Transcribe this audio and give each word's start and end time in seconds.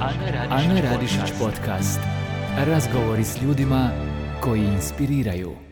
Ana 0.00 0.80
Radišić 0.80 1.32
podcast. 1.38 2.00
Razgovori 2.66 3.24
s 3.24 3.42
ljudima 3.42 3.90
koji 4.40 4.64
inspiriraju. 4.64 5.67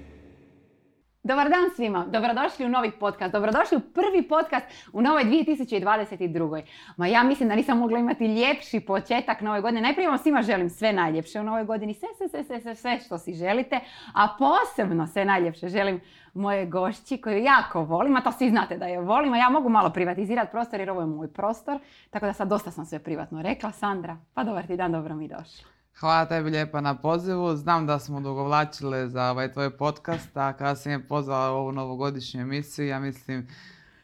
Dobar 1.26 1.48
dan 1.48 1.70
svima, 1.76 2.06
dobrodošli 2.08 2.66
u 2.66 2.68
novi 2.68 2.90
podcast, 2.90 3.32
dobrodošli 3.32 3.76
u 3.76 3.80
prvi 3.80 4.28
podcast 4.28 4.66
u 4.92 5.02
novoj 5.02 5.24
2022. 5.24 6.62
Ma 6.96 7.06
ja 7.06 7.22
mislim 7.22 7.48
da 7.48 7.54
nisam 7.54 7.79
mogla 7.79 7.98
imati 7.98 8.27
ljepši 8.27 8.80
početak 8.80 9.41
nove 9.41 9.60
godine. 9.60 9.80
Najprije 9.80 10.09
vam 10.09 10.18
svima 10.18 10.42
želim 10.42 10.70
sve 10.70 10.92
najljepše 10.92 11.41
u 11.41 11.45
novoj 11.45 11.64
godini, 11.64 11.95
sve, 11.95 12.09
sve, 12.16 12.42
sve, 12.45 12.60
sve, 12.60 12.74
sve, 12.74 13.00
što 13.00 13.18
si 13.18 13.34
želite, 13.34 13.80
a 14.14 14.28
posebno 14.38 15.06
sve 15.06 15.24
najljepše 15.24 15.68
želim 15.68 16.00
moje 16.34 16.66
gošći 16.66 17.16
koju 17.16 17.38
jako 17.38 17.84
volim, 17.84 18.16
a 18.16 18.20
to 18.20 18.32
svi 18.32 18.50
znate 18.50 18.77
da 18.77 18.86
je 18.86 19.00
volim, 19.00 19.32
a 19.32 19.38
ja 19.38 19.48
mogu 19.48 19.68
malo 19.68 19.90
privatizirati 19.90 20.50
prostor 20.50 20.80
jer 20.80 20.90
ovo 20.90 21.00
je 21.00 21.06
moj 21.06 21.29
prostor, 21.29 21.79
tako 22.10 22.27
da 22.27 22.32
sad 22.32 22.48
dosta 22.48 22.70
sam 22.70 22.87
sve 22.87 22.98
privatno 22.98 23.43
rekla. 23.43 23.73
Sandra, 23.73 24.16
pa 24.34 24.45
dobar 24.45 24.66
ti 24.66 24.77
dan, 24.77 24.93
dobro 24.93 25.15
mi 25.15 25.29
došla. 25.29 25.76
Hvala 26.00 26.27
tebi 26.27 26.50
lijepa 26.50 26.80
na 26.80 26.95
pozivu. 26.95 27.56
Znam 27.56 27.86
da 27.86 27.98
smo 27.98 28.20
dugovlačile 28.20 29.09
za 29.09 29.30
ovaj 29.30 29.52
tvoj 29.52 29.77
podcast, 29.77 30.37
a 30.37 30.52
kada 30.52 30.74
sam 30.74 30.92
je 30.92 31.09
pozvala 31.09 31.52
u 31.52 31.56
ovu 31.56 31.73
novogodišnju 31.73 32.41
emisiju, 32.41 32.87
ja 32.87 33.00
mislim 33.00 33.48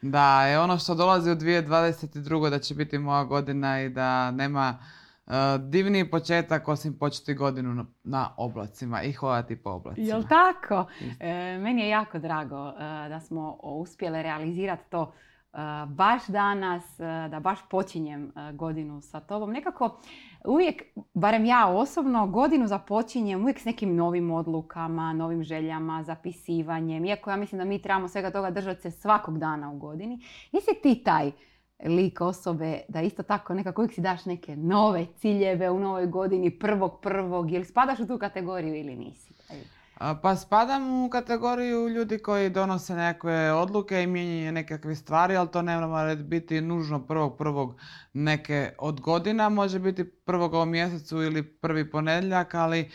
da 0.01 0.45
je 0.45 0.59
ono 0.59 0.77
što 0.77 0.95
dolazi 0.95 1.31
u 1.31 1.35
2022. 1.35 2.49
da 2.49 2.59
će 2.59 2.75
biti 2.75 2.97
moja 2.97 3.23
godina 3.23 3.81
i 3.81 3.89
da 3.89 4.31
nema 4.31 4.77
uh, 5.25 5.33
divniji 5.59 6.11
početak 6.11 6.67
osim 6.67 6.97
početi 6.97 7.33
godinu 7.33 7.73
na, 7.73 7.85
na 8.03 8.29
oblacima 8.37 9.01
i 9.01 9.11
hodati 9.11 9.55
po 9.55 9.69
oblacima. 9.69 10.07
Jel 10.07 10.23
tako? 10.29 10.85
E, 11.19 11.57
meni 11.57 11.81
je 11.81 11.89
jako 11.89 12.19
drago 12.19 12.67
e, 12.69 12.73
da 13.09 13.19
smo 13.19 13.57
uspjele 13.63 14.23
realizirati 14.23 14.83
to 14.89 15.13
e, 15.53 15.57
baš 15.87 16.27
danas, 16.27 16.99
e, 16.99 17.03
da 17.29 17.39
baš 17.39 17.59
počinjem 17.69 18.31
e, 18.35 18.53
godinu 18.53 19.01
sa 19.01 19.19
tobom. 19.19 19.51
Nekako 19.51 19.99
uvijek, 20.45 20.83
barem 21.13 21.45
ja 21.45 21.67
osobno, 21.67 22.27
godinu 22.27 22.67
započinjem 22.67 23.41
uvijek 23.41 23.59
s 23.59 23.65
nekim 23.65 23.95
novim 23.95 24.31
odlukama, 24.31 25.13
novim 25.13 25.43
željama, 25.43 26.03
zapisivanjem. 26.03 27.05
Iako 27.05 27.29
ja 27.29 27.35
mislim 27.37 27.59
da 27.59 27.65
mi 27.65 27.81
trebamo 27.81 28.07
svega 28.07 28.31
toga 28.31 28.51
držati 28.51 28.81
se 28.81 28.91
svakog 28.91 29.39
dana 29.39 29.71
u 29.71 29.77
godini. 29.77 30.19
Jesi 30.51 30.71
ti 30.83 31.03
taj 31.03 31.31
lik 31.85 32.21
osobe 32.21 32.79
da 32.87 33.01
isto 33.01 33.23
tako 33.23 33.53
nekako 33.53 33.81
uvijek 33.81 33.93
si 33.93 34.01
daš 34.01 34.25
neke 34.25 34.55
nove 34.55 35.05
ciljeve 35.15 35.69
u 35.69 35.79
novoj 35.79 36.07
godini, 36.07 36.59
prvog 36.59 36.99
prvog, 37.01 37.51
ili 37.51 37.65
spadaš 37.65 37.99
u 37.99 38.07
tu 38.07 38.17
kategoriju 38.17 38.75
ili 38.75 38.95
nisi? 38.95 39.32
Pa 40.21 40.35
spadam 40.35 41.05
u 41.05 41.09
kategoriju 41.09 41.89
ljudi 41.89 42.17
koji 42.17 42.49
donose 42.49 42.95
nekakve 42.95 43.53
odluke 43.53 44.03
i 44.03 44.07
mijenjanje 44.07 44.51
nekakve 44.51 44.95
stvari, 44.95 45.35
ali 45.35 45.51
to 45.51 45.61
ne 45.61 45.87
mora 45.87 46.15
biti 46.15 46.61
nužno 46.61 47.05
prvog 47.05 47.37
prvog 47.37 47.75
neke 48.13 48.71
od 48.77 49.01
godina, 49.01 49.49
može 49.49 49.79
biti 49.79 50.03
prvog 50.03 50.53
u 50.53 50.65
mjesecu 50.65 51.21
ili 51.21 51.43
prvi 51.43 51.91
ponedjeljak, 51.91 52.53
ali 52.53 52.79
e, 52.79 52.89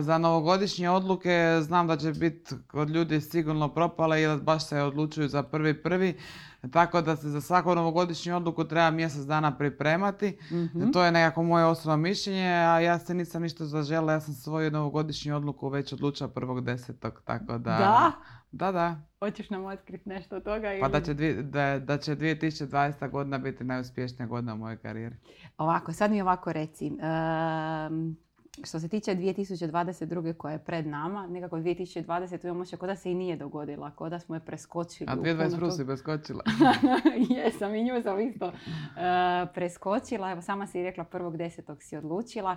za 0.00 0.18
novogodišnje 0.18 0.90
odluke 0.90 1.58
znam 1.62 1.86
da 1.86 1.96
će 1.96 2.12
biti 2.12 2.54
kod 2.66 2.90
ljudi 2.90 3.20
sigurno 3.20 3.68
propale 3.74 4.22
ili 4.22 4.40
baš 4.42 4.68
se 4.68 4.82
odlučuju 4.82 5.28
za 5.28 5.42
prvi 5.42 5.82
prvi. 5.82 6.18
Tako 6.62 7.02
da 7.02 7.16
se 7.16 7.28
za 7.28 7.40
svaku 7.40 7.74
novogodišnju 7.74 8.36
odluku 8.36 8.64
treba 8.64 8.90
mjesec 8.90 9.20
dana 9.20 9.56
pripremati. 9.58 10.38
Mhm. 10.52 10.90
To 10.90 11.04
je 11.04 11.12
nekako 11.12 11.42
moje 11.42 11.64
osobno 11.64 11.96
mišljenje, 11.96 12.46
a 12.46 12.80
ja 12.80 12.98
se 12.98 13.14
nisam 13.14 13.42
ništa 13.42 13.66
zažela, 13.66 14.12
ja 14.12 14.20
sam 14.20 14.34
svoju 14.34 14.70
novogodišnju 14.70 15.36
odluku 15.36 15.68
već 15.68 15.92
odlučila 15.92 16.28
prvog 16.28 16.60
desetog, 16.60 17.22
tako 17.24 17.52
da... 17.52 17.58
Da? 17.70 18.12
Da, 18.52 18.72
da. 18.72 18.96
Hoćeš 19.18 19.50
nam 19.50 19.64
otkriti 19.64 20.08
nešto 20.08 20.36
od 20.36 20.42
toga? 20.42 20.62
Pa 20.62 20.72
ili- 20.72 20.90
da 20.90 21.00
će, 21.00 21.14
dvi- 21.14 21.42
da, 21.42 21.78
da 21.78 21.98
će 21.98 22.16
2020. 22.16 23.10
godina 23.10 23.38
biti 23.38 23.64
najuspješnija 23.64 24.26
godina 24.26 24.54
u 24.54 24.58
mojoj 24.58 24.76
karijeri. 24.76 25.16
Ovako, 25.58 25.92
sad 25.92 26.10
mi 26.10 26.22
ovako 26.22 26.52
reci. 26.52 26.86
ehm, 26.86 28.10
što 28.64 28.80
se 28.80 28.88
tiče 28.88 29.14
2022. 29.14 30.32
koja 30.32 30.52
je 30.52 30.58
pred 30.58 30.86
nama, 30.86 31.26
nekako 31.26 31.56
2020. 31.56 32.44
imamo 32.44 32.64
kao 32.78 32.86
da 32.86 32.96
se 32.96 33.10
i 33.10 33.14
nije 33.14 33.36
dogodila, 33.36 33.90
kao 33.90 34.08
da 34.08 34.18
smo 34.18 34.34
je 34.34 34.40
preskočili. 34.40 35.10
A 35.10 35.14
u 35.14 35.16
puno 35.16 35.34
2021. 35.34 35.70
si 35.70 35.78
toga. 35.78 35.84
beskočila. 35.84 36.42
Jesam 37.36 37.74
i 37.74 37.84
nju 37.84 38.02
sam 38.02 38.20
isto 38.20 38.46
eh, 38.46 39.46
preskočila. 39.54 40.30
Evo, 40.30 40.42
sama 40.42 40.66
si 40.66 40.82
rekla 40.82 41.04
prvog 41.04 41.36
desetog 41.36 41.82
si 41.82 41.96
odlučila. 41.96 42.56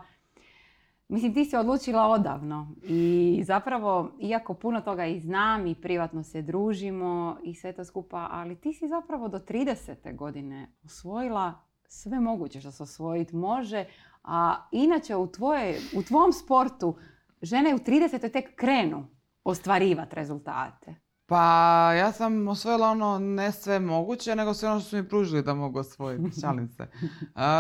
Mislim, 1.08 1.34
ti 1.34 1.46
si 1.46 1.56
odlučila 1.56 2.08
odavno 2.08 2.76
i 2.84 3.42
zapravo, 3.46 4.12
iako 4.20 4.54
puno 4.54 4.82
toga 4.82 5.06
i 5.06 5.20
znam 5.20 5.68
i 5.68 5.76
privatno 5.76 6.24
se 6.24 6.42
družimo 6.42 7.38
i 7.44 7.56
sve 7.56 7.74
to 7.74 7.86
skupa, 7.86 8.28
ali 8.32 8.56
ti 8.56 8.74
si 8.74 8.88
zapravo 8.88 9.28
do 9.28 9.40
30. 9.40 10.16
godine 10.16 10.72
osvojila 10.86 11.54
sve 11.92 12.20
moguće 12.20 12.62
što 12.62 12.72
se 12.72 12.84
osvojiti 12.84 13.36
može, 13.36 13.86
a 14.24 14.68
inače 14.72 15.16
u, 15.16 15.32
tvoje, 15.32 15.80
u 15.96 16.04
tvom 16.04 16.34
sportu 16.34 16.98
žene 17.42 17.76
u 17.76 17.78
30. 17.78 18.32
tek 18.32 18.56
krenu 18.56 19.08
ostvarivati 19.44 20.16
rezultate. 20.16 20.96
Pa 21.32 21.94
ja 21.94 22.12
sam 22.12 22.48
osvojila 22.48 22.90
ono 22.90 23.20
ne 23.20 23.52
sve 23.52 23.80
moguće, 23.80 24.36
nego 24.36 24.54
sve 24.54 24.70
ono 24.70 24.80
što 24.80 24.90
su 24.90 24.98
mi 24.98 25.10
pružili 25.10 25.44
da 25.44 25.54
mogu 25.54 25.80
osvojiti, 25.80 26.32
šalim 26.42 26.68
se. 26.68 26.88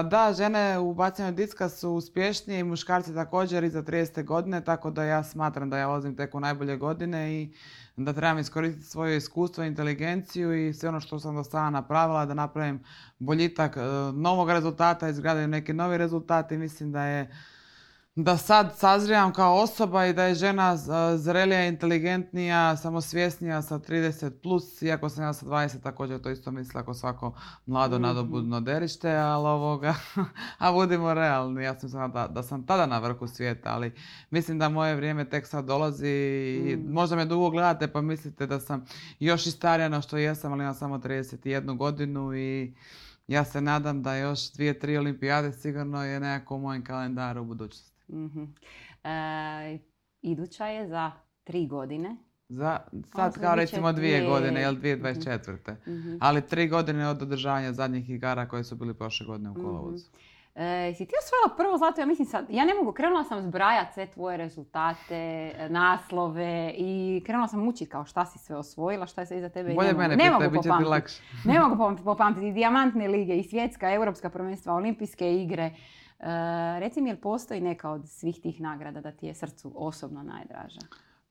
Da, 0.09 0.33
žene 0.37 0.79
u 0.79 0.93
bacanju 0.93 1.31
diska 1.31 1.69
su 1.69 1.89
uspješnije 1.89 2.59
i 2.59 2.63
muškarci 2.63 3.13
također 3.13 3.63
iza 3.63 3.83
30. 3.83 4.25
godine, 4.25 4.63
tako 4.63 4.91
da 4.91 5.03
ja 5.03 5.23
smatram 5.23 5.69
da 5.69 5.77
ja 5.77 5.87
vozim 5.87 6.15
tek 6.15 6.35
u 6.35 6.39
najbolje 6.39 6.77
godine 6.77 7.33
i 7.33 7.53
da 7.97 8.13
trebam 8.13 8.39
iskoristiti 8.39 8.85
svoje 8.85 9.17
iskustvo, 9.17 9.63
inteligenciju 9.63 10.67
i 10.67 10.73
sve 10.73 10.89
ono 10.89 10.99
što 10.99 11.19
sam 11.19 11.35
do 11.35 11.43
sada 11.43 11.69
napravila, 11.69 12.25
da 12.25 12.33
napravim 12.33 12.83
boljitak 13.19 13.77
e, 13.77 13.81
novog 14.13 14.49
rezultata, 14.49 15.09
izgradim 15.09 15.49
neki 15.49 15.73
novi 15.73 15.97
rezultat 15.97 16.51
i 16.51 16.57
mislim 16.57 16.91
da 16.91 17.03
je 17.03 17.31
da 18.15 18.37
sad 18.37 18.73
sazrijam 18.77 19.33
kao 19.33 19.55
osoba 19.55 20.05
i 20.05 20.13
da 20.13 20.23
je 20.23 20.35
žena 20.35 20.77
zrelija, 21.17 21.67
inteligentnija, 21.67 22.77
samosvjesnija 22.77 23.61
sa 23.61 23.79
30 23.79 24.29
plus, 24.41 24.81
iako 24.81 25.09
sam 25.09 25.23
ja 25.23 25.33
sa 25.33 25.45
20 25.45 25.81
također 25.81 26.21
to 26.21 26.29
isto 26.29 26.51
mislila 26.51 26.81
ako 26.81 26.93
svako 26.93 27.33
mlado 27.65 27.95
Mhm. 27.95 28.01
nadobudno 28.03 28.61
derište, 28.61 29.11
ali 29.11 29.47
ovoga, 29.47 29.95
a 30.57 30.71
budimo 30.71 31.13
realni, 31.13 31.63
ja 31.63 31.79
sam 31.79 32.11
da, 32.11 32.27
da 32.27 32.43
sam 32.43 32.65
tada 32.65 32.85
na 32.85 32.99
vrhu 32.99 33.27
svijeta, 33.27 33.69
ali 33.69 33.93
mislim 34.29 34.59
da 34.59 34.69
moje 34.69 34.95
vrijeme 34.95 35.29
tek 35.29 35.47
sad 35.47 35.65
dolazi 35.65 36.07
i 36.07 36.75
Mm. 36.77 36.93
možda 36.93 37.15
me 37.15 37.25
dugo 37.25 37.49
gledate 37.49 37.87
pa 37.87 38.01
mislite 38.01 38.47
da 38.47 38.59
sam 38.59 38.85
još 39.19 39.45
i 39.45 39.51
starija 39.51 39.89
no 39.89 40.01
što 40.01 40.17
jesam, 40.17 40.53
ali 40.53 40.61
imam 40.63 40.73
samo 40.75 40.97
31 40.97 41.77
godinu 41.77 42.35
i 42.35 42.73
ja 43.27 43.45
se 43.45 43.61
nadam 43.61 44.03
da 44.03 44.15
još 44.15 44.51
dvije, 44.53 44.79
tri 44.79 44.97
olimpijade 44.97 45.51
sigurno 45.53 46.05
je 46.05 46.19
nekako 46.19 46.55
u 46.55 46.59
mojem 46.59 46.83
kalendaru 46.83 47.41
u 47.41 47.45
budućnosti. 47.45 47.90
Mhm. 48.11 48.43
E, 49.03 49.77
iduća 50.23 50.65
je 50.67 50.87
za 50.87 51.11
tri 51.43 51.67
godine. 51.67 52.15
Za, 52.49 52.79
sad 53.07 53.41
kao 53.41 53.55
recimo 53.55 53.91
dvije 53.91 54.17
dvije- 54.17 54.29
godine, 54.29 54.61
jel 54.61 54.73
2024. 54.73 55.75
Mhm. 55.87 56.15
Ali 56.19 56.41
tri 56.43 56.67
godine 56.67 57.07
od 57.07 57.21
održavanja 57.21 57.73
zadnjih 57.73 58.09
igara 58.09 58.47
koje 58.47 58.63
su 58.63 58.75
bili 58.75 58.93
prošle 58.93 59.25
godine 59.25 59.49
u 59.49 59.55
kolovozu. 59.55 60.05
E, 60.55 60.93
si 60.93 61.05
ti 61.05 61.13
osvojila 61.17 61.57
prvo 61.57 61.77
zlato, 61.77 62.01
ja 62.01 62.07
mislim 62.07 62.27
sad, 62.27 62.45
ja 62.49 62.65
ne 62.65 62.73
mogu, 62.73 62.91
krenula 62.91 63.23
sam 63.23 63.41
zbrajati 63.41 63.93
sve 63.93 64.07
tvoje 64.07 64.37
rezultate, 64.37 65.51
naslove 65.69 66.73
i 66.77 67.23
krenula 67.25 67.47
sam 67.47 67.67
učiti 67.67 67.85
kao 67.85 68.05
šta 68.05 68.25
si 68.25 68.39
sve 68.39 68.55
osvojila, 68.55 69.07
šta 69.07 69.21
je 69.21 69.27
sve 69.27 69.37
iza 69.37 69.49
tebe. 69.49 69.71
i 69.71 69.75
Bolje 69.75 69.87
ne 69.87 69.93
mogu- 69.93 70.01
mene 70.01 70.15
ne 70.15 70.31
mogu 70.31 70.49
bit 70.49 70.63
će 70.63 70.69
ti 70.69 70.83
lakše. 70.85 71.21
Ne 71.45 71.59
mogu 71.59 71.75
popamtiti 71.97 72.47
i 72.47 72.53
dijamantne 72.53 73.07
lige 73.07 73.33
i 73.33 73.43
svjetska, 73.43 73.91
europska 73.91 74.29
prvenstva, 74.29 74.73
olimpijske 74.73 75.35
igre. 75.35 75.71
E, 76.21 76.25
reci 76.79 77.01
mi, 77.01 77.09
jel 77.09 77.17
postoji 77.17 77.61
neka 77.61 77.89
od 77.89 78.09
svih 78.09 78.41
tih 78.41 78.61
nagrada 78.61 79.01
da 79.01 79.11
ti 79.11 79.27
je 79.27 79.35
srcu 79.35 79.73
osobno 79.75 80.23
najdraža? 80.23 80.79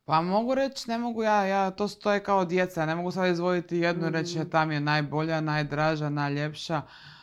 Pa 0.05 0.21
mogu 0.23 0.55
reći, 0.55 0.91
ne 0.91 0.99
mogu 0.99 1.23
ja, 1.23 1.45
ja 1.47 1.71
to 1.71 1.89
stoje 1.89 2.23
kao 2.23 2.45
djeca, 2.45 2.87
ne 2.87 2.95
mogu 2.95 3.11
sad 3.11 3.29
izvojiti 3.33 3.77
jednu 3.77 4.07
i 4.07 4.11
reći 4.11 4.39
Mhm. 4.39 4.49
ta 4.49 4.65
mi 4.65 4.75
je 4.75 4.81
najbolja, 4.81 5.41
najdraža, 5.41 6.09
najljepša, 6.09 6.83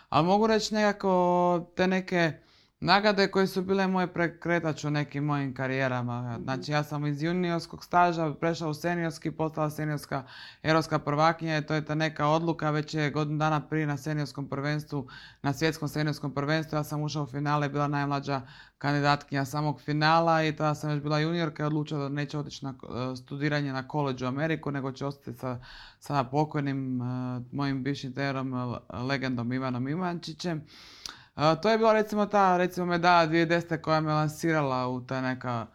ali 0.10 0.28
mogu 0.28 0.48
reći 0.48 0.74
nekako 0.74 1.66
te 1.76 1.88
neke 1.88 2.32
nagrade 2.80 3.28
koje 3.28 3.48
su 3.48 3.62
bile 3.62 3.88
moj 3.88 4.08
prekretač 4.14 4.84
u 4.84 4.90
nekim 4.90 5.24
mojim 5.24 5.54
karijerama. 5.54 6.40
Znači 6.44 6.72
ja 6.72 6.84
sam 6.84 7.06
iz 7.06 7.24
juniorskog 7.24 7.84
staža 7.84 8.34
prešla 8.34 8.68
u 8.68 8.74
seniorski, 8.74 9.32
postala 9.32 9.70
seniorska 9.70 10.24
europska 10.64 11.00
prvakinja 11.00 11.58
i 11.58 11.66
to 11.66 11.74
je 11.74 11.86
ta 11.86 11.96
neka 11.96 12.28
odluka, 12.28 12.72
već 12.72 12.94
je 12.94 13.12
godinu 13.12 13.38
dana 13.38 13.68
prije 13.68 13.88
na 13.88 13.98
seniorskom 13.98 14.50
prvenstvu, 14.50 15.08
na 15.42 15.54
svjetskom 15.54 15.90
seniorskom 15.90 16.34
prvenstvu, 16.34 16.76
ja 16.76 16.84
sam 16.84 17.02
ušla 17.02 17.24
u 17.24 17.28
finale, 17.28 17.70
bila 17.70 17.88
najmlađa 17.88 18.42
kandidatkinja 18.78 19.46
samog 19.46 19.82
finala 19.82 20.44
i 20.44 20.56
tada 20.56 20.76
sam 20.76 20.92
još 20.92 21.02
bila 21.02 21.20
juniorka 21.20 21.64
i 21.64 21.66
odlučila 21.66 22.00
da 22.00 22.10
neće 22.10 22.38
otići 22.38 22.66
na 22.66 22.74
e, 22.74 23.16
studiranje 23.16 23.74
na 23.74 23.88
college 23.92 24.26
u 24.26 24.28
Ameriku, 24.28 24.72
nego 24.72 24.92
će 24.92 25.06
ostati 25.06 25.38
sa, 25.38 25.60
sa 26.00 26.24
pokojnim 26.24 27.02
e, 27.02 27.06
mojim 27.52 27.84
bivšim 27.84 28.14
trenerom, 28.14 28.54
e, 28.54 28.98
legendom 28.98 29.54
Ivanom 29.54 29.88
Ivančićem. 29.88 30.62
To 31.62 31.70
je 31.70 31.78
bila 31.78 31.94
recimo 31.94 32.26
ta 32.26 32.58
recimo 32.58 32.86
medalja 32.86 33.32
2010. 33.32 33.82
koja 33.82 34.02
me 34.02 34.14
lansirala 34.14 34.88
u 34.88 35.02
ta 35.02 35.22
neka 35.22 35.66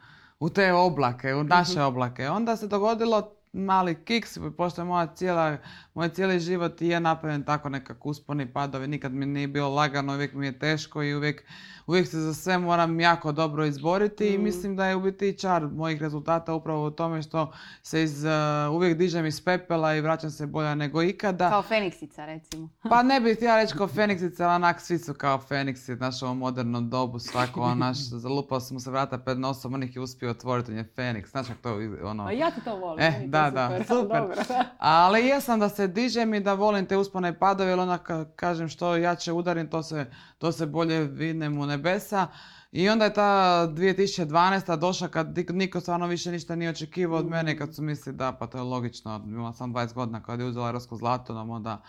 u 0.41 0.49
te 0.49 0.73
oblake, 0.73 1.35
u 1.35 1.45
naše 1.45 1.83
oblake. 1.83 2.29
Onda 2.29 2.57
se 2.57 2.67
dogodilo 2.69 3.33
mali 3.53 4.05
kiks, 4.05 4.39
pošto 4.57 4.81
je 4.81 4.85
moja 4.85 5.07
cijela, 5.07 5.57
moj 5.95 6.09
cijeli 6.09 6.41
život 6.41 6.83
i 6.83 6.89
je 6.89 7.01
napravljen 7.01 7.45
tako 7.45 7.69
nekako 7.69 8.09
usponi 8.09 8.53
padovi, 8.53 8.87
nikad 8.87 9.13
mi 9.13 9.27
nije 9.27 9.49
bilo 9.49 9.69
lagano, 9.69 10.15
uvijek 10.15 10.35
mi 10.35 10.47
je 10.47 10.59
teško 10.59 11.03
i 11.03 11.15
uvijek, 11.15 11.45
uvijek 11.87 12.09
se 12.09 12.21
za 12.21 12.35
sve 12.35 12.59
moram 12.59 13.01
jako 13.01 13.33
dobro 13.33 13.65
izboriti 13.65 14.27
i 14.29 14.39
Mm. 14.39 14.43
mislim 14.43 14.77
da 14.77 14.87
je 14.87 14.97
u 14.97 15.01
biti 15.01 15.39
čar 15.39 15.69
mojih 15.69 16.01
rezultata 16.01 16.55
upravo 16.55 16.87
u 16.87 16.91
tome 16.91 17.23
što 17.23 17.53
se 17.83 18.03
iz, 18.03 18.25
uh, 18.25 18.31
uvijek 18.75 18.99
dižem 18.99 19.27
iz 19.27 19.45
pepela 19.45 19.95
i 19.95 20.01
vraćam 20.01 20.31
se 20.31 20.47
bolja 20.47 20.75
nego 20.75 21.03
ikada. 21.03 21.51
Kao 21.51 21.63
Feniksica, 21.63 22.27
recimo. 22.27 22.69
Pa 22.91 23.03
ne 23.03 23.21
bih 23.21 23.37
htjela 23.37 23.57
reći 23.57 23.75
kao 23.75 23.89
Feniksica, 23.89 24.45
ali 24.45 24.55
onak 24.55 24.81
svi 24.81 24.99
su 24.99 25.15
kao 25.15 25.39
Feniksi, 25.39 25.95
znaš, 25.95 26.23
u 26.23 26.25
ovom 26.25 26.39
modernom 26.39 26.91
dobu, 26.91 27.19
svako, 27.19 27.61
on, 27.61 27.79
naš, 27.79 27.99
zalupao 28.25 28.61
mu 28.71 28.81
se 28.81 28.91
vrata 28.91 29.19
pred 29.19 29.39
nosom, 29.39 29.75
on 29.75 29.83
ih 29.83 29.97
je 29.97 30.03
uspio 30.03 30.31
otvoriti, 30.31 30.73
on 30.73 30.79
je 30.79 30.93
Feniks, 30.97 31.31
znaš 31.31 31.47
to, 31.63 31.79
ono... 32.05 32.25
Pa 32.25 32.33
ja 32.33 32.51
ti 32.51 32.61
to 32.65 32.77
volim. 32.77 33.05
E, 33.05 33.07
je 33.07 33.31
to 33.31 33.42
da, 33.51 33.69
da, 33.69 33.85
super. 33.85 33.87
super. 33.87 34.21
Dobro. 34.21 34.35
Ali 34.79 35.27
jesam 35.27 35.61
da 35.61 35.69
se 35.69 35.87
dižem 35.89 36.35
i 36.35 36.41
da 36.41 36.55
volim 36.55 36.87
te 36.87 36.97
uspone 36.97 37.29
i 37.29 37.33
padove, 37.33 37.71
jer 37.71 37.79
onak 37.79 38.09
ka- 38.09 38.27
kažem 38.37 38.69
što 38.69 38.97
jače 38.97 39.33
udarim, 39.33 39.69
to 39.71 39.83
se, 39.83 40.07
to 40.39 40.53
se 40.53 40.67
bolje 40.67 41.01
vidnem 41.01 41.59
u 41.59 41.67
nebesa. 41.67 42.27
I 42.73 42.89
onda 42.89 43.05
je 43.05 43.15
ta 43.15 43.67
2012. 43.69 44.77
došla 44.77 45.09
kad 45.09 45.37
nik- 45.37 45.53
niko 45.53 45.81
stvarno 45.81 46.07
više 46.07 46.33
ništa 46.33 46.57
nije 46.57 46.71
očekivao 46.71 47.19
od 47.19 47.27
mene, 47.27 47.59
kad 47.59 47.75
su 47.75 47.83
mislili 47.83 48.17
da 48.17 48.33
pa 48.33 48.47
to 48.47 48.59
je 48.59 48.63
logično, 48.65 49.23
imala 49.27 49.53
sam 49.53 49.75
20 49.75 49.95
godina 49.95 50.23
kad 50.23 50.41
je 50.41 50.47
uzela 50.47 50.67
europsko 50.67 50.97
zlato, 50.97 51.35
nam 51.35 51.51
onda 51.51 51.83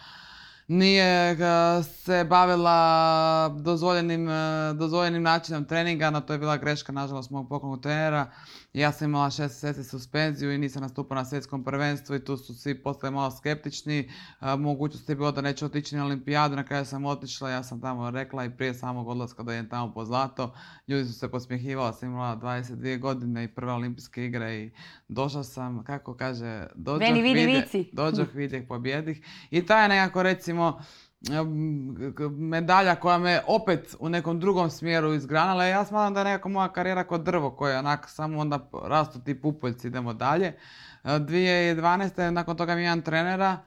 nije 0.68 1.32
e, 1.32 1.38
se 1.84 2.24
bavila 2.30 3.50
dozvoljenim, 3.60 4.30
e, 4.30 4.74
dozvoljenim 4.74 5.24
načinom 5.24 5.66
treninga, 5.66 6.10
no 6.10 6.22
to 6.22 6.34
je 6.34 6.40
bila 6.40 6.58
greška 6.58 6.92
nažalost 6.92 7.30
mog 7.30 7.50
pokojnog 7.50 7.82
trenera. 7.82 8.28
Ja 8.74 8.92
sam 8.92 9.10
imala 9.10 9.32
šest 9.32 9.64
mjeseci 9.64 9.90
suspenziju 9.90 10.54
i 10.54 10.58
nisam 10.58 10.82
nastupala 10.82 11.22
na 11.22 11.26
svjetskom 11.26 11.64
prvenstvu 11.64 12.16
i 12.16 12.26
tu 12.26 12.38
su 12.38 12.56
svi 12.56 12.84
postali 12.84 13.14
malo 13.14 13.32
skeptični. 13.32 14.00
E, 14.42 14.56
Mogućnost 14.56 15.10
je 15.10 15.16
bilo 15.16 15.32
da 15.32 15.42
neću 15.42 15.66
otići 15.66 15.96
na 15.96 16.06
olimpijadu, 16.06 16.56
na 16.56 16.64
kraju 16.64 16.86
sam 16.86 17.06
otišla, 17.06 17.50
ja 17.50 17.64
sam 17.64 17.82
tamo 17.82 18.10
rekla 18.10 18.46
i 18.46 18.50
prije 18.50 18.74
samog 18.74 19.08
odlaska 19.08 19.44
da 19.44 19.54
idem 19.54 19.70
tamo 19.70 19.94
po 19.94 20.06
zlato. 20.06 20.54
Ljudi 20.88 21.06
su 21.06 21.14
se 21.14 21.32
posmjehivali, 21.32 21.94
sam 21.94 22.10
imala 22.10 22.38
22 22.38 23.00
godine 23.00 23.44
i 23.44 23.48
prve 23.48 23.72
olimpijske 23.72 24.26
igre 24.26 24.56
i 24.56 24.72
došla 25.08 25.44
sam, 25.44 25.84
kako 25.84 26.16
kaže, 26.16 26.68
dođoh 27.92 28.34
vidjeh 28.34 28.64
pobjedih. 28.68 29.26
I 29.52 29.66
ta 29.66 29.82
je 29.84 29.90
nekako 29.90 30.24
recimo 30.24 30.82
medalja 32.30 32.96
koja 32.96 33.18
me 33.18 33.42
opet 33.48 33.96
u 34.00 34.10
nekom 34.10 34.40
drugom 34.40 34.70
smjeru 34.70 35.14
izgranala. 35.14 35.66
Ja 35.66 35.86
smatram 35.86 36.14
da 36.14 36.20
je 36.20 36.24
nekako 36.24 36.50
moja 36.50 36.74
karijera 36.74 37.04
kod 37.04 37.22
drvo 37.22 37.52
koje 37.52 37.80
onak 37.80 38.10
samo 38.10 38.40
onda 38.40 38.70
rastu 38.84 39.20
ti 39.20 39.42
pupoljci, 39.42 39.88
idemo 39.88 40.14
dalje. 40.14 40.48
E, 40.48 40.56
2012. 41.04 42.30
nakon 42.30 42.58
toga 42.58 42.76
mi 42.76 42.82
jedan 42.82 43.02
trenera, 43.02 43.58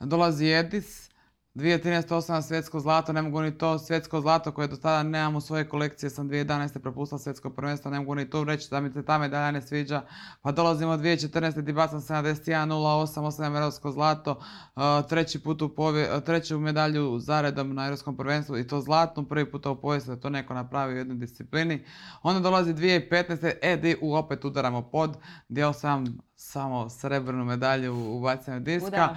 dolazi 0.00 0.46
Edis, 0.46 1.11
2013. 1.54 2.14
osam 2.14 2.42
svjetsko 2.42 2.80
zlato, 2.80 3.12
ne 3.12 3.22
mogu 3.22 3.40
ni 3.40 3.58
to 3.58 3.78
svjetsko 3.78 4.20
zlato 4.20 4.52
koje 4.52 4.68
do 4.68 4.76
tada 4.76 5.02
nemam 5.02 5.36
u 5.36 5.40
svojoj 5.40 5.68
kolekcije, 5.68 6.10
sam 6.10 6.28
2011. 6.30 6.78
propustila 6.78 7.18
svjetsko 7.18 7.50
prvenstvo, 7.50 7.90
ne 7.90 7.98
mogu 7.98 8.14
ni 8.14 8.30
to 8.30 8.44
reći 8.44 8.70
da 8.70 8.80
mi 8.80 8.92
se 8.92 9.04
ta 9.04 9.18
medalja 9.18 9.50
ne 9.50 9.62
sviđa. 9.62 10.02
Pa 10.42 10.52
dolazimo 10.52 10.96
2014. 10.96 11.60
di 11.60 11.72
bacam 11.72 12.00
71.08, 12.00 13.20
osam 13.20 13.56
europsko 13.56 13.90
zlato, 13.90 14.30
uh, 14.30 14.82
treći 15.08 15.42
put 15.42 15.62
u 15.62 15.74
povije, 15.74 16.16
uh, 16.16 16.22
treću 16.22 16.58
medalju 16.58 17.18
zaredom 17.18 17.74
na 17.74 17.84
europskom 17.84 18.16
prvenstvu 18.16 18.58
i 18.58 18.66
to 18.66 18.80
zlatnu, 18.80 19.24
prvi 19.24 19.50
put 19.50 19.66
u 19.66 19.76
povijesti 19.76 20.10
da 20.10 20.16
to 20.16 20.30
neko 20.30 20.54
napravi 20.54 20.94
u 20.94 20.96
jednoj 20.96 21.16
disciplini. 21.16 21.84
Onda 22.22 22.40
dolazi 22.40 22.74
2015. 22.74 23.52
e, 23.62 23.76
di 23.76 23.96
u 24.02 24.14
opet 24.14 24.44
udaramo 24.44 24.82
pod, 24.82 25.16
gdje 25.48 25.66
osam 25.66 26.18
samo 26.42 26.88
srebrnu 26.88 27.44
medalju 27.44 27.94
u 27.94 28.20
bacanju 28.20 28.60
diska. 28.60 29.16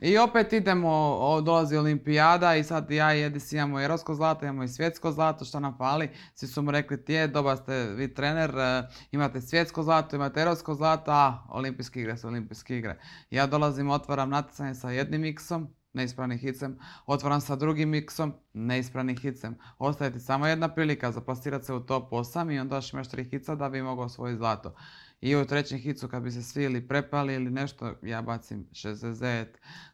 I 0.00 0.18
opet 0.18 0.52
idemo, 0.52 1.40
dolazi 1.44 1.76
olimpijada 1.76 2.56
i 2.56 2.64
sad 2.64 2.90
ja 2.90 3.14
i 3.14 3.22
Edis 3.22 3.52
imamo 3.52 3.80
i 3.80 3.82
europsko 3.82 4.14
zlato, 4.14 4.44
imamo 4.44 4.64
i 4.64 4.68
svjetsko 4.68 5.12
zlato, 5.12 5.44
što 5.44 5.60
nam 5.60 5.76
fali. 5.78 6.10
Svi 6.34 6.48
su 6.48 6.62
mu 6.62 6.70
rekli, 6.70 7.04
tije, 7.04 7.28
dobar 7.28 7.56
ste 7.56 7.84
vi 7.84 8.14
trener, 8.14 8.50
e, 8.58 8.82
imate 9.10 9.40
svjetsko 9.40 9.82
zlato, 9.82 10.16
imate 10.16 10.40
europsko 10.40 10.74
zlato, 10.74 11.10
a 11.10 11.46
olimpijske 11.48 12.00
igre 12.00 12.16
su 12.16 12.28
olimpijske 12.28 12.78
igre. 12.78 12.98
Ja 13.30 13.46
dolazim, 13.46 13.90
otvaram 13.90 14.30
natjecanje 14.30 14.74
sa 14.74 14.90
jednim 14.90 15.20
miksom, 15.20 15.68
neispravnim 15.92 16.38
hicem, 16.38 16.78
otvaram 17.06 17.40
sa 17.40 17.56
drugim 17.56 17.88
miksom, 17.88 18.34
neispravnim 18.52 19.16
hicem. 19.16 19.56
Ostaje 19.78 20.12
ti 20.12 20.20
samo 20.20 20.46
jedna 20.46 20.68
prilika 20.68 21.12
za 21.12 21.20
plasirati 21.20 21.64
se 21.64 21.74
u 21.74 21.80
top 21.80 22.10
8 22.10 22.54
i 22.54 22.58
onda 22.58 22.76
još 22.76 22.92
imaš 22.92 23.08
tri 23.08 23.24
hica 23.24 23.54
da 23.54 23.68
bi 23.68 23.82
mogao 23.82 24.04
osvojiti 24.04 24.38
zlato. 24.38 24.74
I 25.20 25.36
u 25.36 25.46
trećem 25.46 25.78
hicu 25.78 26.08
kad 26.08 26.22
bi 26.22 26.30
se 26.30 26.42
svi 26.42 26.64
ili 26.64 26.88
prepali 26.88 27.34
ili 27.34 27.50
nešto, 27.50 27.94
ja 28.02 28.22
bacim 28.22 28.66
69, 28.72 29.46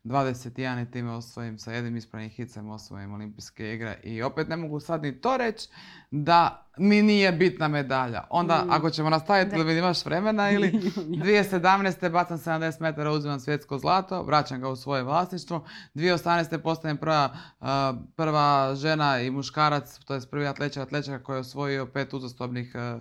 21 0.05 0.89
i 0.89 0.91
time 0.91 1.11
osvojim 1.11 1.59
sa 1.59 1.73
jednim 1.73 1.97
ispravnim 1.97 2.31
hicem 2.31 2.71
osvojim 2.71 3.15
olimpijske 3.15 3.75
igre. 3.75 4.01
I 4.03 4.23
opet 4.23 4.49
ne 4.49 4.57
mogu 4.57 4.81
sad 4.81 5.03
ni 5.03 5.21
to 5.21 5.37
reći 5.37 5.69
da 6.11 6.72
mi 6.77 7.03
nije 7.03 7.33
bitna 7.33 7.69
medalja. 7.69 8.25
Onda 8.31 8.65
Mm. 8.65 8.71
ako 8.71 8.91
ćemo 8.91 9.11
nastaviti 9.11 9.51
Da. 9.51 9.57
ili 9.57 9.79
imaš 9.79 10.05
vremena 10.05 10.51
ili 10.51 10.71
2017. 11.25 12.11
bacam 12.11 12.39
70 12.39 12.81
metara, 12.81 13.11
uzimam 13.11 13.41
svjetsko 13.41 13.79
zlato, 13.79 14.23
vraćam 14.23 14.61
ga 14.61 14.69
u 14.69 14.77
svoje 14.77 15.03
vlasništvo. 15.03 15.65
2018. 15.95 16.59
postajem 16.59 16.97
prva, 16.97 17.31
a, 17.61 17.95
prva 18.17 18.75
žena 18.75 19.21
i 19.21 19.31
muškarac, 19.31 19.99
to 19.99 20.15
je 20.15 20.21
prvi 20.31 20.47
atleća 20.47 20.81
i 20.81 20.83
atlečaka 20.83 21.25
koji 21.25 21.37
je 21.37 21.41
osvojio 21.41 21.87
pet 21.87 22.15
uzastopnih 22.15 22.73
a, 22.77 22.99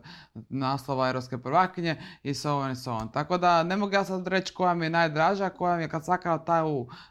naslova 0.50 1.08
europske 1.08 1.38
prvakinje 1.38 1.96
i 2.24 2.34
so 2.34 2.56
on 2.56 2.72
i 2.72 2.76
so 2.76 2.94
on. 2.94 3.12
Tako 3.12 3.38
da 3.38 3.64
ne 3.64 3.78
mogu 3.78 3.94
ja 3.94 4.04
sad 4.06 4.28
reći 4.28 4.54
koja 4.54 4.74
mi 4.74 4.86
je 4.86 4.90
najdraža, 4.90 5.50
koja 5.50 5.78
mi 5.78 5.84
je 5.84 5.90
kad 5.90 6.06
svaka 6.06 6.38
ta 6.38 6.64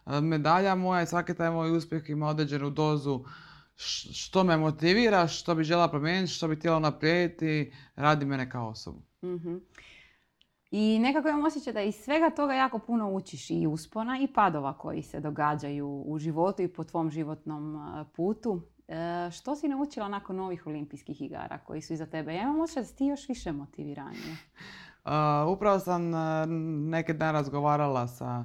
a, 0.04 0.20
medalja 0.20 0.74
moja 0.74 1.02
i 1.02 1.06
svaki 1.06 1.34
taj 1.34 1.50
moj 1.50 1.76
uspjeh 1.76 2.10
ima 2.10 2.28
određenu 2.28 2.70
dozu 2.70 3.24
što 4.12 4.44
me 4.44 4.56
motivira, 4.56 5.26
što 5.28 5.54
bi 5.54 5.64
žela 5.64 5.88
promijeniti, 5.88 6.32
što 6.32 6.48
bi 6.48 6.56
htjela 6.56 6.78
naprijediti, 6.78 7.72
radi 7.96 8.24
mene 8.26 8.50
kao 8.50 8.68
osobu. 8.68 9.02
Mhm. 9.24 9.56
I 10.70 10.98
nekako 10.98 11.28
imam 11.28 11.44
osjećaj 11.44 11.72
da 11.72 11.82
iz 11.82 11.94
svega 11.94 12.30
toga 12.30 12.54
jako 12.54 12.78
puno 12.78 13.10
učiš 13.10 13.50
i 13.50 13.66
uspona 13.66 14.18
i 14.20 14.32
padova 14.32 14.78
koji 14.78 15.02
se 15.02 15.20
događaju 15.20 16.02
u 16.06 16.18
životu 16.18 16.62
i 16.62 16.68
po 16.68 16.84
tvom 16.84 17.10
životnom 17.10 17.78
putu. 18.16 18.62
E, 18.88 19.30
što 19.30 19.56
si 19.56 19.68
naučila 19.68 20.08
nakon 20.08 20.36
novih 20.36 20.66
olimpijskih 20.66 21.22
igara 21.22 21.58
koji 21.58 21.82
su 21.82 21.92
iza 21.92 22.06
tebe? 22.06 22.34
Ja 22.34 22.42
imam 22.42 22.60
osjećaj 22.60 22.82
da 22.82 22.86
si 22.86 22.96
ti 22.96 23.06
još 23.06 23.28
više 23.28 23.52
motiviranija. 23.52 24.36
Uh, 25.04 25.12
upravo 25.56 25.78
sam 25.78 26.14
uh, 26.14 26.20
neki 26.90 27.12
dan 27.12 27.32
razgovarala 27.32 28.08
sa 28.08 28.44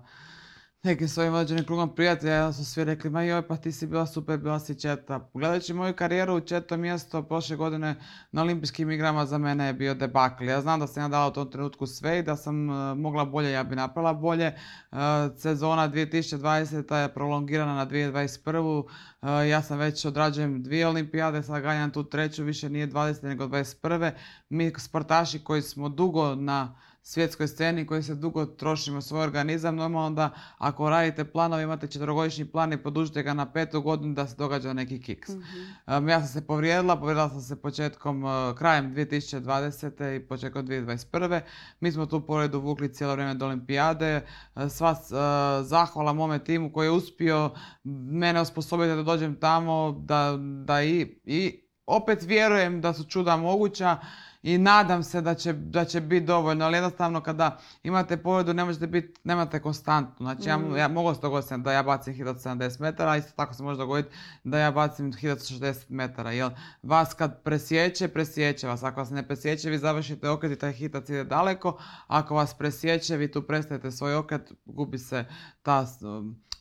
nekim 0.86 1.08
svojim 1.08 1.34
vođenim 1.34 1.66
krugom 1.66 1.96
prijatelja, 1.96 2.34
ja 2.34 2.54
su 2.54 2.66
svi 2.66 2.84
rekli, 2.84 3.10
ma 3.10 3.24
joj, 3.24 3.48
pa 3.48 3.58
ti 3.58 3.72
si 3.72 3.88
bila 3.88 4.06
super, 4.06 4.38
bila 4.38 4.60
si 4.60 4.80
četa. 4.80 5.30
Gledajući 5.34 5.74
moju 5.74 5.94
karijeru 5.94 6.36
u 6.36 6.40
četo 6.40 6.78
mjesto 6.78 7.24
prošle 7.24 7.56
godine 7.56 7.96
na 8.32 8.42
olimpijskim 8.42 8.92
igrama 8.92 9.26
za 9.26 9.38
mene 9.38 9.68
je 9.68 9.74
bio 9.74 9.94
debakl. 9.94 10.44
Ja 10.44 10.62
znam 10.62 10.80
da 10.80 10.88
sam 10.88 11.04
ja 11.04 11.08
dala 11.08 11.28
u 11.28 11.32
tom 11.32 11.52
trenutku 11.52 11.88
sve 11.88 12.20
i 12.20 12.24
da 12.24 12.36
sam 12.36 12.70
uh, 12.70 12.98
mogla 12.98 13.26
bolje, 13.26 13.52
ja 13.52 13.64
bi 13.64 13.76
napravila 13.76 14.14
bolje. 14.14 14.56
Uh, 14.92 14.98
sezona 15.38 15.90
2020. 15.90 16.96
je 16.96 17.14
prolongirana 17.14 17.76
na 17.76 17.88
2021. 17.88 18.84
Uh, 19.22 19.30
ja 19.50 19.62
sam 19.62 19.78
već 19.78 20.06
odrađujem 20.06 20.64
dvije 20.64 20.88
olimpijade, 20.88 21.44
sad 21.44 21.62
ganjam 21.62 21.92
tu 21.92 22.04
treću, 22.04 22.44
više 22.44 22.70
nije 22.70 22.88
20. 22.88 23.24
nego 23.24 23.46
21. 23.46 24.12
Mi 24.50 24.74
sportaši 24.78 25.44
koji 25.44 25.62
smo 25.62 25.90
dugo 25.90 26.36
na 26.36 26.76
svjetskoj 27.08 27.48
sceni, 27.48 27.86
koji 27.86 28.04
se 28.04 28.16
dugo 28.16 28.46
trošimo 28.46 29.02
svoj 29.02 29.24
organizam, 29.24 29.76
normalno 29.76 30.16
da 30.16 30.30
ako 30.58 30.90
radite 30.90 31.26
planove, 31.26 31.64
imate 31.64 31.88
četvrogodišnji 31.88 32.46
plan 32.46 32.74
i 32.74 32.84
podužite 32.84 33.24
ga 33.24 33.34
na 33.34 33.52
petu 33.52 33.82
godinu 33.82 34.14
da 34.14 34.28
se 34.28 34.36
događa 34.36 34.74
neki 34.74 35.02
kiks. 35.02 35.30
Um, 35.30 36.10
ja 36.10 36.20
sam 36.20 36.28
se 36.28 36.48
povrijedila, 36.48 36.96
povrijedila 36.96 37.30
sam 37.30 37.42
se 37.42 37.62
početkom, 37.62 38.24
uh, 38.24 38.32
krajem 38.58 38.96
2020. 38.96 40.16
i 40.16 40.28
početkom 40.28 40.68
2021. 40.68 41.42
Mi 41.80 41.92
smo 41.92 42.06
tu 42.06 42.26
povredu 42.26 42.60
vukli 42.60 42.94
cijelo 42.94 43.14
vrijeme 43.14 43.34
do 43.34 43.46
olimpijade. 43.46 44.26
Uh, 44.56 44.64
Sva 44.70 44.92
uh, 44.92 45.68
zahvala 45.68 46.14
mome 46.14 46.44
timu 46.44 46.74
koji 46.74 46.88
je 46.88 46.92
uspio 46.92 47.52
mene 47.84 48.40
osposobiti 48.40 48.96
da 48.96 49.04
dođem 49.04 49.36
tamo, 49.36 50.04
da, 50.06 50.38
da 50.66 50.84
i, 50.84 51.20
i 51.26 51.65
opet 51.88 52.24
vjerujem 52.24 52.82
da 52.82 52.94
su 52.94 53.04
čuda 53.04 53.38
moguća 53.38 53.98
i 54.44 54.58
nadam 54.58 55.04
se 55.04 55.22
da 55.22 55.36
će, 55.36 55.54
da 55.54 55.86
će 55.86 56.02
biti 56.02 56.26
dovoljno, 56.26 56.66
ali 56.66 56.78
jednostavno 56.78 57.22
kada 57.22 57.60
imate 57.84 58.18
povredu 58.18 58.54
ne 58.54 58.66
možete 58.66 58.88
biti, 58.88 59.20
nemate 59.24 59.60
konstantnu. 59.62 60.26
Znači 60.26 60.50
ja, 60.50 60.58
Mm. 60.58 60.76
ja 60.78 60.88
mogu 60.88 61.14
se 61.14 61.22
dogoditi 61.22 61.58
da 61.58 61.72
ja 61.72 61.84
bacim 61.84 62.14
hit 62.14 62.28
od 62.28 62.38
70 62.38 62.82
metara, 62.82 63.12
a 63.12 63.18
isto 63.18 63.32
tako 63.36 63.54
se 63.54 63.64
može 63.64 63.78
dogoditi 63.78 64.16
da 64.44 64.60
ja 64.60 64.72
bacim 64.72 65.14
hit 65.14 65.32
od 65.32 65.38
60 65.38 65.86
metara. 65.90 66.32
Jel, 66.32 66.50
vas 66.84 67.14
kad 67.14 67.42
presjeće, 67.44 68.08
presjeće 68.08 68.68
vas. 68.68 68.84
Ako 68.84 69.00
vas 69.00 69.10
ne 69.10 69.28
presjeće, 69.28 69.70
vi 69.70 69.78
završite 69.78 70.30
okret 70.30 70.52
i 70.52 70.60
taj 70.60 70.72
hitac 70.72 71.10
ide 71.10 71.24
daleko. 71.24 71.78
Ako 72.08 72.36
vas 72.36 72.54
presjeće, 72.54 73.18
vi 73.18 73.32
tu 73.32 73.42
prestajete 73.42 73.92
svoj 73.92 74.16
okret, 74.16 74.52
gubi 74.66 74.98
se 74.98 75.26
ta 75.64 75.86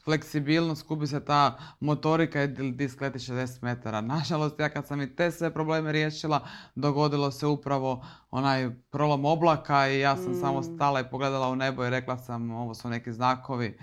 fleksibilnost, 0.05 0.87
gubi 0.87 1.07
se 1.07 1.25
ta 1.25 1.59
motorika 1.81 2.43
i 2.43 2.49
disk 2.73 3.01
leti 3.01 3.19
60 3.19 3.63
metara. 3.63 4.01
Nažalost, 4.15 4.61
ja 4.61 4.69
kad 4.69 4.87
sam 4.87 5.01
i 5.01 5.17
te 5.17 5.31
sve 5.31 5.55
probleme 5.55 5.93
riješila, 5.93 6.47
dogodilo 6.75 7.31
se 7.31 7.47
upravo 7.47 8.05
onaj 8.31 8.71
prolom 8.91 9.25
oblaka 9.25 9.89
i 9.89 10.01
ja 10.01 10.17
sam 10.17 10.35
samo 10.35 10.61
Mm. 10.61 10.63
stala 10.63 11.01
i 11.01 11.11
pogledala 11.11 11.49
u 11.49 11.57
nebo 11.57 11.85
i 11.85 11.91
rekla 11.91 12.17
sam 12.17 12.51
ovo 12.51 12.75
su 12.75 12.89
neki 12.89 13.13
znakovi. 13.13 13.79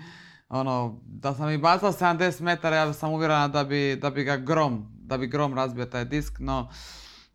Ono, 0.48 1.00
da 1.06 1.34
sam 1.34 1.50
i 1.50 1.58
bacila 1.58 1.92
70 1.92 2.40
metara, 2.40 2.76
ja 2.76 2.92
sam 2.92 3.12
uvjerena 3.12 3.48
da 3.48 3.64
bi, 3.64 3.98
da 4.02 4.10
bi 4.10 4.24
ga 4.24 4.36
grom, 4.36 4.86
da 4.92 5.18
bi 5.18 5.26
grom 5.26 5.54
razbio 5.54 5.86
taj 5.86 6.04
disk, 6.04 6.38
no... 6.38 6.68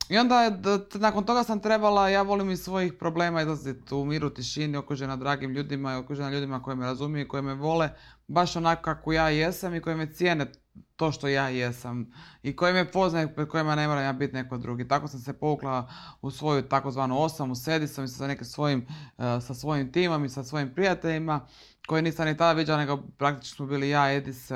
I 0.09 0.17
onda, 0.17 0.41
je 0.41 0.59
nakon 0.93 1.23
toga 1.23 1.43
sam 1.43 1.59
trebala, 1.59 2.09
ja 2.09 2.21
volim 2.21 2.51
iz 2.51 2.63
svojih 2.63 2.93
problema 2.93 3.41
izlaziti 3.41 3.95
u 3.95 4.05
miru, 4.05 4.29
tišini, 4.29 4.77
okružena 4.77 5.15
dragim 5.15 5.51
ljudima 5.51 5.93
i 5.93 5.97
okružena 5.97 6.29
ljudima 6.29 6.61
koji 6.63 6.77
me 6.77 6.85
razumiju 6.85 7.25
i 7.25 7.27
koji 7.27 7.43
me 7.43 7.53
vole, 7.53 7.89
baš 8.27 8.55
onako 8.55 8.81
kako 8.81 9.13
ja 9.13 9.29
jesam 9.29 9.75
i 9.75 9.81
koji 9.81 9.95
me 9.95 10.13
cijene 10.13 10.51
to 10.95 11.11
što 11.11 11.27
ja 11.27 11.49
jesam 11.49 12.11
i 12.43 12.55
koji 12.55 12.73
me 12.73 12.91
poznaju, 12.91 13.29
pred 13.35 13.47
kojima 13.47 13.75
ne 13.75 13.87
moram 13.87 14.03
ja 14.03 14.13
biti 14.13 14.33
neko 14.33 14.57
drugi. 14.57 14.87
Tako 14.87 15.07
sam 15.07 15.19
se 15.19 15.33
povukla 15.33 15.89
u 16.21 16.31
svoju 16.31 16.61
takozvanu 16.61 17.21
osamu, 17.21 17.55
sedisom 17.55 18.05
i 18.05 18.07
sa 18.07 18.27
nekim 18.27 18.45
svojim, 18.45 18.87
eh, 19.17 19.41
sa 19.41 19.53
svojim 19.53 19.91
timom 19.91 20.25
i 20.25 20.29
sa 20.29 20.43
svojim 20.43 20.73
prijateljima 20.73 21.47
koje 21.87 22.01
nisam 22.01 22.25
ni 22.25 22.37
tada 22.37 22.53
viđala, 22.53 22.79
nego 22.79 22.97
praktično 23.17 23.55
smo 23.55 23.65
bili 23.65 23.89
ja, 23.89 24.13
Edis, 24.13 24.51
eh, 24.51 24.55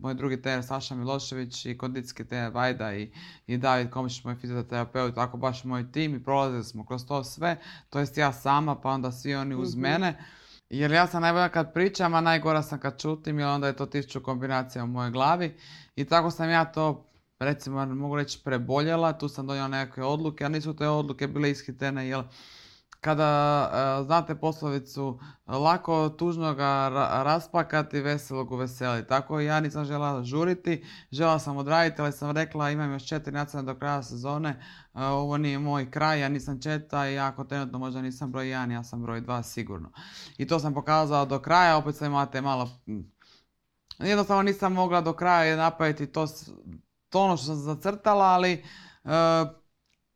moj 0.00 0.14
drugi 0.14 0.42
trener 0.42 0.64
Saša 0.64 0.94
Milošević 0.94 1.66
i 1.66 1.78
kondicijski 1.78 2.24
trener 2.24 2.52
Vajda 2.52 2.94
i, 2.94 3.12
i 3.46 3.56
David 3.56 3.90
Komišić, 3.90 4.24
moj 4.24 4.36
fizioterapeut, 4.36 5.14
tako 5.14 5.36
baš 5.36 5.64
moj 5.64 5.92
tim 5.92 6.14
i 6.14 6.24
prolazili 6.24 6.64
smo 6.64 6.86
kroz 6.86 7.06
to 7.06 7.24
sve, 7.24 7.56
to 7.90 7.98
jest 7.98 8.16
ja 8.16 8.32
sama, 8.32 8.80
pa 8.80 8.90
onda 8.90 9.12
svi 9.12 9.34
oni 9.34 9.54
uz 9.54 9.74
Mhm. 9.74 9.82
mene. 9.82 10.24
Jer 10.70 10.90
ja 10.90 11.06
sam 11.06 11.22
najbolja 11.22 11.48
kad 11.48 11.72
pričam, 11.72 12.14
a 12.14 12.20
najgora 12.20 12.62
sam 12.62 12.80
kad 12.80 13.00
čutim, 13.00 13.38
jer 13.38 13.48
onda 13.48 13.66
je 13.66 13.76
to 13.76 13.86
tisuću 13.86 14.22
kombinacija 14.22 14.84
u 14.84 14.86
mojoj 14.86 15.10
glavi. 15.10 15.56
I 15.96 16.04
tako 16.04 16.30
sam 16.30 16.50
ja 16.50 16.64
to, 16.64 17.10
recimo, 17.38 17.86
mogu 17.86 18.16
reći, 18.16 18.40
preboljela, 18.44 19.18
tu 19.18 19.28
sam 19.28 19.46
donijela 19.46 19.68
nekakve 19.68 20.04
odluke, 20.04 20.44
a 20.44 20.48
nisu 20.48 20.76
te 20.76 20.88
odluke 20.88 21.26
bile 21.28 21.50
ishitene, 21.50 22.08
jer 22.08 22.22
kada 23.00 23.70
e, 23.72 24.04
znate 24.04 24.34
poslovicu 24.34 25.20
lako 25.46 26.08
tužnoga 26.08 26.64
ra- 26.64 27.22
raspakati, 27.22 28.00
veselog 28.00 28.52
uveseliti. 28.52 29.08
Tako 29.08 29.40
ja 29.40 29.60
nisam 29.60 29.84
žela 29.84 30.24
žuriti, 30.24 30.84
žela 31.10 31.38
sam 31.38 31.56
odraditi, 31.56 32.02
ali 32.02 32.12
sam 32.12 32.30
rekla 32.30 32.70
imam 32.70 32.92
još 32.92 33.06
četiri 33.06 33.32
nacionalne 33.32 33.72
do 33.72 33.78
kraja 33.78 34.02
sezone, 34.02 34.48
e, 34.94 35.04
ovo 35.04 35.38
nije 35.38 35.58
moj 35.58 35.90
kraj, 35.90 36.20
ja 36.20 36.28
nisam 36.28 36.62
četa 36.62 37.08
i 37.08 37.18
ako 37.18 37.44
trenutno 37.44 37.78
možda 37.78 38.02
nisam 38.02 38.32
broj 38.32 38.48
jedan, 38.48 38.70
ja 38.70 38.84
sam 38.84 39.02
broj 39.02 39.20
dva 39.20 39.42
sigurno. 39.42 39.92
I 40.38 40.46
to 40.46 40.58
sam 40.58 40.74
pokazala 40.74 41.24
do 41.24 41.38
kraja, 41.38 41.76
opet 41.76 41.96
sam 41.96 42.06
imala 42.06 42.26
te 42.26 42.40
malo... 42.40 42.70
Jednostavno 43.98 44.42
nisam 44.42 44.72
mogla 44.72 45.00
do 45.00 45.12
kraja 45.12 45.56
napraviti 45.56 46.06
to, 46.06 46.26
to 47.08 47.20
ono 47.20 47.36
što 47.36 47.46
sam 47.46 47.56
zacrtala, 47.56 48.24
ali 48.24 48.52
e, 48.52 48.62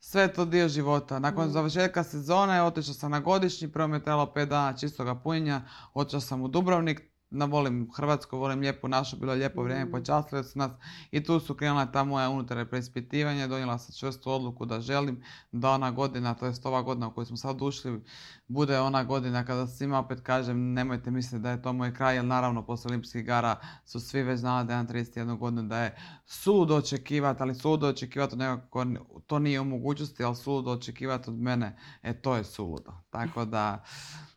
sve 0.05 0.23
je 0.23 0.33
to 0.33 0.45
dio 0.45 0.69
života. 0.69 1.19
Nakon 1.19 1.49
Mm. 1.49 1.51
završetka 1.51 2.05
sezone 2.05 2.63
otišla 2.63 2.95
sam 2.95 3.11
na 3.11 3.21
godišnji, 3.21 3.69
prvo 3.69 3.89
mi 3.89 3.97
je 3.97 4.03
trebalo 4.05 4.27
5 4.27 4.49
dana 4.49 4.77
čistoga 4.77 5.15
punjenja, 5.15 5.63
otišla 5.95 6.21
sam 6.21 6.43
u 6.43 6.49
Dubrovnik, 6.49 7.12
na 7.33 7.45
volim 7.45 7.91
Hrvatsku, 7.97 8.39
volim 8.39 8.61
lijepu 8.61 8.89
našu, 8.89 9.17
bilo 9.17 9.33
je 9.33 9.39
lijepo 9.39 9.63
vrijeme, 9.63 9.85
Mm. 9.85 9.91
počastili 9.91 10.45
su 10.45 10.59
nas 10.59 10.71
i 11.11 11.25
tu 11.25 11.41
su 11.41 11.55
krenula 11.55 11.87
ta 11.87 12.05
moja 12.05 12.31
unutarnja 12.31 12.65
preispitivanja, 12.65 13.47
donijela 13.47 13.79
sam 13.79 13.95
čvrstu 13.95 14.31
odluku 14.31 14.67
da 14.67 14.81
želim 14.81 15.23
da 15.53 15.71
ona 15.71 15.91
godina, 15.91 16.35
to 16.35 16.47
jest 16.47 16.67
ova 16.67 16.83
godina 16.83 17.09
u 17.09 17.15
koju 17.15 17.25
smo 17.27 17.37
sad 17.37 17.63
ušli, 17.63 18.01
bude 18.49 18.81
ona 18.81 19.05
godina 19.05 19.45
kada 19.45 19.67
svima 19.67 19.99
opet 19.99 20.21
kažem 20.21 20.73
nemojte 20.73 21.11
misliti 21.11 21.43
da 21.43 21.51
je 21.51 21.63
to 21.63 21.73
moj 21.73 21.95
kraj, 21.95 22.15
jer 22.15 22.25
naravno 22.25 22.67
poslije 22.67 22.91
olimpijskih 22.91 23.21
igara 23.21 23.57
su 23.85 24.01
svi 24.01 24.23
već 24.23 24.41
znali 24.41 24.67
da 24.67 24.73
imam 24.73 24.87
31 24.89 25.39
godinu, 25.39 25.63
da 25.63 25.79
je 25.79 25.97
suludo 26.27 26.77
očekivati, 26.77 27.43
ali 27.43 27.55
suludo 27.55 27.89
očekivati 27.89 28.33
od 28.33 28.39
nekoga 28.39 28.67
ko 28.71 28.83
n- 28.83 28.97
to 29.27 29.39
nije 29.39 29.61
u 29.61 29.65
mogućnosti, 29.65 30.25
ali 30.25 30.37
suludo 30.37 30.71
očekivati 30.71 31.31
od 31.31 31.37
mene, 31.37 31.77
e 32.03 32.13
to 32.15 32.37
je 32.37 32.45
suludo. 32.45 32.93
Tako 33.11 33.45
da, 33.45 33.85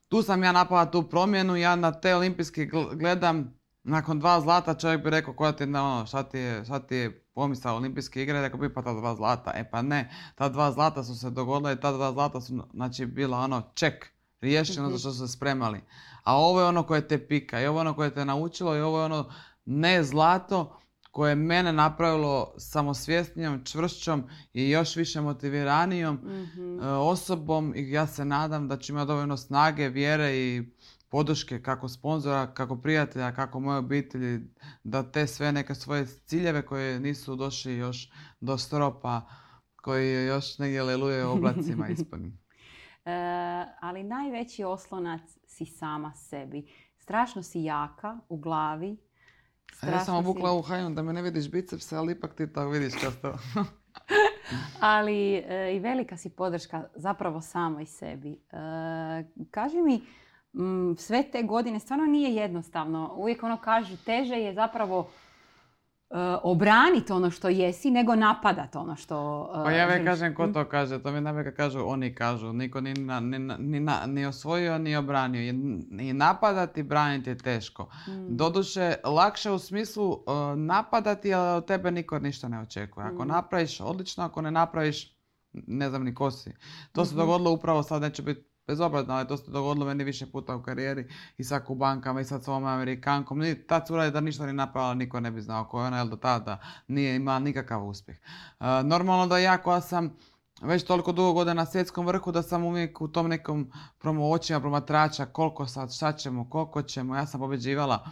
tu 0.07 0.21
sam 0.21 0.43
ja 0.43 0.51
napala 0.51 0.91
tu 0.91 1.03
promjenu, 1.03 1.55
ja 1.55 1.75
na 1.75 1.91
te 1.91 2.15
olimpijske 2.15 2.65
gl- 2.65 2.95
gledam, 2.95 3.53
nakon 3.83 4.19
dva 4.19 4.41
zlata 4.41 4.74
čovjek 4.74 5.03
bi 5.03 5.09
rekao 5.09 5.33
koja 5.33 5.51
ti 5.51 5.63
ono, 5.63 6.05
šta 6.05 6.24
ti 6.24 6.38
je, 6.38 6.65
šta 6.65 6.79
ti 6.79 6.95
je 6.95 7.25
pomisao 7.33 7.75
olimpijske 7.75 8.24
igre, 8.24 8.41
rekao 8.41 8.59
bi 8.59 8.74
pa 8.74 8.81
ta 8.81 8.93
dva 8.93 9.15
zlata, 9.15 9.51
e 9.55 9.69
pa 9.71 9.81
ne, 9.81 10.09
ta 10.35 10.50
dva 10.50 10.71
zlata 10.71 11.03
su 11.03 11.19
se 11.19 11.29
dogodila 11.29 11.71
i 11.71 11.79
ta 11.79 11.91
dva 11.91 12.12
zlata 12.12 12.41
su 12.41 12.63
znači 12.74 13.05
bila 13.05 13.38
ono 13.38 13.62
ček, 13.74 14.12
riješeno 14.41 14.89
za 14.89 14.97
što 14.97 15.12
su 15.12 15.27
se 15.27 15.33
spremali. 15.33 15.81
A 16.24 16.38
ovo 16.38 16.62
je 16.62 16.67
ono 16.67 16.83
koje 16.83 17.07
te 17.07 17.27
pika 17.27 17.62
i 17.62 17.67
ovo 17.67 17.77
je 17.77 17.81
ono 17.81 17.93
koje 17.93 18.13
te 18.13 18.25
naučilo 18.25 18.75
i 18.75 18.81
ovo 18.81 19.00
je 19.00 19.05
ono 19.05 19.29
ne 19.65 20.03
zlato 20.03 20.79
koje 21.15 21.31
je 21.31 21.36
mene 21.36 21.74
napravilo 21.74 22.53
samosvjesnijom, 22.57 23.63
čvršćom 23.65 24.24
i 24.53 24.69
još 24.69 24.95
više 24.95 25.22
motiviranijom 25.22 26.15
Mhm. 26.15 26.79
e, 26.79 26.88
osobom 26.88 27.74
i 27.75 27.91
ja 27.91 28.07
se 28.07 28.25
nadam 28.25 28.67
da 28.67 28.77
ću 28.77 28.93
imati 28.93 29.07
dovoljno 29.07 29.38
snage, 29.38 29.89
vjere 29.89 30.38
i 30.38 30.63
podrške 31.10 31.62
kako 31.62 31.89
sponzora, 31.89 32.53
kako 32.53 32.81
prijatelja, 32.81 33.31
kako 33.31 33.60
moje 33.60 33.77
obitelji, 33.77 34.39
da 34.84 35.12
te 35.12 35.27
sve 35.27 35.51
neke 35.51 35.75
svoje 35.75 36.05
ciljeve 36.05 36.65
koje 36.65 37.00
nisu 37.00 37.36
došli 37.36 37.77
još 37.77 38.12
do 38.39 38.57
stropa, 38.57 39.22
koji 39.75 40.25
još 40.25 40.57
negdje 40.57 40.84
leluje 40.84 41.25
u 41.25 41.31
oblacima 41.31 41.89
ispunim. 41.98 42.39
E, 43.05 43.12
ali 43.81 44.03
najveći 44.03 44.63
oslonac 44.63 45.22
si 45.48 45.65
sama 45.65 46.13
sebi. 46.13 46.67
Strašno 46.98 47.43
si 47.43 47.63
jaka 47.63 48.17
u 48.29 48.38
glavi. 48.38 49.04
A 49.81 49.89
ja 49.89 50.00
sam 50.00 50.15
obukla 50.15 50.53
u 50.53 50.62
hajnu 50.62 50.89
da 50.89 51.03
me 51.03 51.13
ne 51.13 51.22
vidiš 51.22 51.51
bicepse, 51.51 51.98
ali 51.98 52.12
ipak 52.12 52.36
ti 52.36 52.53
to 52.53 52.69
vidiš 52.69 52.93
često. 53.00 53.38
Ali 54.79 55.36
e, 55.36 55.75
i 55.75 55.79
velika 55.79 56.17
si 56.17 56.29
podrška 56.29 56.84
zapravo 56.95 57.41
samoj 57.41 57.86
sebi. 57.86 58.31
E, 58.31 58.57
kaži 59.51 59.81
mi, 59.81 60.01
m, 60.53 60.95
sve 60.98 61.24
te 61.31 61.43
godine 61.43 61.79
stvarno 61.79 62.05
nije 62.05 62.36
jednostavno. 62.36 63.13
Uvijek 63.15 63.43
ono 63.43 63.57
kaže 63.57 63.98
teže 64.05 64.36
je 64.36 64.53
zapravo 64.53 65.10
obraniti 66.43 67.12
ono 67.12 67.31
što 67.31 67.50
jesi 67.50 67.91
nego 67.91 68.15
napadat 68.15 68.75
ono 68.75 68.95
što 68.95 69.50
e, 69.51 69.63
Pa 69.63 69.71
ja 69.71 69.89
želiš. 69.89 70.05
kažem 70.05 70.35
ko 70.35 70.47
to 70.47 70.65
kaže, 70.65 71.00
to 71.00 71.12
mi 71.12 71.43
kad 71.43 71.55
kažu 71.55 71.79
oni 71.81 72.15
kažu, 72.15 72.53
niko 72.53 72.81
ni, 72.81 72.93
na- 72.93 73.19
ni, 73.19 73.39
na- 73.79 74.05
ni, 74.05 74.25
osvojio 74.25 74.77
ni 74.77 74.95
obranio. 74.95 75.41
I, 75.41 75.53
napadati 76.13 76.83
braniti 76.83 77.29
je 77.29 77.38
teško. 77.38 77.89
Mm. 78.07 78.12
Doduše, 78.29 78.93
lakše 79.05 79.51
u 79.51 79.59
smislu 79.59 80.09
uh, 80.09 80.17
napadati, 80.57 81.33
ali 81.33 81.57
od 81.57 81.65
tebe 81.65 81.91
niko 81.91 82.19
ništa 82.19 82.47
ne 82.47 82.59
očekuje. 82.59 83.05
Ako 83.05 83.24
Mm. 83.24 83.27
napraviš, 83.27 83.79
odlično, 83.81 84.24
ako 84.24 84.41
ne 84.41 84.51
napraviš, 84.51 85.15
ne 85.53 85.89
znam 85.89 86.03
ni 86.03 86.13
ko 86.13 86.31
si. 86.31 86.51
To 86.91 87.05
se 87.05 87.12
Mhm. 87.12 87.19
dogodilo 87.19 87.51
upravo 87.51 87.83
sad, 87.83 88.01
neće 88.01 88.21
biti 88.21 88.54
bezobrazno, 88.67 89.13
ali 89.13 89.27
to 89.27 89.38
se 89.38 89.51
dogodilo 89.51 89.86
meni 89.86 90.03
više 90.03 90.31
puta 90.31 90.55
u 90.55 90.63
karijeri 90.63 91.07
i 91.38 91.43
sa 91.43 91.60
kubankama 91.60 92.22
i 92.22 92.25
sad 92.25 92.43
s 92.43 92.48
ovom 92.48 92.65
Amerikankom. 92.65 93.39
Ni, 93.39 93.67
ta 93.67 93.86
cura 93.86 94.03
je 94.03 94.12
da 94.12 94.22
ništa 94.22 94.45
ni 94.45 94.53
napravila, 94.53 94.93
niko 94.93 95.19
ne 95.19 95.31
bi 95.31 95.41
znao 95.41 95.65
ko 95.65 95.81
je 95.81 95.88
ona, 95.88 95.98
jer 95.98 96.07
do 96.07 96.15
tada 96.15 96.60
nije 96.88 97.15
imala 97.15 97.39
nikakav 97.39 97.88
uspjeh. 97.88 98.17
Uh, 98.60 98.65
normalno 98.84 99.27
da 99.27 99.38
ja 99.38 99.57
koja 99.57 99.81
sam 99.81 100.15
već 100.62 100.84
toliko 100.84 101.12
dugo 101.12 101.34
godina 101.34 101.53
na 101.53 101.65
svjetskom 101.65 102.05
vrhu 102.05 102.31
da 102.31 102.41
sam 102.41 102.63
uvijek 102.63 103.01
u 103.01 103.07
tom 103.07 103.27
nekom 103.27 103.72
promo 104.00 104.29
očima 104.29 104.60
promatrača 104.60 105.25
koliko 105.25 105.65
sad, 105.65 105.93
šta 105.93 106.13
ćemo, 106.13 106.50
koliko 106.50 106.81
ćemo. 106.81 107.15
Ja 107.15 107.25
sam 107.25 107.39
pobeđivala 107.39 108.05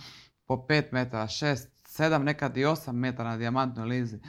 po 0.46 0.56
5 0.56 0.84
metara, 0.92 1.24
6, 1.24 1.68
7, 1.86 2.18
nekad 2.18 2.58
i 2.58 2.66
8 2.66 2.92
metara 2.92 3.30
na 3.30 3.38
dijamantnoj 3.38 3.88
lizi. 3.88 4.20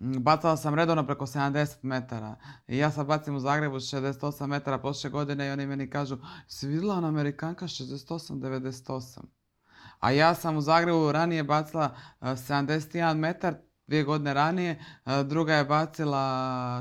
Mm, 0.00 0.18
Bacala 0.18 0.56
sam 0.56 0.74
redovno 0.74 1.06
preko 1.06 1.26
70 1.26 1.76
metara. 1.82 2.36
I 2.68 2.78
ja 2.78 2.90
sad 2.90 3.06
bacim 3.06 3.36
u 3.36 3.40
Zagrebu 3.40 3.76
68 3.76 4.46
metara 4.46 4.78
prošle 4.78 5.10
godine 5.10 5.46
i 5.46 5.50
oni 5.50 5.66
meni 5.66 5.90
kažu 5.90 6.18
si 6.48 6.66
vidjela 6.66 6.94
ona 6.94 7.08
Amerikanka 7.08 7.66
68-98. 7.66 9.20
A 9.98 10.10
ja 10.10 10.34
sam 10.34 10.56
u 10.56 10.60
Zagrebu 10.60 11.12
ranije 11.12 11.44
bacila 11.44 11.96
eh, 12.20 12.24
71 12.24 13.14
metar, 13.14 13.54
dvije 13.86 14.04
godine 14.04 14.34
ranije, 14.34 14.84
eh, 15.06 15.24
druga 15.24 15.54
je 15.54 15.64
bacila 15.64 16.18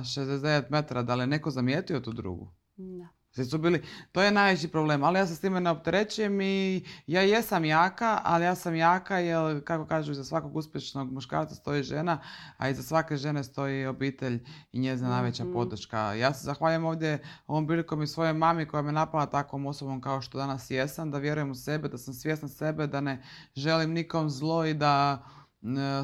69 0.03 0.63
metara. 0.69 1.03
Da 1.03 1.15
li 1.15 1.23
je 1.23 1.27
neko 1.27 1.51
zamijetio 1.51 1.99
tu 1.99 2.11
drugu? 2.11 2.51
Da. 2.77 3.18
Svi 3.31 3.45
su 3.45 3.57
bili, 3.57 3.83
to 4.11 4.21
je 4.21 4.31
najveći 4.31 4.67
problem, 4.67 5.03
ali 5.03 5.19
ja 5.19 5.27
se 5.27 5.35
s 5.35 5.39
time 5.39 5.59
ne 5.61 5.69
opterećujem 5.69 6.41
i 6.41 6.83
ja 7.07 7.21
jesam 7.21 7.65
jaka, 7.65 8.21
ali 8.23 8.45
ja 8.45 8.55
sam 8.55 8.75
jaka 8.75 9.17
jer, 9.17 9.63
kako 9.63 9.85
kažu, 9.85 10.11
iza 10.11 10.23
svakog 10.23 10.55
uspješnog 10.55 11.13
muškarca 11.13 11.55
stoji 11.55 11.83
žena, 11.83 12.19
a 12.57 12.69
iza 12.69 12.83
svake 12.83 13.17
žene 13.17 13.43
stoji 13.43 13.85
obitelj 13.85 14.43
i 14.71 14.79
njezina 14.79 15.09
najveća 15.09 15.43
Mhm. 15.43 15.53
podrška. 15.53 16.13
Ja 16.13 16.33
se 16.33 16.43
zahvaljujem 16.45 16.85
ovdje 16.85 17.19
ovom 17.47 17.67
prilikom 17.67 18.01
i 18.01 18.07
svojoj 18.07 18.33
mami 18.33 18.65
koja 18.65 18.81
me 18.81 18.91
napala 18.91 19.25
takvom 19.25 19.65
osobom 19.65 20.01
kao 20.01 20.21
što 20.21 20.37
danas 20.37 20.71
jesam, 20.71 21.11
da 21.11 21.17
vjerujem 21.17 21.51
u 21.51 21.55
sebe, 21.55 21.87
da 21.87 21.97
sam 21.97 22.13
svjesna 22.13 22.47
sebe, 22.47 22.87
da 22.87 23.01
ne 23.01 23.23
želim 23.55 23.91
nikom 23.93 24.29
zlo 24.29 24.65
i 24.65 24.73
da 24.73 25.23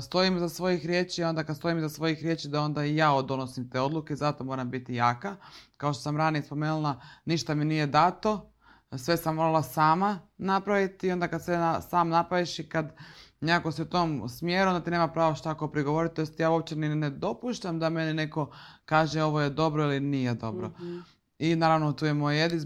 stojim 0.01 0.37
iza 0.37 0.49
svojih 0.49 0.85
riječi, 0.85 1.23
onda 1.23 1.43
kad 1.43 1.57
stojim 1.57 1.77
iza 1.77 1.89
svojih 1.89 2.23
riječi 2.23 2.47
da 2.47 2.61
onda 2.61 2.85
i 2.85 2.95
ja 2.95 3.21
donosim 3.21 3.69
te 3.69 3.79
odluke, 3.79 4.15
zato 4.15 4.43
moram 4.43 4.69
biti 4.69 4.93
jaka. 4.95 5.35
Kao 5.77 5.93
što 5.93 6.01
sam 6.01 6.17
ranije 6.17 6.43
spomenula, 6.43 7.01
ništa 7.25 7.55
mi 7.55 7.65
nije 7.65 7.87
dato, 7.87 8.51
sve 8.97 9.17
sam 9.17 9.35
morala 9.35 9.63
sama 9.63 10.19
napraviti 10.37 11.07
i 11.07 11.11
onda 11.11 11.27
kad 11.27 11.41
na- 11.47 11.81
sam 11.81 12.09
napraviš 12.09 12.59
i 12.59 12.69
kad 12.69 12.95
nekako 13.39 13.71
se 13.71 13.81
u 13.81 13.85
tom 13.85 14.29
smjeru, 14.29 14.69
onda 14.69 14.83
ti 14.83 14.91
nema 14.91 15.07
pravo 15.07 15.35
šta 15.35 15.49
ako 15.51 15.67
prigovoriti. 15.67 16.15
To 16.15 16.21
jest 16.21 16.39
ja 16.39 16.49
uopće 16.49 16.75
ne 16.75 17.09
dopuštam 17.09 17.79
da 17.79 17.89
meni 17.89 18.13
neko 18.13 18.51
kaže 18.85 19.23
ovo 19.23 19.41
je 19.41 19.49
dobro 19.49 19.83
ili 19.83 19.99
nije 19.99 20.33
dobro. 20.33 20.67
Mhm. 20.67 20.99
I 21.39 21.55
naravno 21.55 21.93
tu 21.93 22.05
je 22.05 22.13
moj 22.13 22.45
Edis 22.45 22.65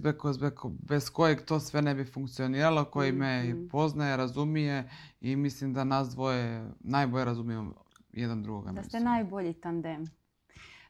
bez, 0.79 1.09
kojeg 1.09 1.41
to 1.45 1.59
sve 1.59 1.81
ne 1.81 1.95
bi 1.95 2.05
funkcioniralo, 2.05 2.85
koji 2.85 3.11
me 3.11 3.43
Mhm. 3.43 3.67
poznaje, 3.67 4.17
razumije 4.17 4.89
i 5.21 5.35
mislim 5.35 5.73
da 5.73 5.83
nas 5.83 6.09
dvoje 6.09 6.69
najbolje 6.79 7.25
razumijemo 7.25 7.73
jedan 8.13 8.43
drugoga. 8.43 8.71
Da 8.71 8.83
ste 8.83 8.99
najbolji 8.99 9.53
tandem. 9.53 10.05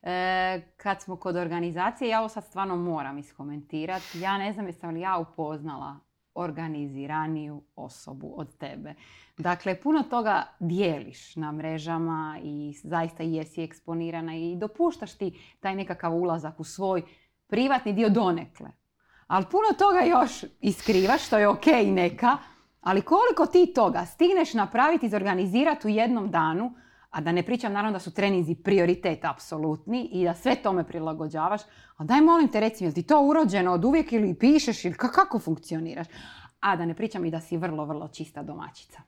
E, 0.01 0.61
kad 0.77 1.01
smo 1.01 1.15
kod 1.15 1.35
organizacije, 1.35 2.09
ja 2.09 2.19
ovo 2.19 2.29
sad 2.29 2.43
stvarno 2.45 2.75
moram 2.75 3.17
iskomentirati. 3.17 4.19
Ja 4.19 4.37
ne 4.37 4.53
znam 4.53 4.65
jesam 4.67 4.93
li 4.93 4.99
ja 4.99 5.17
upoznala 5.17 5.99
organiziraniju 6.35 7.61
osobu 7.75 8.33
od 8.37 8.57
tebe. 8.57 8.93
Dakle, 9.37 9.81
puno 9.81 10.03
toga 10.03 10.43
dijeliš 10.59 11.35
na 11.35 11.51
mrežama 11.51 12.39
i 12.43 12.73
zaista 12.83 13.23
jesi 13.23 13.61
eksponirana 13.63 14.35
i 14.35 14.55
dopuštaš 14.55 15.13
ti 15.17 15.39
taj 15.59 15.75
nekakav 15.75 16.15
ulazak 16.15 16.59
u 16.59 16.63
svoj 16.63 17.01
privatni 17.49 17.93
dio 17.93 18.09
donekle. 18.09 18.69
Ali 19.27 19.45
puno 19.45 19.67
toga 19.77 19.99
još 19.99 20.31
iskrivaš, 20.61 21.25
što 21.25 21.37
je 21.37 21.47
ok 21.47 21.65
neka, 21.85 22.37
ali 22.81 23.01
koliko 23.01 23.45
ti 23.45 23.73
toga 23.75 24.05
stigneš 24.05 24.53
napraviti, 24.53 25.05
izorganizirati 25.05 25.87
u 25.87 25.89
jednom 25.89 26.31
danu, 26.31 26.73
a 27.09 27.21
da 27.21 27.31
ne 27.31 27.43
pričam 27.43 27.73
naravno 27.73 27.91
da 27.95 27.99
su 27.99 28.13
treninzi 28.13 28.55
prioritet 28.55 29.25
apsolutni 29.25 30.09
i 30.11 30.23
da 30.23 30.33
sve 30.33 30.55
tome 30.55 30.83
prilagođavaš, 30.83 31.61
a 31.97 32.03
daj 32.03 32.21
molim 32.21 32.47
te 32.47 32.59
recimo, 32.59 32.87
jel 32.87 32.93
ti 32.93 33.03
to 33.03 33.21
urođeno 33.21 33.73
od 33.73 33.85
uvijek 33.85 34.11
ili 34.13 34.33
pišeš 34.33 34.85
ili 34.85 34.93
ka- 34.93 35.11
kako 35.11 35.39
funkcioniraš? 35.39 36.07
A 36.59 36.75
da 36.75 36.85
ne 36.85 36.93
pričam 36.93 37.25
i 37.25 37.31
da 37.31 37.39
si 37.41 37.57
vrlo, 37.57 37.85
vrlo 37.85 38.07
čista 38.07 38.43
domaćica. 38.43 39.01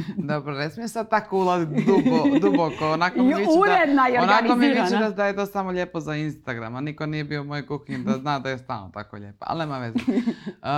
Dobro, 0.30 0.54
ne 0.54 0.70
smije 0.70 0.88
sad 0.88 1.10
tako 1.10 1.38
ulaziti 1.38 1.84
dubo, 1.84 2.38
duboko. 2.40 2.92
Onako 2.92 3.22
mi 3.22 3.34
uredna 3.34 4.08
i 4.08 4.12
da, 4.12 4.22
onako 4.22 4.56
mi 4.56 4.68
viče 4.68 4.96
da, 5.00 5.10
da 5.10 5.26
je 5.26 5.36
to 5.36 5.46
samo 5.46 5.70
lijepo 5.70 6.00
za 6.00 6.14
Instagram, 6.14 6.76
a 6.76 6.80
niko 6.80 7.06
nije 7.06 7.24
bio 7.24 7.40
u 7.40 7.44
mojoj 7.44 7.66
kuhinji 7.66 8.04
da 8.04 8.12
zna 8.12 8.38
da 8.38 8.50
je 8.50 8.58
stalno 8.58 8.90
tako 8.94 9.16
lijepo. 9.16 9.44
Ali 9.48 9.58
nema 9.58 9.78
veze. 9.78 9.98
Uh, 10.62 10.68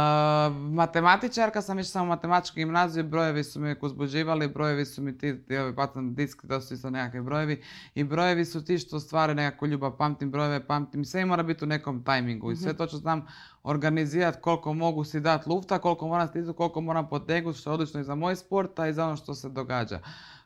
matematičarka 0.74 1.62
sam 1.62 1.78
išla 1.78 1.90
sam 1.90 2.02
u 2.02 2.08
matematički 2.08 2.60
gimnaziju, 2.60 3.04
brojevi 3.04 3.44
su 3.44 3.60
me 3.60 3.64
uvijek 3.64 3.82
uzbuđivali, 3.82 4.48
brojevi 4.48 4.84
su 4.84 5.02
mi 5.02 5.18
ti, 5.18 5.44
ti 5.46 5.56
ovi 5.56 5.72
bacam 5.72 6.14
disk, 6.14 6.42
to 6.48 6.60
su 6.60 6.74
isto 6.74 6.90
nekakvi 6.90 7.22
brojevi. 7.22 7.62
I 7.94 8.04
brojevi 8.04 8.44
su 8.44 8.64
ti 8.64 8.78
što 8.78 9.00
stvare 9.00 9.34
nekakvu 9.34 9.68
ljubav, 9.68 9.96
pamtim 9.96 10.30
brojeve, 10.30 10.66
pamtim, 10.66 11.04
sve 11.04 11.24
mora 11.24 11.42
biti 11.42 11.64
u 11.64 11.68
nekom 11.68 12.04
tajmingu 12.04 12.52
i 12.52 12.56
sve 12.56 12.76
to 12.76 12.86
ću 12.86 12.96
znam 12.96 13.26
organizirati 13.64 14.40
koliko 14.40 14.74
mogu 14.74 15.04
si 15.04 15.20
dati 15.20 15.48
lufta, 15.48 15.78
koliko 15.78 16.08
moram 16.08 16.28
stizati, 16.28 16.56
koliko 16.56 16.80
moram 16.80 17.08
potegnuti, 17.08 17.58
što 17.58 17.70
je 17.70 17.74
odlično 17.74 18.00
i 18.00 18.04
za 18.04 18.14
moj 18.14 18.36
sport, 18.36 18.78
a 18.78 18.88
i 18.88 18.92
za 18.92 19.06
ono 19.06 19.16
što 19.16 19.34
se 19.34 19.48
događa. 19.48 20.00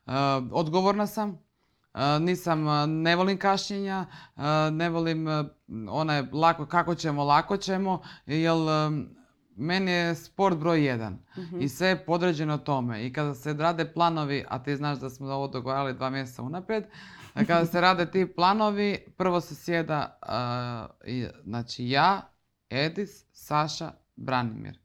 Uh, 0.06 0.12
odgovorna 0.52 1.06
sam, 1.06 1.30
uh, 1.30 2.00
nisam, 2.20 2.66
uh, 2.66 2.72
ne 2.86 3.16
volim 3.16 3.38
kašnjenja, 3.38 4.06
ne 4.72 4.88
volim 4.88 5.26
onaj 5.90 6.22
lako, 6.32 6.66
kako 6.66 6.94
ćemo, 6.94 7.24
lako 7.24 7.56
ćemo, 7.56 8.02
jer 8.26 8.54
meni 9.56 9.90
je 9.90 10.14
sport 10.14 10.58
broj 10.58 10.84
jedan 10.84 11.18
i 11.60 11.68
sve 11.68 11.88
je 11.88 12.04
podređeno 12.04 12.58
tome. 12.58 13.06
I 13.06 13.12
kada 13.12 13.34
se 13.34 13.52
rade 13.52 13.92
planovi, 13.92 14.44
a 14.48 14.62
ti 14.62 14.76
znaš 14.76 14.98
da 14.98 15.10
smo 15.10 15.26
ovo 15.26 15.48
dogovarali 15.48 15.94
dva 15.94 16.10
mjeseca 16.10 16.42
unaprijed, 16.42 16.84
kada 17.46 17.66
se 17.66 17.80
rade 17.80 18.10
ti 18.10 18.32
planovi, 18.36 18.98
prvo 19.16 19.40
se 19.40 19.54
sjeda, 19.54 20.18
uh, 20.22 21.08
i, 21.08 21.26
znači 21.44 21.88
ja, 21.88 22.37
Edis, 22.70 23.24
Saša, 23.32 23.92
Branimir. 24.16 24.78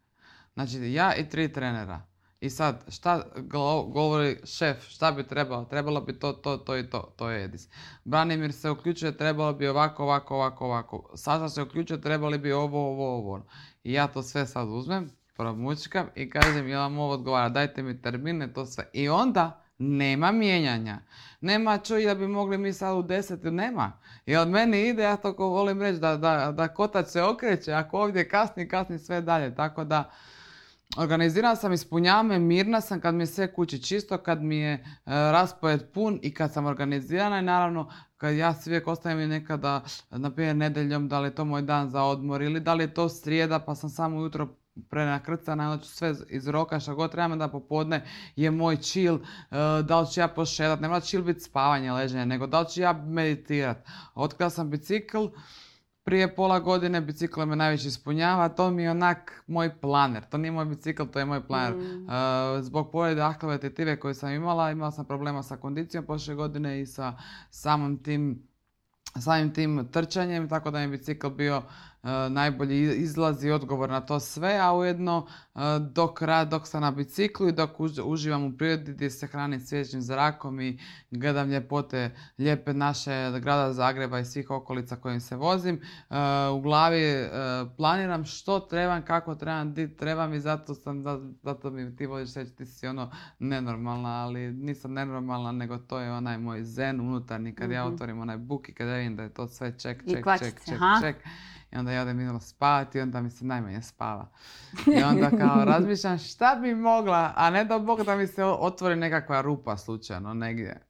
Znači 0.53 0.77
ja 0.93 1.15
i 1.15 1.29
tri 1.29 1.53
trenera. 1.53 2.01
I 2.39 2.49
sad, 2.49 2.85
šta 2.87 3.23
govori 3.87 4.37
šef, 4.43 4.87
šta 4.87 5.11
bi 5.11 5.27
trebalo? 5.27 5.65
Trebalo 5.65 6.01
bi 6.01 6.19
to, 6.19 6.33
to, 6.33 6.57
to 6.57 6.77
i 6.77 6.89
to. 6.89 7.13
To 7.17 7.29
je 7.29 7.43
Edis. 7.43 7.69
Branimir 8.03 8.53
se 8.53 8.69
uključuje, 8.69 9.17
trebalo 9.17 9.53
bi 9.53 9.67
ovako, 9.67 10.03
ovako, 10.03 10.35
ovako, 10.35 10.65
ovako. 10.65 11.11
Saša 11.15 11.49
se 11.49 11.61
uključuje, 11.61 12.01
trebali 12.01 12.37
bi 12.37 12.51
ovo, 12.51 12.91
ovo, 12.91 13.17
ovo. 13.17 13.45
I 13.83 13.93
ja 13.93 14.07
to 14.07 14.23
sve 14.23 14.45
sad 14.45 14.67
uzmem, 14.69 15.11
promučkam 15.35 16.07
i 16.15 16.29
kažem, 16.29 16.67
jel 16.67 16.79
vam 16.79 16.97
ovo 16.99 17.13
odgovara, 17.13 17.49
dajte 17.49 17.83
mi 17.83 18.01
termine, 18.01 18.53
to 18.53 18.65
sve. 18.65 18.89
I 18.93 19.09
onda 19.09 19.62
nema 19.77 20.31
mijenjanja. 20.31 20.99
Nema 21.41 21.77
čuj 21.77 22.05
da 22.05 22.15
bi 22.15 22.27
mogli 22.27 22.57
mi 22.57 22.73
sad 22.73 22.97
u 22.97 23.01
deset, 23.03 23.39
nema. 23.43 23.91
Jer 24.25 24.47
meni 24.47 24.87
ide, 24.87 25.03
ja 25.03 25.17
to 25.17 25.35
ko 25.35 25.45
volim 25.45 25.81
reći, 25.81 25.99
da, 25.99 26.17
da, 26.17 26.51
da 26.51 26.67
kotač 26.67 27.07
se 27.07 27.23
okreće, 27.23 27.73
ako 27.73 27.99
ovdje 27.99 28.29
kasni, 28.29 28.67
kasni 28.67 28.99
sve 28.99 29.21
dalje. 29.21 29.55
Tako 29.55 29.83
da, 29.83 30.11
Organizirana 30.97 31.55
sam, 31.55 31.73
ispunjavam 31.73 32.27
me, 32.27 32.39
mirna 32.39 32.81
sam 32.81 32.99
kad 32.99 33.15
mi 33.15 33.23
je 33.23 33.27
sve 33.27 33.53
kući 33.53 33.83
čisto, 33.83 34.17
kad 34.17 34.43
mi 34.43 34.57
je 34.57 34.73
e, 34.73 34.81
raspored 35.05 35.91
pun 35.93 36.19
i 36.21 36.33
kad 36.33 36.53
sam 36.53 36.65
organizirana 36.65 37.39
i 37.39 37.41
naravno 37.41 37.89
kad 38.17 38.35
ja 38.35 38.53
si 38.53 38.69
uvijek 38.69 38.87
ostavim 38.87 39.19
i 39.19 39.27
nekada, 39.27 39.83
na 40.09 40.31
primjer 40.31 40.55
nedjeljom, 40.55 41.07
da 41.07 41.19
li 41.19 41.27
je 41.27 41.35
to 41.35 41.45
moj 41.45 41.61
dan 41.61 41.89
za 41.89 42.03
odmor 42.03 42.41
ili 42.41 42.59
da 42.59 42.73
li 42.73 42.83
je 42.83 42.93
to 42.93 43.09
srijeda 43.09 43.59
pa 43.59 43.75
sam 43.75 43.89
samo 43.89 44.17
ujutro 44.17 44.47
prenakrcana, 44.89 45.71
onda 45.71 45.83
ću 45.83 45.89
sve 45.89 46.13
iz 46.29 46.47
roka 46.47 46.79
što 46.79 46.95
god 46.95 47.11
trebam 47.11 47.39
da 47.39 47.47
popodne 47.47 48.05
je 48.35 48.51
moj 48.51 48.77
chill, 48.77 49.15
e, 49.15 49.21
da 49.83 49.99
li 49.99 50.07
ću 50.11 50.19
ja 50.19 50.27
pošetat, 50.27 50.79
ne 50.79 50.87
mora 50.87 50.99
chill 50.99 51.23
biti 51.23 51.39
spavanje, 51.39 51.91
leženje, 51.91 52.25
nego 52.25 52.47
da 52.47 52.59
li 52.59 52.69
ću 52.69 52.81
ja 52.81 52.93
meditirat. 52.93 53.77
Otkada 54.15 54.49
sam 54.49 54.69
bicikl, 54.69 55.25
prije 56.03 56.35
pola 56.35 56.59
godine 56.59 57.01
bicikl 57.01 57.45
me 57.45 57.55
najviše 57.55 57.87
ispunjava, 57.87 58.49
to 58.49 58.71
mi 58.71 58.83
je 58.83 58.91
onak 58.91 59.43
moj 59.47 59.79
planer. 59.79 60.23
To 60.29 60.37
nije 60.37 60.51
moj 60.51 60.65
bicikl, 60.65 61.03
to 61.03 61.19
je 61.19 61.25
moj 61.25 61.47
planer. 61.47 61.73
Mm. 61.73 62.09
E, 62.09 62.61
zbog 62.61 62.91
povrede 62.91 63.21
ahlove 63.21 63.57
tetive 63.57 63.99
koje 63.99 64.13
sam 64.13 64.29
imala, 64.29 64.71
imala 64.71 64.91
sam 64.91 65.05
problema 65.05 65.43
sa 65.43 65.57
kondicijom 65.57 66.05
prošle 66.05 66.35
godine 66.35 66.81
i 66.81 66.85
sa 66.85 67.13
samim 67.49 68.03
tim 68.03 68.47
samim 69.19 69.53
tim 69.53 69.87
trčanjem, 69.91 70.49
tako 70.49 70.71
da 70.71 70.77
mi 70.77 70.83
je 70.83 70.87
bicikl 70.87 71.29
bio 71.29 71.61
najbolji 72.29 72.95
izlaz 72.95 73.43
i 73.43 73.51
odgovor 73.51 73.89
na 73.89 74.01
to 74.01 74.19
sve, 74.19 74.57
a 74.61 74.73
ujedno 74.73 75.27
dok, 75.81 76.21
rad, 76.21 76.49
dok 76.49 76.67
sam 76.67 76.81
na 76.81 76.91
biciklu 76.91 77.47
i 77.47 77.53
dok 77.53 77.69
už- 77.71 78.03
uživam 78.03 78.43
u 78.45 78.53
prirodi 78.53 78.93
gdje 78.93 79.09
se 79.09 79.27
hranim 79.27 79.59
svježim 79.59 80.01
zrakom 80.01 80.61
i 80.61 80.79
gledam 81.11 81.49
ljepote 81.49 82.09
lijepe 82.37 82.73
naše 82.73 83.11
grada 83.33 83.73
Zagreba 83.73 84.19
i 84.19 84.25
svih 84.25 84.49
okolica 84.49 84.95
kojim 84.95 85.19
se 85.19 85.35
vozim, 85.35 85.75
e, 86.09 86.15
u 86.49 86.61
glavi 86.61 87.01
e, 87.01 87.29
planiram 87.77 88.25
što 88.25 88.59
trebam, 88.61 89.01
kako 89.01 89.35
trebam, 89.35 89.73
di 89.73 89.95
trebam 89.95 90.33
i 90.33 90.39
zato 90.39 90.75
sam, 90.75 91.01
za- 91.01 91.21
zato 91.43 91.69
mi 91.69 91.95
ti 91.95 92.05
voliš 92.05 92.33
reći 92.33 92.51
ti 92.51 92.65
si 92.65 92.87
ono 92.87 93.09
nenormalna, 93.39 94.09
ali 94.15 94.51
nisam 94.53 94.93
nenormalna, 94.93 95.51
nego 95.51 95.77
to 95.77 95.99
je 95.99 96.11
onaj 96.11 96.37
moj 96.37 96.63
zen 96.63 97.01
unutarnji, 97.01 97.53
kad 97.53 97.71
ja 97.71 97.83
Mhm. 97.83 97.93
otvorim 97.93 98.19
onaj 98.19 98.37
book 98.37 98.69
i 98.69 98.73
kad 98.73 98.87
ja 98.87 98.95
vidim 98.95 99.15
da 99.15 99.23
je 99.23 99.29
to 99.31 99.47
sve 99.47 99.71
ček, 99.71 100.03
ček, 100.05 100.23
ček, 100.39 100.65
ček, 100.65 100.79
ček. 101.01 101.15
I 101.71 101.77
onda 101.77 101.91
ja 101.91 102.01
odem 102.01 102.19
idemo 102.19 102.39
spavati 102.39 102.97
i 102.97 103.01
onda 103.01 103.21
mi 103.21 103.29
se 103.29 103.45
najmanje 103.45 103.81
spava. 103.81 104.29
I 104.99 105.03
onda 105.03 105.29
kao 105.47 105.65
razmišljam 105.73 106.17
šta 106.17 106.55
bi 106.55 106.75
mogla, 106.75 107.33
a 107.35 107.49
ne 107.49 107.65
da 107.65 107.79
Bog 107.79 108.03
da 108.03 108.15
mi 108.15 108.27
se 108.27 108.45
otvori 108.45 108.95
nekakva 108.95 109.41
rupa 109.41 109.77
slučajno 109.77 110.33
negdje. 110.33 110.87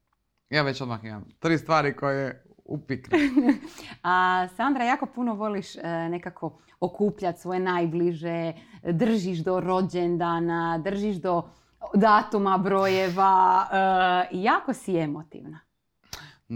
Ja 0.50 0.62
već 0.62 0.82
odmah 0.82 1.04
imam 1.04 1.26
tri 1.40 1.58
stvari 1.58 1.96
koje 1.96 2.44
upiknu. 2.66 3.18
A 4.04 4.48
Sandra, 4.56 4.84
jako 4.84 5.06
puno 5.06 5.34
voliš 5.34 5.76
e, 5.76 5.82
nekako 6.10 6.60
okupljati 6.80 7.42
svoje 7.42 7.60
najbliže, 7.60 8.54
držiš 8.84 9.40
do 9.40 9.60
rođendana, 9.60 10.78
držiš 10.78 11.16
do 11.16 11.50
datuma, 11.94 12.58
brojeva 12.58 13.68
e, 13.72 14.28
jako 14.32 14.74
si 14.74 14.98
emotivna. 14.98 15.60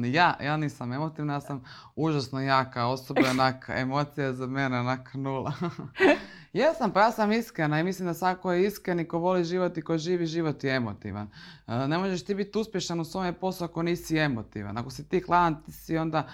Ja, 0.06 0.38
ja 0.42 0.58
nisam 0.58 0.94
emotivna, 0.94 1.34
ja 1.34 1.42
sam 1.42 1.64
užasno 1.96 2.42
jaka 2.42 2.86
osoba, 2.86 3.22
onak, 3.32 3.70
emocija 3.70 4.34
za 4.34 4.48
mene 4.48 4.80
onak 4.80 5.14
nula. 5.14 5.54
Jesam, 6.54 6.92
pa 6.92 7.02
ja 7.02 7.12
sam 7.12 7.32
iskrena 7.32 7.80
i 7.80 7.84
mislim 7.84 8.08
da 8.08 8.14
svako 8.14 8.52
je 8.52 8.68
iskren 8.68 9.00
i 9.00 9.08
ko 9.08 9.18
voli 9.20 9.44
život 9.44 9.78
i 9.78 9.82
ko 9.82 9.98
živi 9.98 10.26
život 10.26 10.64
je 10.64 10.76
emotivan. 10.76 11.30
E, 11.68 11.88
Ne 11.88 11.98
možeš 11.98 12.26
ti 12.26 12.36
biti 12.36 12.58
uspješan 12.58 13.00
u 13.00 13.06
svome 13.06 13.34
poslu 13.34 13.66
ako 13.66 13.84
nisi 13.84 14.18
emotivan. 14.18 14.78
Ako 14.78 14.90
si 14.90 15.10
ti 15.10 15.20
hladan, 15.20 15.64
ti 15.64 15.72
si 15.72 15.98
onda 15.98 16.28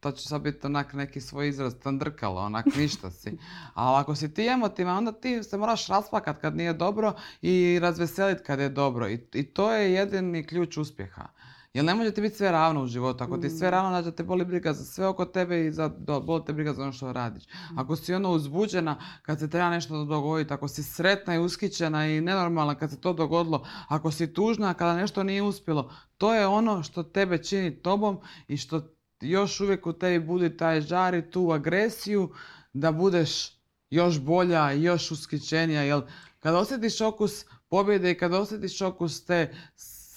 to 0.00 0.12
će 0.12 0.28
sad 0.28 0.42
biti 0.42 0.66
onak 0.66 0.92
neki 0.92 1.20
svoj 1.20 1.48
izraz 1.48 1.74
tandrkalo, 1.82 2.40
onak 2.40 2.66
ništa 2.78 3.10
si. 3.10 3.38
Ali 3.74 4.00
ako 4.00 4.14
si 4.14 4.34
ti 4.34 4.46
emotivan, 4.46 4.96
onda 4.96 5.12
ti 5.12 5.42
se 5.42 5.58
moraš 5.58 5.86
rasplakat 5.86 6.40
kad 6.40 6.56
nije 6.56 6.72
dobro 6.72 7.14
i 7.42 7.78
razveselit 7.82 8.38
kad 8.46 8.60
je 8.60 8.68
dobro. 8.68 9.08
I, 9.08 9.20
i 9.34 9.42
to 9.42 9.72
je 9.72 9.92
jedini 9.92 10.46
ključ 10.46 10.76
uspjeha. 10.76 11.28
Jer 11.76 11.84
ne 11.84 11.94
može 11.94 12.10
ti 12.10 12.20
biti 12.20 12.36
sve 12.36 12.52
ravno 12.52 12.82
u 12.82 12.86
životu. 12.86 13.24
Ako 13.24 13.38
ti 13.38 13.46
je 13.46 13.50
sve 13.50 13.70
ravno, 13.70 13.90
znači 13.90 14.04
da 14.04 14.10
te 14.10 14.22
boli 14.22 14.44
briga 14.44 14.72
za 14.72 14.84
sve 14.84 15.06
oko 15.06 15.24
tebe 15.24 15.66
i 15.66 15.72
za, 15.72 15.88
da 15.88 16.20
boli 16.20 16.42
te 16.46 16.52
briga 16.52 16.72
za 16.72 16.82
ono 16.82 16.92
što 16.92 17.12
radiš. 17.12 17.44
Ako 17.76 17.96
si 17.96 18.14
ono 18.14 18.30
uzbuđena 18.30 18.96
kad 19.22 19.38
se 19.38 19.50
treba 19.50 19.70
nešto 19.70 20.04
dogoditi, 20.04 20.52
ako 20.52 20.68
si 20.68 20.82
sretna 20.82 21.34
i 21.34 21.38
uskićena 21.38 22.06
i 22.06 22.20
nenormalna 22.20 22.74
kad 22.74 22.90
se 22.90 23.00
to 23.00 23.12
dogodilo, 23.12 23.66
ako 23.88 24.10
si 24.10 24.34
tužna 24.34 24.74
kada 24.74 24.96
nešto 24.96 25.22
nije 25.22 25.42
uspjelo, 25.42 25.92
to 26.18 26.34
je 26.34 26.46
ono 26.46 26.82
što 26.82 27.02
tebe 27.02 27.42
čini 27.42 27.82
tobom 27.82 28.18
i 28.48 28.56
što 28.56 28.82
još 29.20 29.60
uvijek 29.60 29.86
u 29.86 29.92
tebi 29.92 30.26
budi 30.26 30.56
taj 30.56 30.80
žar 30.80 31.14
i 31.14 31.30
tu 31.30 31.50
agresiju 31.52 32.30
da 32.72 32.92
budeš 32.92 33.58
još 33.90 34.20
bolja 34.20 34.72
i 34.72 34.82
još 34.82 35.10
uskićenija. 35.10 35.82
Jer 35.82 36.00
kada 36.40 36.58
osjetiš 36.58 37.00
okus 37.00 37.44
pobjede 37.68 38.10
i 38.10 38.18
kad 38.18 38.34
osjetiš 38.34 38.82
okus 38.82 39.24
te 39.24 39.54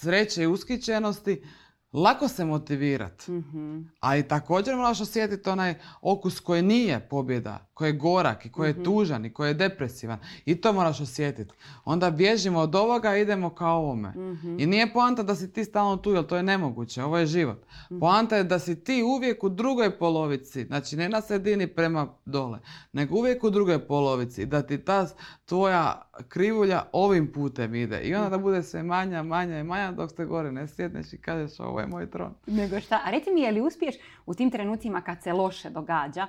sreće 0.00 0.42
i 0.42 0.46
uskićenosti, 0.46 1.42
lako 1.92 2.28
se 2.28 2.44
motivirat. 2.44 3.28
Mhm. 3.28 3.80
A 4.00 4.16
i 4.16 4.22
također 4.22 4.76
moraš 4.76 5.00
osjetiti 5.00 5.48
onaj 5.50 5.74
okus 6.00 6.40
koji 6.40 6.62
nije 6.62 7.00
pobjeda, 7.00 7.66
koji 7.74 7.88
je 7.88 7.92
gorak 7.92 8.46
i 8.46 8.52
koji 8.52 8.68
je 8.68 8.72
Mhm. 8.74 8.82
tužan 8.82 9.24
i 9.24 9.32
koji 9.32 9.50
je 9.50 9.54
depresivan. 9.54 10.18
I 10.44 10.54
to 10.54 10.72
moraš 10.72 11.00
osjetiti. 11.00 11.54
Onda 11.84 12.10
bježimo 12.10 12.58
od 12.58 12.74
ovoga 12.74 13.16
i 13.16 13.22
idemo 13.22 13.50
ka 13.50 13.66
ovome. 13.66 14.08
Mhm. 14.08 14.60
I 14.60 14.66
nije 14.66 14.92
poanta 14.92 15.22
da 15.22 15.34
si 15.34 15.52
ti 15.52 15.64
stalno 15.64 15.96
tu, 15.96 16.12
jer 16.12 16.26
to 16.26 16.36
je 16.36 16.42
nemoguće, 16.42 17.02
ovo 17.04 17.18
je 17.18 17.26
život. 17.26 17.58
Mhm. 17.90 18.00
Poanta 18.00 18.36
je 18.36 18.44
da 18.44 18.58
si 18.58 18.84
ti 18.84 19.02
uvijek 19.02 19.44
u 19.44 19.48
drugoj 19.48 19.98
polovici, 19.98 20.64
znači 20.64 20.96
ne 20.96 21.08
na 21.08 21.20
sredini 21.20 21.66
prema 21.66 22.08
dole, 22.24 22.58
nego 22.92 23.14
uvijek 23.16 23.44
u 23.44 23.50
drugoj 23.50 23.86
polovici, 23.86 24.46
da 24.46 24.62
ti 24.62 24.78
ta 24.78 25.06
tvoja 25.44 26.02
krivulja 26.28 26.82
ovim 26.92 27.32
putem 27.32 27.74
ide. 27.74 28.00
I 28.00 28.14
onda 28.14 28.28
da 28.28 28.38
bude 28.38 28.62
sve 28.62 28.82
manja, 28.82 29.22
manja 29.22 29.58
i 29.58 29.64
manja 29.64 29.92
dok 29.92 30.10
ste 30.10 30.24
gore 30.24 30.52
ne 30.52 30.68
sjedneš 30.68 31.12
i 31.12 31.18
kažeš 31.20 31.60
ovo 31.60 31.79
je 31.80 31.86
moj 31.86 32.10
tron. 32.10 32.34
Nego 32.46 32.80
šta? 32.80 33.00
A 33.04 33.10
reci 33.10 33.30
mi, 33.30 33.40
je 33.40 33.52
li 33.52 33.60
uspiješ 33.60 33.94
u 34.26 34.34
tim 34.34 34.50
trenucima 34.50 35.00
kad 35.00 35.22
se 35.22 35.32
loše 35.32 35.70
događa 35.70 36.26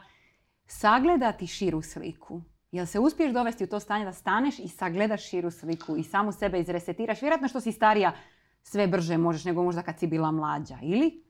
sagledati 0.67 1.47
širu 1.47 1.81
sliku? 1.81 2.41
Jel 2.71 2.85
se 2.85 2.99
uspiješ 2.99 3.33
dovesti 3.33 3.63
u 3.63 3.67
to 3.67 3.79
stanje 3.79 4.05
da 4.05 4.13
staneš 4.13 4.59
i 4.59 4.67
sagledaš 4.67 5.29
širu 5.29 5.51
sliku 5.51 5.97
i 5.97 6.03
samu 6.03 6.31
sebe 6.31 6.59
izresetiraš? 6.59 7.21
Vjerojatno 7.21 7.47
što 7.47 7.61
si 7.61 7.71
starija 7.71 8.13
sve 8.63 8.87
brže 8.87 9.17
možeš 9.17 9.45
nego 9.45 9.63
možda 9.63 9.81
kad 9.81 9.99
si 9.99 10.07
bila 10.07 10.31
mlađa, 10.31 10.77
ili? 10.81 11.23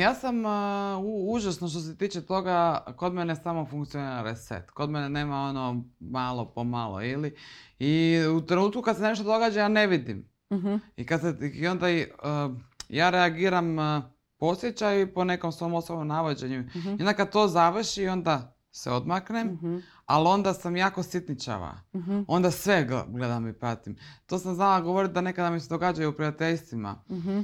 Ja 0.00 0.14
sam 0.14 0.46
a, 0.46 0.98
u- 1.04 1.32
užasno 1.32 1.68
što 1.68 1.80
se 1.80 1.98
tiče 1.98 2.26
toga, 2.26 2.84
kod 2.96 3.14
mene 3.14 3.36
samo 3.36 3.66
funkcionira 3.66 4.22
reset. 4.22 4.70
Kod 4.70 4.90
mene 4.90 5.08
nema 5.08 5.36
ono 5.36 5.84
malo 6.00 6.52
po 6.54 6.64
malo 6.64 7.02
ili 7.02 7.36
i 7.78 8.18
u 8.36 8.40
trenutku 8.46 8.82
kad 8.82 8.96
se 8.96 9.02
nešto 9.02 9.24
događa 9.24 9.60
ja 9.60 9.68
ne 9.68 9.86
vidim. 9.86 10.28
Mhm. 10.52 10.74
I, 10.96 11.06
kad 11.06 11.20
se, 11.20 11.34
i 11.54 11.66
onda 11.66 11.90
i, 11.90 12.02
uh, 12.02 12.56
ja 12.88 13.10
reagiram 13.10 13.78
uh, 13.78 14.02
po 14.38 14.46
osjećaju 14.46 15.14
po 15.14 15.24
nekom 15.24 15.52
svom 15.52 15.74
osobnom 15.74 16.08
navođenju. 16.08 16.60
Mhm. 16.60 16.88
I 16.88 16.92
onda 16.92 17.12
kad 17.12 17.30
to 17.30 17.48
završi, 17.48 18.08
onda 18.08 18.50
se 18.72 18.90
odmaknem, 18.90 19.46
Mhm. 19.48 19.76
ali 20.06 20.28
onda 20.28 20.54
sam 20.54 20.76
jako 20.76 21.02
sitničava. 21.02 21.74
Mhm. 21.94 22.20
Onda 22.28 22.50
sve 22.50 22.86
gl- 22.86 23.04
gledam 23.08 23.48
i 23.48 23.52
pratim. 23.52 23.96
To 24.26 24.38
sam 24.38 24.54
znala 24.54 24.80
govoriti 24.80 25.14
da 25.14 25.20
nekada 25.20 25.50
mi 25.50 25.60
se 25.60 25.68
događaju 25.68 26.10
u 26.10 26.12
prijateljstvima. 26.12 27.02
Mhm. 27.10 27.38
E, 27.38 27.42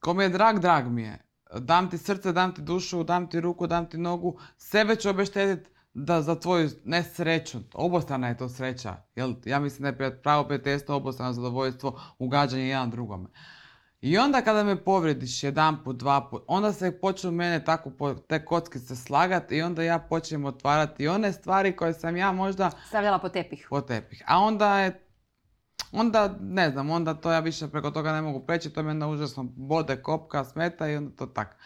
ko 0.00 0.14
mi 0.14 0.22
je 0.24 0.28
drag, 0.28 0.58
drag 0.58 0.86
mi 0.86 1.02
je. 1.02 1.18
Dam 1.54 1.90
ti 1.90 1.98
srce, 1.98 2.32
dam 2.32 2.54
ti 2.54 2.62
dušu, 2.62 3.04
dam 3.04 3.30
ti 3.30 3.40
ruku, 3.40 3.66
dam 3.66 3.86
ti 3.86 3.98
nogu. 3.98 4.38
Sebe 4.58 4.96
ću 4.96 5.10
obeštetiti 5.10 5.70
da 5.94 6.22
za 6.22 6.34
tvoju 6.34 6.70
nesreću, 6.84 7.58
obostrana 7.74 8.28
je 8.28 8.36
to 8.36 8.48
sreća. 8.48 8.96
Jel, 9.16 9.34
ja 9.44 9.60
mislim 9.60 9.82
da 9.94 10.04
je 10.04 10.22
pravo 10.22 10.44
prijateljstvo 10.44 10.96
obostrano 10.96 11.32
zadovoljstvo, 11.32 12.00
ugađanje 12.18 12.68
jedan 12.68 12.90
drugome. 12.90 13.28
I 14.00 14.18
onda 14.18 14.42
kada 14.42 14.64
me 14.64 14.84
povrijediš 14.84 15.42
jedan 15.42 15.84
put, 15.84 15.96
dva 15.96 16.28
put, 16.30 16.44
onda 16.46 16.72
se 16.72 17.00
počnu 17.00 17.30
mene 17.30 17.64
tako 17.64 17.90
po, 17.90 18.14
te 18.14 18.44
kockice 18.44 18.96
slagati 18.96 19.56
i 19.56 19.62
onda 19.62 19.82
ja 19.82 19.98
počnem 19.98 20.44
otvarati 20.44 21.08
one 21.08 21.32
stvari 21.32 21.76
koje 21.76 21.94
sam 21.94 22.16
ja 22.16 22.32
možda 22.32 22.70
Stavljala 22.88 23.18
po 23.18 23.28
tepih. 23.28 23.66
po 23.70 23.80
tepih. 23.80 24.22
A 24.26 24.38
onda 24.38 24.78
je 24.78 25.06
Onda, 25.92 26.36
ne 26.40 26.70
znam, 26.70 26.90
onda 26.90 27.14
to 27.14 27.32
ja 27.32 27.40
više 27.40 27.68
preko 27.68 27.90
toga 27.90 28.12
ne 28.12 28.22
mogu 28.22 28.40
preći, 28.46 28.70
to 28.70 28.82
me 28.82 28.90
onda 28.90 29.06
užasno 29.06 29.42
bode, 29.42 30.02
kopka, 30.02 30.44
smeta 30.44 30.88
i 30.88 30.96
onda 30.96 31.16
to 31.16 31.26
tak. 31.26 31.56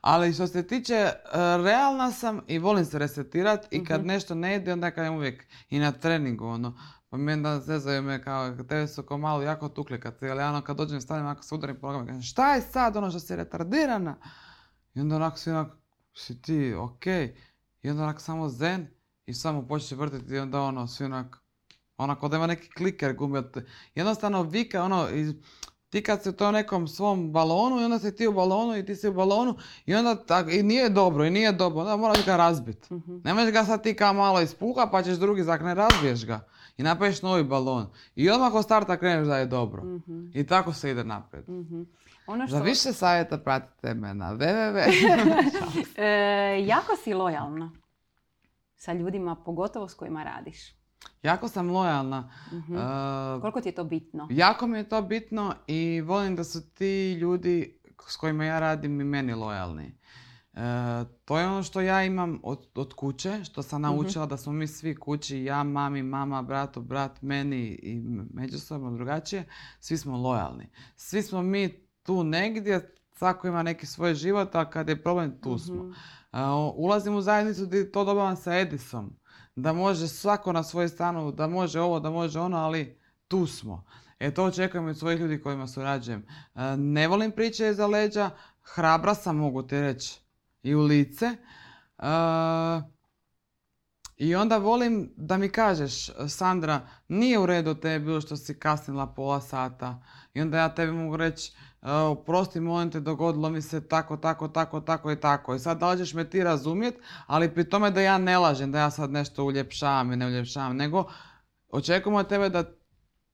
Ali 0.00 0.32
što 0.32 0.46
se 0.46 0.66
tiče, 0.66 0.94
e, 0.94 1.12
realna 1.64 2.10
sam 2.10 2.40
i 2.46 2.58
volim 2.58 2.84
se 2.84 2.98
resetirati 2.98 3.68
i 3.70 3.84
kad 3.84 4.06
nešto 4.06 4.34
ne 4.34 4.56
ide, 4.56 4.72
onda 4.72 4.90
kažem 4.90 5.14
uvijek 5.14 5.46
i 5.70 5.78
na 5.78 5.92
treningu, 5.92 6.46
ono, 6.46 6.78
pa 7.08 7.16
mi 7.16 7.32
onda 7.32 7.60
zezaju 7.60 8.02
me 8.02 8.22
kao, 8.22 8.50
tebe 8.50 8.88
su 8.88 9.02
kao 9.02 9.18
malo 9.18 9.42
jako 9.42 9.68
tukli, 9.68 10.00
kad, 10.00 10.18
ali 10.22 10.42
ono 10.42 10.62
kad 10.62 10.76
dođem 10.76 11.00
stavim, 11.00 11.26
ako 11.26 11.42
se 11.42 11.54
udarim 11.54 11.76
po 11.76 11.92
nogama, 11.92 12.22
šta 12.22 12.54
je 12.54 12.62
sad 12.62 12.96
ono 12.96 13.10
što 13.10 13.20
si 13.20 13.36
retardirana? 13.36 14.16
I 14.94 15.00
onda 15.00 15.16
onako 15.16 15.36
svi 15.38 15.50
onako, 15.52 15.76
si 16.14 16.42
ti, 16.42 16.74
okej. 16.74 17.36
I 17.82 17.90
onda 17.90 18.02
onako 18.02 18.20
samo 18.20 18.48
zen 18.48 18.86
i 19.26 19.34
samo 19.34 19.66
počne 19.66 19.96
vrtiti 19.96 20.34
i 20.34 20.38
onda 20.38 20.60
ono, 20.60 20.86
svi 20.86 21.04
onako, 21.04 21.38
onako 21.96 22.28
da 22.28 22.36
ima 22.36 22.46
neki 22.46 22.70
kliker 22.70 23.14
gumi. 23.14 23.38
od- 23.38 23.64
Jednostavno 23.94 24.42
vika 24.42 24.82
ono, 24.82 25.08
iz, 25.10 25.34
ti 25.90 26.02
kad 26.02 26.22
si 26.22 26.28
u 26.28 26.32
tom 26.32 26.52
nekom 26.54 26.88
svom 26.88 27.32
balonu 27.32 27.80
i 27.80 27.84
onda 27.84 27.98
si 27.98 28.16
ti 28.16 28.26
u 28.26 28.32
balonu 28.32 28.76
i 28.76 28.84
ti 28.86 28.96
si 28.96 29.08
u 29.08 29.14
balonu 29.14 29.56
i 29.86 29.94
onda 29.94 30.14
tak, 30.16 30.52
i 30.52 30.62
nije 30.62 30.88
dobro 30.88 31.24
i 31.24 31.30
nije 31.30 31.52
dobro, 31.52 31.80
onda 31.80 31.96
moraš 31.96 32.24
ga 32.26 32.36
razbit. 32.36 32.90
Mhm. 32.90 33.16
Ne 33.24 33.34
možeš 33.34 33.52
ga 33.52 33.64
sad 33.64 33.82
ti 33.82 33.96
kao 33.96 34.12
malo 34.12 34.40
ispuha 34.40 34.88
pa 34.92 35.02
ćeš 35.02 35.16
drugi 35.16 35.42
zak, 35.42 35.60
ne 35.60 35.74
razbiješ 35.74 36.26
ga 36.26 36.48
i 36.78 36.82
napraviš 36.82 37.22
novi 37.22 37.44
balon. 37.44 37.86
I 38.16 38.30
odmah 38.30 38.54
od 38.54 38.64
starta 38.64 38.96
kreneš 38.96 39.26
da 39.26 39.36
je 39.36 39.46
dobro. 39.46 39.84
Mhm. 39.84 40.26
I 40.34 40.46
tako 40.46 40.72
se 40.72 40.90
ide 40.90 41.04
naprijed. 41.04 41.48
Mhm. 41.48 41.82
Ono 42.26 42.46
što... 42.46 42.56
Za 42.56 42.62
više 42.62 42.92
savjeta 42.92 43.38
pratite 43.38 43.94
me 43.94 44.14
na 44.14 44.34
www. 44.34 44.82
E, 45.96 46.64
jako 46.66 46.96
si 46.96 47.14
lojalna 47.14 47.70
sa 48.76 48.92
ljudima, 48.92 49.36
pogotovo 49.36 49.88
s 49.88 49.94
kojima 49.94 50.24
radiš. 50.24 50.74
jako 51.22 51.48
sam 51.48 51.70
lojalna. 51.70 52.30
Mhm. 52.52 52.76
E, 52.76 53.40
Koliko 53.40 53.60
ti 53.60 53.68
je 53.68 53.74
to 53.74 53.84
bitno? 53.84 54.28
Jako 54.30 54.66
mi 54.66 54.78
je 54.78 54.88
to 54.88 55.02
bitno 55.02 55.54
i 55.66 56.00
volim 56.00 56.36
da 56.36 56.44
su 56.44 56.70
ti 56.74 57.12
ljudi 57.12 57.78
s 58.08 58.16
kojima 58.16 58.44
ja 58.44 58.60
radim 58.60 59.00
i 59.00 59.04
meni 59.04 59.34
lojalni. 59.34 59.98
E, 60.58 61.04
to 61.24 61.38
je 61.38 61.46
ono 61.46 61.62
što 61.62 61.80
ja 61.80 62.04
imam 62.04 62.40
od, 62.42 62.66
od 62.74 62.94
kuće, 62.94 63.44
što 63.44 63.62
sam 63.62 63.82
naučila 63.82 64.26
da 64.26 64.36
smo 64.36 64.52
mi 64.52 64.66
svi 64.66 64.96
kući, 64.96 65.44
ja, 65.44 65.62
mami, 65.62 66.02
mama, 66.02 66.42
bratu, 66.42 66.80
brat, 66.80 67.22
meni 67.22 67.66
i 67.82 68.00
međusobno 68.34 68.90
drugačije, 68.90 69.44
svi 69.80 69.98
smo 69.98 70.16
lojalni. 70.16 70.68
Svi 70.96 71.22
smo 71.22 71.42
mi 71.42 71.86
tu 72.02 72.24
negdje, 72.24 72.94
svako 73.12 73.48
ima 73.48 73.62
neki 73.62 73.86
svoj 73.86 74.14
život, 74.14 74.54
a 74.54 74.70
kad 74.70 74.88
je 74.88 75.02
problem, 75.02 75.40
tu 75.40 75.58
smo. 75.58 75.82
Mhm. 75.82 75.92
E, 76.32 76.38
ulazim 76.74 77.14
u 77.14 77.20
zajednicu 77.20 77.66
gdje 77.66 77.92
to 77.92 78.04
dobivam 78.04 78.36
sa 78.36 78.54
Edisom. 78.54 79.16
Da 79.56 79.72
može 79.72 80.08
svako 80.08 80.52
na 80.52 80.62
svoju 80.62 80.88
stranu, 80.88 81.32
da 81.32 81.46
može 81.46 81.80
ovo, 81.80 82.00
da 82.00 82.10
može 82.10 82.40
ono, 82.40 82.56
ali 82.56 82.98
tu 83.28 83.46
smo. 83.46 83.84
E 84.18 84.34
to 84.34 84.44
očekujem 84.44 84.86
od 84.86 84.98
svojih 84.98 85.20
ljudi 85.20 85.40
kojima 85.40 85.66
surađujem. 85.66 86.26
E, 86.54 86.76
ne 86.76 87.08
volim 87.08 87.30
priče 87.30 87.68
iza 87.68 87.86
leđa, 87.86 88.30
hrabra 88.62 89.14
sam, 89.14 89.36
mogu 89.36 89.62
ti 89.62 89.80
reći, 89.80 90.27
i 90.68 90.74
u 90.74 90.80
lice. 90.80 91.26
E, 91.26 92.08
I 94.16 94.34
onda 94.34 94.56
volim 94.56 95.12
da 95.16 95.36
mi 95.36 95.48
kažeš, 95.48 96.10
Sandra, 96.28 96.80
nije 97.08 97.38
u 97.38 97.46
redu 97.46 97.74
tebi 97.74 98.04
bilo 98.04 98.20
što 98.20 98.36
si 98.36 98.58
kasnila 98.58 99.06
pola 99.06 99.40
sata. 99.40 100.02
I 100.34 100.40
onda 100.40 100.58
ja 100.58 100.74
tebi 100.74 100.92
mogu 100.92 101.16
reći, 101.16 101.52
e, 101.82 101.92
oprosti, 101.92 102.60
molim 102.60 102.90
te, 102.90 103.00
dogodilo 103.00 103.50
mi 103.50 103.62
se 103.62 103.88
tako, 103.88 104.16
tako, 104.16 104.48
tako, 104.48 104.80
tako 104.80 105.12
i 105.12 105.20
tako. 105.20 105.54
I 105.54 105.58
sad 105.58 105.78
da 105.78 105.96
me 106.14 106.30
ti 106.30 106.44
razumjet, 106.44 106.94
ali 107.26 107.54
pri 107.54 107.70
tome 107.70 107.90
da 107.90 108.00
ja 108.00 108.18
ne 108.18 108.38
lažem, 108.38 108.72
da 108.72 108.78
ja 108.78 108.90
sad 108.90 109.10
nešto 109.10 109.44
uljepšavam 109.44 110.12
i 110.12 110.16
ne 110.16 110.26
uljepšavam, 110.26 110.76
nego 110.76 111.04
očekujem 111.68 112.16
od 112.16 112.28
tebe 112.28 112.48
da 112.48 112.77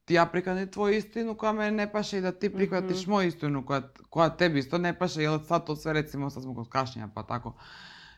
ti 0.04 0.14
ja 0.14 0.26
prihvatim 0.26 0.70
tvoju 0.72 0.96
istinu 0.96 1.34
koja 1.34 1.52
meni 1.52 1.76
ne 1.76 1.92
paše 1.92 2.18
i 2.18 2.20
da 2.20 2.32
ti 2.32 2.52
prihvatiš 2.52 3.06
moju 3.06 3.28
istinu 3.28 3.66
koja, 3.66 3.82
koja 4.10 4.36
tebi 4.36 4.58
isto 4.58 4.78
ne 4.78 4.98
paše, 4.98 5.22
jer 5.22 5.40
sad 5.48 5.66
to 5.66 5.76
sve 5.76 5.92
recimo, 5.92 6.30
sad 6.30 6.42
smo 6.42 6.54
kod 6.54 6.68
kašnjenja 6.68 7.08
pa 7.14 7.22
tako. 7.22 7.54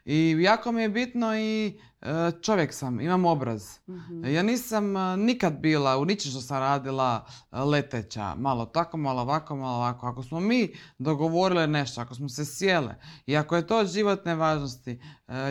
I 0.07 0.37
jako 0.40 0.72
mi 0.72 0.83
je 0.83 0.88
bitno 0.88 1.37
i 1.37 1.81
e, 2.01 2.31
čovjek 2.42 2.72
sam, 2.72 3.01
imam 3.01 3.25
obraz. 3.25 3.79
Mhm. 3.88 4.25
Ja 4.25 4.42
nisam 4.42 4.96
e, 4.96 5.16
nikad 5.16 5.59
bila 5.59 5.99
u 5.99 6.05
ničem 6.05 6.31
što 6.31 6.40
sam 6.40 6.59
radila 6.59 7.27
e, 7.53 7.59
leteća, 7.61 8.35
malo 8.35 8.66
tako, 8.66 8.96
malo 8.96 9.22
ovako, 9.22 9.57
malo 9.57 9.77
ovako. 9.77 10.07
Ako 10.07 10.22
smo 10.22 10.40
mi 10.40 10.72
dogovorile 10.99 11.66
nešto, 11.66 12.01
ako 12.01 12.14
smo 12.14 12.29
se 12.29 12.44
sjele 12.44 12.94
i 13.27 13.37
ako 13.37 13.57
je 13.57 13.66
to 13.66 13.79
od 13.79 13.87
životne 13.87 14.35
važnosti, 14.35 15.01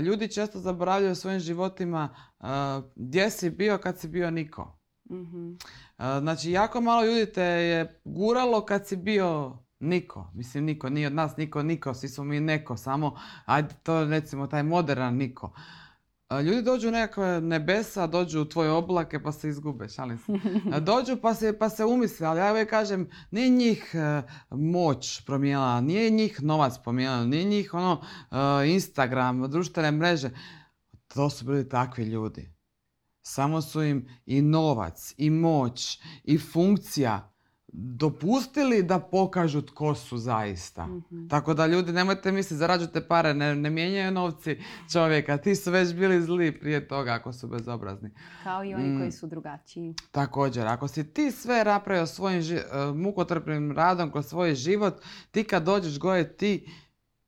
ljudi 0.03 0.31
često 0.31 0.59
zaboravljaju 0.59 1.11
u 1.11 1.15
svojim 1.15 1.39
životima 1.39 2.09
gdje 2.95 3.29
si 3.29 3.49
bio 3.49 3.77
kad 3.77 3.99
si 3.99 4.07
bio 4.07 4.31
niko. 4.31 4.84
Mhm. 5.09 5.51
E, 5.97 6.19
Znači, 6.19 6.51
jako 6.51 6.81
malo 6.81 7.05
ljudi 7.05 7.33
te 7.33 7.43
je 7.43 8.01
guralo 8.05 8.65
kad 8.65 8.87
si 8.87 8.95
bio 8.95 9.57
niko. 9.79 10.31
Mislim, 10.33 10.65
niko, 10.65 10.89
nije 10.89 11.07
od 11.07 11.13
nas 11.13 11.37
niko, 11.37 11.63
niko, 11.63 11.93
svi 11.93 12.09
smo 12.09 12.23
mi 12.23 12.39
neko, 12.39 12.77
samo, 12.77 13.15
ajde 13.45 13.73
to 13.83 14.05
recimo, 14.05 14.47
taj 14.47 14.63
moderan 14.63 15.15
niko. 15.15 15.53
Ljudi 16.43 16.61
dođu 16.61 16.87
u 16.87 16.91
nekakve 16.91 17.41
nebesa, 17.41 18.07
dođu 18.07 18.41
u 18.41 18.45
tvoje 18.45 18.71
oblake 18.71 19.23
pa 19.23 19.31
se 19.31 19.49
izgube, 19.49 19.89
šalim 19.89 20.17
se. 20.17 20.31
Dođu 20.89 21.17
pa 21.21 21.33
se, 21.33 21.59
pa 21.59 21.69
se 21.69 21.85
umisle, 21.85 22.27
ali 22.27 22.39
ja 22.39 22.51
uvijek 22.51 22.69
kažem, 22.69 23.09
nije 23.31 23.49
njih 23.49 23.91
e, 23.93 24.21
moć 24.49 25.25
promijenila, 25.25 25.81
nije 25.81 26.09
njih 26.09 26.43
novac 26.43 26.73
promijenila, 26.83 27.25
nije 27.25 27.43
njih 27.43 27.73
ono 27.73 28.01
e, 28.31 28.67
Instagram, 28.69 29.51
društvene 29.51 29.91
mreže. 29.91 30.29
To 31.07 31.29
su 31.29 31.45
bili 31.45 31.69
takvi 31.69 32.03
ljudi. 32.03 32.54
Samo 33.27 33.61
su 33.61 33.83
im 33.83 34.05
i 34.25 34.41
novac, 34.41 35.13
i 35.17 35.29
moć, 35.29 35.99
i 36.23 36.37
funkcija 36.37 37.31
dopustili 37.69 38.83
da 38.83 38.99
pokažu 39.01 39.61
tko 39.61 39.95
su 39.95 40.17
zaista. 40.17 40.85
Mhm. 40.87 41.27
Tako 41.27 41.53
da 41.53 41.65
ljudi, 41.65 41.91
nemojte 41.91 42.31
misliti, 42.31 42.55
zarađujete 42.55 43.01
pare, 43.01 43.33
ne, 43.33 43.55
ne 43.55 43.69
mijenjaju 43.69 44.11
novci 44.11 44.57
čovjeka. 44.91 45.37
Ti 45.37 45.55
su 45.55 45.71
već 45.71 45.93
bili 45.93 46.21
zli 46.21 46.59
prije 46.59 46.87
toga 46.87 47.11
ako 47.11 47.33
su 47.33 47.47
bezobrazni. 47.47 48.09
Kao 48.43 48.63
i 48.63 48.73
oni 48.73 48.83
Mm. 48.85 48.99
koji 48.99 49.11
su 49.11 49.27
drugačiji. 49.27 49.93
Također, 50.11 50.67
ako 50.67 50.87
si 50.87 51.03
ti 51.05 51.31
sve 51.31 51.63
napravio 51.63 52.05
svojim 52.07 52.41
ži- 52.41 52.55
e, 52.89 52.93
mukotrpnim 52.93 53.71
radom 53.71 54.11
kroz 54.11 54.25
svoj 54.25 54.55
život, 54.55 54.93
ti 55.31 55.43
kad 55.43 55.63
dođeš 55.63 55.99
gore 55.99 56.27
ti 56.29 56.69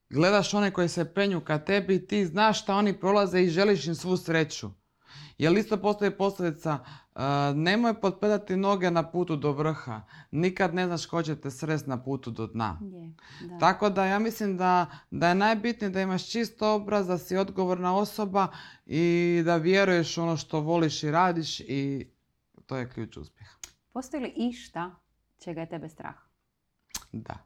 gledaš 0.10 0.54
one 0.54 0.72
koji 0.72 0.90
se 0.90 1.06
penju 1.06 1.42
ka 1.42 1.58
tebi 1.60 2.08
ti 2.08 2.26
znaš 2.26 2.62
šta 2.62 2.76
oni 2.76 2.94
prolaze 2.94 3.42
i 3.42 3.50
želiš 3.50 3.88
im 3.88 3.96
svu 3.96 4.18
sreću. 4.18 4.70
Jer 5.38 5.58
isto 5.58 5.78
postoji 5.78 6.12
posljedica, 6.12 6.80
e, 7.15 7.19
nemoj 7.56 8.02
potpedati 8.02 8.56
noge 8.56 8.91
na 8.91 9.12
putu 9.12 9.36
do 9.36 9.52
vrha. 9.52 10.02
Nikad 10.32 10.73
ne 10.73 10.86
znaš 10.86 11.06
ko 11.06 11.23
će 11.23 11.36
te 11.36 11.52
srest 11.52 11.88
na 11.88 12.04
putu 12.04 12.32
do 12.32 12.47
dna. 12.47 12.80
Je, 12.82 13.13
da. 13.47 13.58
Tako 13.58 13.89
da 13.89 14.06
ja 14.06 14.19
mislim 14.19 14.58
da, 14.58 14.86
da 15.12 15.30
je 15.30 15.36
najbitnije 15.36 15.89
da 15.89 16.02
imaš 16.02 16.32
čist 16.32 16.62
obraz, 16.62 17.08
da 17.08 17.17
si 17.17 17.38
odgovorna 17.38 17.95
osoba 17.95 18.47
i 18.86 19.41
da 19.45 19.58
vjeruješ 19.58 20.17
ono 20.17 20.38
što 20.38 20.60
voliš 20.60 21.04
i 21.04 21.12
radiš 21.12 21.60
i 21.60 22.08
to 22.65 22.78
je 22.78 22.89
ključ 22.89 23.17
uspjeha. 23.17 23.56
Postoji 23.93 24.23
li 24.23 24.34
išta 24.36 24.95
čega 25.43 25.62
je 25.62 25.69
tebe 25.69 25.89
strah? 25.89 26.15
Da. 27.12 27.38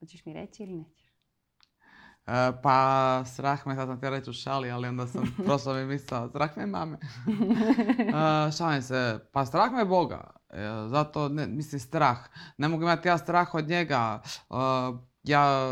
Hoćeš 0.00 0.24
mi 0.24 0.32
reći 0.32 0.62
ili 0.62 0.74
nećeš? 0.74 1.03
E, 2.26 2.32
pa 2.62 2.78
strah 3.26 3.66
me, 3.66 3.74
sad 3.74 3.88
sam 3.88 3.96
htjela 3.96 4.16
reći 4.18 4.30
u 4.30 4.34
šali, 4.34 4.70
ali 4.70 4.88
onda 4.88 5.06
sam 5.06 5.22
prošla 5.46 5.74
mi 5.74 5.84
misao, 5.86 6.28
strah 6.28 6.56
me 6.56 6.66
mame. 6.66 6.98
E, 8.48 8.52
šalim 8.52 8.82
se, 8.82 9.18
pa 9.32 9.46
strah 9.46 9.72
me 9.72 9.84
Boga. 9.84 10.20
E, 10.50 10.58
zato, 10.88 11.28
ne, 11.28 11.46
mislim, 11.46 11.80
strah. 11.80 12.18
Ne 12.58 12.68
mogu 12.68 12.82
imati 12.82 13.08
ja 13.08 13.18
strah 13.18 13.54
od 13.54 13.68
njega. 13.68 14.22
Ja, 15.22 15.68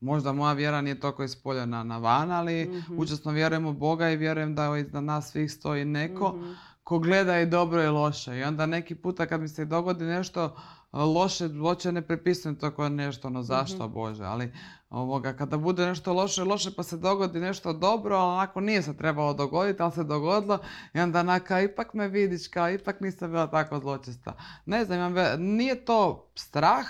možda 0.00 0.32
moja 0.32 0.52
vjera 0.52 0.80
nije 0.80 1.00
toliko 1.00 1.24
ispoljena 1.24 1.82
na 1.82 1.98
van, 1.98 2.30
ali 2.30 2.64
Mhm. 2.66 2.98
učesno 2.98 3.32
vjerujem 3.32 3.66
u 3.66 3.72
Boga 3.72 4.10
i 4.10 4.16
vjerujem 4.16 4.54
da 4.54 4.76
iznad 4.78 5.04
nas 5.04 5.30
svih 5.30 5.52
stoji 5.52 5.84
neko 5.84 6.28
Mhm. 6.30 6.50
ko 6.82 6.98
gleda 6.98 7.40
i 7.40 7.46
dobro 7.46 7.82
i 7.82 7.88
loše. 7.88 8.38
I 8.38 8.44
onda 8.44 8.66
neki 8.66 8.94
puta 8.94 9.26
kad 9.26 9.40
mi 9.40 9.48
se 9.48 9.64
dogodi 9.64 10.04
nešto 10.04 10.56
loše, 10.92 11.48
uopće 11.54 11.92
ne 11.92 12.02
prepisujem 12.02 12.56
to 12.56 12.70
kao 12.70 12.88
nešto, 12.88 13.28
ono 13.28 13.42
zašto 13.42 13.88
Bože, 13.88 14.24
ali 14.24 14.52
ovoga, 14.94 15.32
kada 15.32 15.56
bude 15.56 15.86
nešto 15.86 16.12
loše, 16.12 16.44
loše 16.44 16.70
pa 16.76 16.82
se 16.82 16.96
dogodi 16.96 17.40
nešto 17.40 17.72
dobro, 17.72 18.16
ali 18.16 18.32
onako 18.32 18.60
nije 18.60 18.82
se 18.82 18.96
trebalo 18.96 19.34
dogoditi, 19.34 19.82
ali 19.82 19.92
se 19.92 20.04
dogodilo 20.04 20.58
i 20.94 21.00
onda 21.00 21.20
onaka, 21.20 21.60
ipak 21.60 21.94
me 21.94 22.08
vidiš, 22.08 22.48
kao 22.48 22.70
ipak 22.70 23.00
nisam 23.00 23.30
bila 23.30 23.46
tako 23.46 23.78
zločesta. 23.78 24.32
Ne 24.66 24.84
znam, 24.84 25.14
nije 25.38 25.84
to 25.84 26.30
strah, 26.34 26.86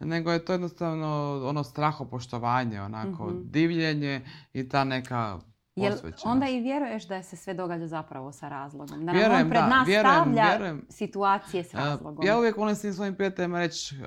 nego 0.00 0.32
je 0.32 0.44
to 0.44 0.52
jednostavno 0.52 1.40
ono 1.44 1.64
strahopoštovanje, 1.64 2.82
onako 2.82 3.26
Mhm. 3.26 3.38
divljenje 3.44 4.20
i 4.52 4.68
ta 4.68 4.84
neka 4.84 5.38
Jel 5.76 5.92
onda 6.24 6.48
i 6.48 6.60
vjeruješ 6.60 7.04
da 7.04 7.22
se 7.22 7.36
sve 7.36 7.54
događa 7.54 7.86
zapravo 7.86 8.32
sa 8.32 8.48
razlogom? 8.48 8.86
Da 8.88 9.04
nam 9.04 9.14
Vjerujem, 9.14 9.42
on 9.42 9.50
pred 9.50 9.60
da, 9.60 9.68
nas 9.68 9.88
vjerujem, 9.88 10.14
stavlja 10.14 10.48
vjerujem. 10.48 10.86
situacije 10.90 11.64
s 11.64 11.74
E, 11.74 11.76
razlogom. 11.76 12.26
Ja 12.26 12.38
uvijek 12.38 12.56
volim 12.56 12.74
svim 12.76 12.92
svojim 12.92 13.14
prijateljima 13.14 13.58
reći 13.58 13.96
e, 13.96 13.98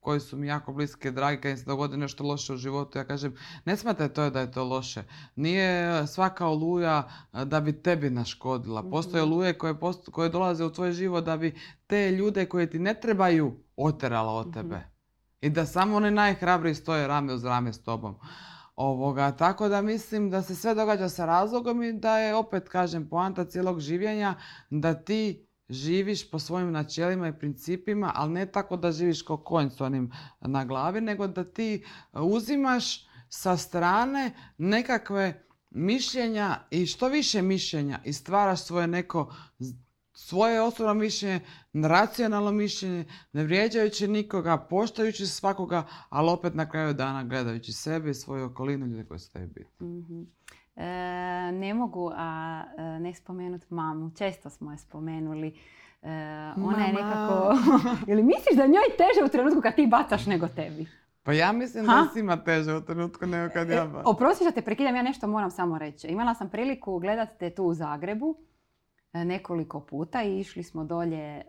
koji 0.00 0.20
su 0.20 0.36
mi 0.36 0.46
jako 0.46 0.72
bliski, 0.72 1.10
dragi, 1.10 1.40
kad 1.40 1.50
im 1.50 1.56
se 1.56 1.64
dogodi 1.64 1.96
nešto 1.96 2.24
loše 2.24 2.52
u 2.52 2.56
životu, 2.56 2.98
ja 2.98 3.04
kažem, 3.04 3.34
ne 3.64 3.76
smatraj 3.76 4.08
to 4.08 4.30
da 4.30 4.40
je 4.40 4.52
to 4.52 4.64
loše. 4.64 5.02
Nije 5.36 5.72
svaka 6.06 6.46
oluja 6.46 7.02
e, 7.32 7.44
da 7.44 7.60
bi 7.60 7.72
tebi 7.74 8.10
naškodila. 8.10 8.82
Postoje 8.82 9.22
Mhm. 9.22 9.32
oluje 9.32 9.52
koje, 9.54 9.74
koje 10.12 10.28
dolaze 10.28 10.64
u 10.64 10.72
tvoj 10.72 10.92
život 10.92 11.24
da 11.24 11.36
bi 11.36 11.54
te 11.86 12.10
ljude 12.10 12.46
koje 12.46 12.70
ti 12.70 12.78
ne 12.78 12.94
trebaju 12.94 13.56
oterala 13.76 14.32
od 14.32 14.46
Mhm. 14.46 14.54
tebe. 14.54 14.80
I 15.40 15.50
da 15.50 15.66
samo 15.66 15.96
oni 15.96 16.10
najhrabriji 16.10 16.74
stoje 16.74 17.06
rame 17.06 17.32
uz 17.32 17.44
rame 17.44 17.72
s 17.72 17.82
tobom. 17.82 18.16
Ovoga, 18.82 19.32
tako 19.32 19.68
da 19.68 19.82
mislim 19.82 20.30
da 20.30 20.42
se 20.42 20.54
sve 20.54 20.74
događa 20.74 21.08
sa 21.08 21.26
razlogom 21.26 21.82
i 21.82 21.92
da 21.92 22.18
je 22.18 22.34
opet, 22.34 22.68
kažem, 22.68 23.08
poanta 23.08 23.44
cijelog 23.44 23.80
življenja 23.80 24.34
da 24.70 24.94
ti 24.94 25.46
živiš 25.68 26.30
po 26.30 26.38
svojim 26.38 26.72
načelima 26.72 27.28
i 27.28 27.38
principima, 27.38 28.12
ali 28.14 28.32
ne 28.32 28.46
tako 28.46 28.76
da 28.76 28.92
živiš 28.92 29.22
kao 29.22 29.36
konj 29.36 29.70
s 29.70 29.80
onim 29.80 30.10
na 30.40 30.64
glavi, 30.64 31.00
nego 31.00 31.26
da 31.26 31.44
ti 31.44 31.84
uzimaš 32.12 33.06
sa 33.28 33.56
strane 33.56 34.32
nekakve 34.58 35.46
mišljenja 35.70 36.58
i 36.70 36.86
što 36.86 37.08
više 37.08 37.42
mišljenja 37.42 38.00
i 38.04 38.12
stvaraš 38.12 38.64
svoje 38.64 38.86
neko 38.86 39.34
svoje 40.12 40.62
osobno 40.62 40.94
mišljenje, 40.94 41.40
racionalno 41.72 42.52
mišljenje, 42.52 43.04
ne 43.32 43.44
vrijeđajući 43.44 44.08
nikoga, 44.08 44.56
poštajući 44.56 45.26
svakoga, 45.26 45.84
ali 46.08 46.30
opet 46.30 46.54
na 46.54 46.68
kraju 46.68 46.94
dana 46.94 47.24
gledajući 47.24 47.72
sebe 47.72 48.10
i 48.10 48.14
svoju 48.14 48.46
okolinu 48.46 48.86
ljudi 48.86 49.04
koji 49.08 49.20
su 49.20 49.32
tebi 49.32 49.46
bitni. 49.46 49.86
Mhm. 49.88 50.22
E, 50.76 51.52
ne 51.52 51.74
mogu 51.74 52.10
a 52.16 52.62
e, 52.78 52.82
ne 52.82 53.14
spomenuti 53.14 53.66
mamu. 53.70 54.10
Često 54.18 54.50
smo 54.50 54.72
je 54.72 54.78
spomenuli. 54.78 55.58
E, 56.02 56.08
ona 56.56 56.84
je 56.86 56.92
nekako... 56.92 57.56
Ili 58.10 58.22
misliš 58.22 58.56
da 58.56 58.66
njoj 58.66 58.96
teže 58.96 59.24
u 59.26 59.28
trenutku 59.28 59.60
kad 59.60 59.74
ti 59.74 59.86
bacaš 59.86 60.26
nego 60.26 60.48
tebi? 60.48 60.86
Pa 61.22 61.32
ja 61.32 61.52
mislim 61.52 61.86
Ha? 61.86 61.94
da 61.94 62.08
svima 62.12 62.44
teže 62.44 62.74
u 62.74 62.80
trenutku 62.80 63.26
nego 63.26 63.52
kad 63.52 63.68
ja... 63.68 63.82
E, 63.82 63.88
ba- 63.88 64.02
Oprosti 64.04 64.44
što 64.44 64.52
te 64.52 64.62
prekidam, 64.62 64.96
ja 64.96 65.02
nešto 65.02 65.26
moram 65.26 65.50
samo 65.50 65.78
reći. 65.78 66.06
Imala 66.06 66.34
sam 66.34 66.48
priliku 66.50 66.98
gledati 66.98 67.38
te 67.38 67.50
tu 67.50 67.64
u 67.64 67.74
Zagrebu 67.74 68.36
nekoliko 69.14 69.80
puta 69.80 70.22
i 70.22 70.38
išli 70.38 70.62
smo 70.62 70.84
dolje, 70.84 71.18
e, 71.36 71.42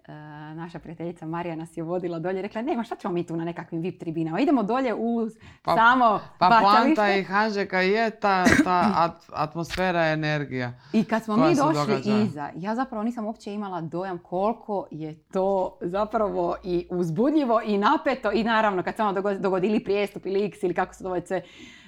naša 0.56 0.80
prijateljica 0.80 1.26
Marija 1.26 1.56
nas 1.56 1.78
je 1.78 1.84
vodila 1.84 2.19
dolje 2.19 2.39
i 2.39 2.41
rekla 2.41 2.62
nema 2.62 2.84
šta 2.84 2.95
ćemo 2.95 3.13
mi 3.13 3.26
tu 3.26 3.36
na 3.36 3.45
nekakvim 3.45 3.82
VIP 3.82 3.99
tribinama, 3.99 4.39
idemo 4.39 4.63
dolje 4.63 4.93
u 4.93 5.28
Pa- 5.63 5.76
samo 5.76 6.19
Pa 6.39 6.49
bacalište. 6.49 6.95
poanta 6.95 7.10
i 7.10 7.23
Hanžeka 7.23 7.80
je 7.80 8.10
ta, 8.12 8.43
ta 8.63 8.93
at- 8.97 9.30
atmosfera 9.34 10.02
energija. 10.04 10.73
I 10.93 11.04
kad 11.04 11.23
smo 11.23 11.38
mi 11.38 11.56
došli 11.56 11.73
događa. 11.88 12.17
iza, 12.19 12.49
ja 12.56 12.76
zapravo 12.76 13.04
nisam 13.04 13.26
uopće 13.26 13.54
imala 13.54 13.82
dojam 13.82 14.17
koliko 14.19 14.88
je 14.91 15.15
to 15.23 15.78
zapravo 15.82 16.56
i 16.63 16.88
uzbudljivo 16.89 17.62
i 17.62 17.78
napeto 17.78 18.32
i 18.32 18.43
naravno 18.43 18.84
kad 18.84 18.95
se 18.95 19.04
ono 19.04 19.13
dogodi, 19.13 19.39
dogodi 19.39 19.67
ili 19.67 19.80
prijestup 19.80 20.26
ili 20.26 20.45
x 20.45 20.63
ili 20.63 20.73
kako 20.73 20.93
se 20.93 21.04
to 21.04 21.21
sve 21.21 21.41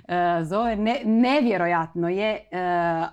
e, 0.08 0.44
zove, 0.44 0.76
ne, 0.76 1.02
nevjerojatno 1.06 2.10
je. 2.10 2.32
e, 2.32 2.40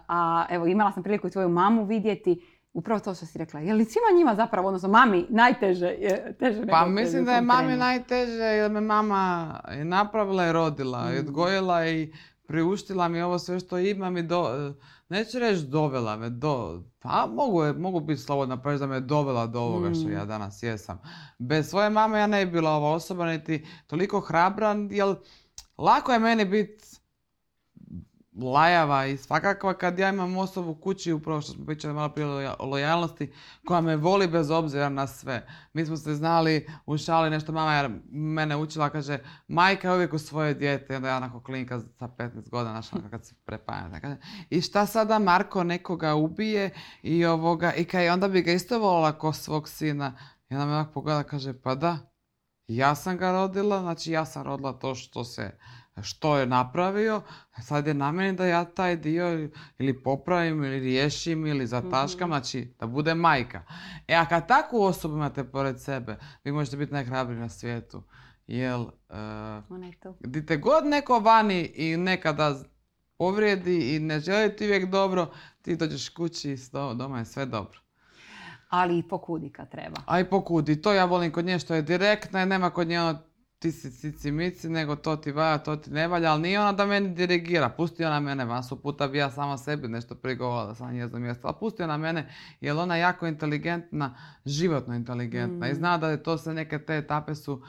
a 0.08 0.46
evo 0.50 0.66
imala 0.66 0.92
sam 0.92 1.02
priliku 1.02 1.26
i 1.26 1.30
tvoju 1.30 1.48
mamu 1.48 1.84
vidjeti, 1.84 2.40
upravo 2.72 3.00
to 3.00 3.14
što 3.14 3.26
si 3.26 3.38
rekla. 3.38 3.60
Je 3.60 3.74
li 3.74 3.84
svima 3.84 4.18
njima 4.18 4.34
zapravo, 4.34 4.68
odnosno 4.68 4.88
mami, 4.90 5.26
najteže 5.28 5.86
je 5.88 6.34
teže 6.34 6.66
Pa 6.66 6.86
mislim 6.86 7.24
da 7.24 7.32
je 7.32 7.40
mami 7.42 7.62
trenu? 7.62 7.78
najteže 7.78 8.32
jer 8.34 8.70
me 8.70 8.80
mama 8.80 9.50
i 9.72 9.84
napravila 9.84 10.46
i 10.46 10.52
rodila 10.52 11.08
i 11.08 11.14
Mm. 11.14 11.18
odgojila 11.18 11.86
i 11.86 12.12
priuštila 12.44 13.08
mi 13.08 13.22
ovo 13.22 13.38
sve 13.38 13.60
što 13.60 13.78
imam 13.78 14.16
i 14.16 14.22
do, 14.22 14.72
neću 15.08 15.38
reći 15.38 15.62
dovela 15.62 16.16
me 16.16 16.30
do, 16.30 16.82
pa 16.98 17.28
mogu, 17.28 17.64
je- 17.64 17.72
mogu 17.72 18.00
biti 18.00 18.20
slobodna 18.20 18.56
pa 18.56 18.72
da 18.72 18.86
me 18.86 19.00
dovela 19.00 19.46
do 19.46 19.60
ovoga 19.60 19.90
što 19.90 20.08
Mm. 20.08 20.12
ja 20.12 20.24
danas 20.24 20.62
jesam. 20.62 21.00
Bez 21.38 21.68
svoje 21.68 21.90
mame 21.90 22.18
ja 22.18 22.26
ne 22.26 22.46
bi 22.46 22.52
bila 22.52 22.70
ova 22.70 22.90
osoba 22.90 23.26
niti 23.26 23.66
toliko 23.86 24.20
hrabra 24.20 24.76
jer 24.90 25.14
lako 25.78 26.12
je 26.12 26.18
meni 26.18 26.44
biti 26.44 26.84
lajava 28.36 29.06
i 29.06 29.16
svakakva 29.16 29.74
kad 29.74 29.98
ja 29.98 30.08
imam 30.08 30.36
osobu 30.36 30.74
kući, 30.74 31.12
upravo 31.12 31.40
što 31.40 31.52
smo 31.52 31.66
pričali 31.66 31.94
malo 31.94 32.08
prije 32.08 32.26
o 32.28 32.32
loja- 32.34 32.54
o 32.58 32.66
lojalnosti, 32.66 33.32
koja 33.66 33.80
me 33.80 33.96
voli 33.96 34.28
bez 34.28 34.50
obzira 34.50 34.88
na 34.88 35.06
sve. 35.06 35.46
Mi 35.72 35.86
smo 35.86 35.96
se 35.96 36.14
znali 36.14 36.66
u 36.86 36.98
šali 36.98 37.30
nešto, 37.30 37.52
mama 37.52 37.74
je 37.74 37.90
mene 38.10 38.56
učila, 38.56 38.90
kaže, 38.90 39.18
majka 39.48 39.88
je 39.88 39.94
uvijek 39.94 40.12
u 40.12 40.18
svoje 40.18 40.54
dijete, 40.54 40.96
onda 40.96 41.08
ja 41.08 41.16
onako 41.16 41.40
klinka 41.42 41.80
sa 41.80 42.08
15 42.08 42.50
godina, 42.50 42.82
onako 42.92 43.10
kad 43.10 43.26
se 43.26 43.34
prepajam. 43.44 44.00
Kaže, 44.00 44.16
I 44.50 44.60
šta 44.60 44.86
sada 44.86 45.18
Marko 45.18 45.64
nekoga 45.64 46.14
ubije 46.14 46.70
i 47.02 47.24
ovoga, 47.24 47.72
i 47.74 47.84
kaj 47.84 48.10
onda 48.10 48.28
bi 48.28 48.42
ga 48.42 48.52
isto 48.52 48.78
volila 48.78 49.12
ko 49.18 49.32
svog 49.32 49.68
sina. 49.68 50.12
I 50.50 50.54
onda 50.54 50.66
me 50.66 50.72
ovako 50.74 50.92
pogleda, 50.92 51.22
kaže, 51.22 51.52
pa 51.60 51.74
da, 51.74 51.98
ja 52.68 52.94
sam 52.94 53.16
ga 53.16 53.32
rodila, 53.32 53.80
znači 53.80 54.12
ja 54.12 54.24
sam 54.24 54.42
rodila 54.42 54.72
to 54.72 54.94
što 54.94 55.24
se 55.24 55.58
što 56.02 56.36
je 56.36 56.46
napravio, 56.46 57.22
sad 57.62 57.86
je 57.86 57.94
na 57.94 58.12
meni 58.12 58.32
da 58.32 58.46
ja 58.46 58.64
taj 58.64 58.96
dio 58.96 59.48
ili 59.78 60.02
popravim 60.02 60.64
ili 60.64 60.80
riješim 60.80 61.46
ili 61.46 61.66
zataškam, 61.66 62.28
Mhm. 62.28 62.32
znači 62.32 62.74
da 62.78 62.86
bude 62.86 63.14
majka. 63.14 63.62
E 64.08 64.14
a 64.14 64.26
kad 64.26 64.48
takvu 64.48 64.82
osobu 64.82 65.14
imate 65.16 65.44
pored 65.44 65.80
sebe, 65.80 66.16
vi 66.44 66.52
možete 66.52 66.76
biti 66.76 66.92
najhrabriji 66.92 67.40
na 67.40 67.48
svijetu. 67.48 68.02
Jel, 68.46 68.82
e, 69.10 69.14
Ona 69.68 69.86
je 69.86 69.92
tu. 69.92 70.14
di 70.20 70.46
te 70.46 70.56
god 70.56 70.86
neko 70.86 71.18
vani 71.18 71.60
i 71.66 71.96
nekada 71.96 72.58
povrijedi 73.18 73.96
i 73.96 73.98
ne 73.98 74.20
želi 74.20 74.56
ti 74.56 74.64
uvijek 74.64 74.86
dobro, 74.86 75.30
ti 75.62 75.76
dođeš 75.76 76.08
kući 76.08 76.50
i 76.50 76.58
doma 76.94 77.18
je 77.18 77.24
sve 77.24 77.46
dobro. 77.46 77.78
Ali 78.68 78.98
i 78.98 79.02
pokudi 79.02 79.50
kad 79.50 79.70
treba. 79.70 80.00
A 80.06 80.20
i 80.20 80.24
pokudi, 80.24 80.82
to 80.82 80.92
ja 80.92 81.04
volim 81.04 81.32
kod 81.32 81.44
nje 81.44 81.58
što 81.58 81.74
je 81.74 81.82
direktna 81.82 82.42
i 82.42 82.46
nema 82.46 82.70
kod 82.70 82.88
nje 82.88 83.00
ono 83.00 83.18
ti 83.62 83.72
si 83.72 83.90
cici 83.90 84.30
mici, 84.30 84.68
nego 84.68 84.96
to 84.96 85.16
ti 85.16 85.32
valja, 85.32 85.58
to 85.58 85.76
ti 85.76 85.90
ne 85.90 86.08
valja, 86.08 86.32
ali 86.32 86.42
nije 86.42 86.60
ona 86.60 86.72
da 86.72 86.86
meni 86.86 87.14
dirigira, 87.14 87.68
pusti 87.68 88.04
ona 88.04 88.20
mene, 88.20 88.44
masu 88.44 88.82
puta 88.82 89.08
bi 89.08 89.18
ja 89.18 89.30
sama 89.30 89.58
sebi 89.58 89.88
nešto 89.88 90.14
prigovala 90.14 90.66
da 90.66 90.74
sam 90.74 90.94
njezno 90.94 91.18
mjesto, 91.18 91.48
ali 91.48 91.56
pusti 91.60 91.82
ona 91.82 91.96
mene, 91.96 92.28
jer 92.60 92.76
ona 92.76 92.96
jako 92.96 93.26
inteligentna, 93.26 94.14
životno 94.44 94.94
inteligentna 94.94 95.68
i 95.68 95.72
Mm. 95.72 95.74
zna 95.74 95.98
da 95.98 96.10
je 96.10 96.22
to 96.22 96.38
sve 96.38 96.54
neke 96.54 96.78
te 96.78 96.96
etape 96.96 97.34
su 97.34 97.62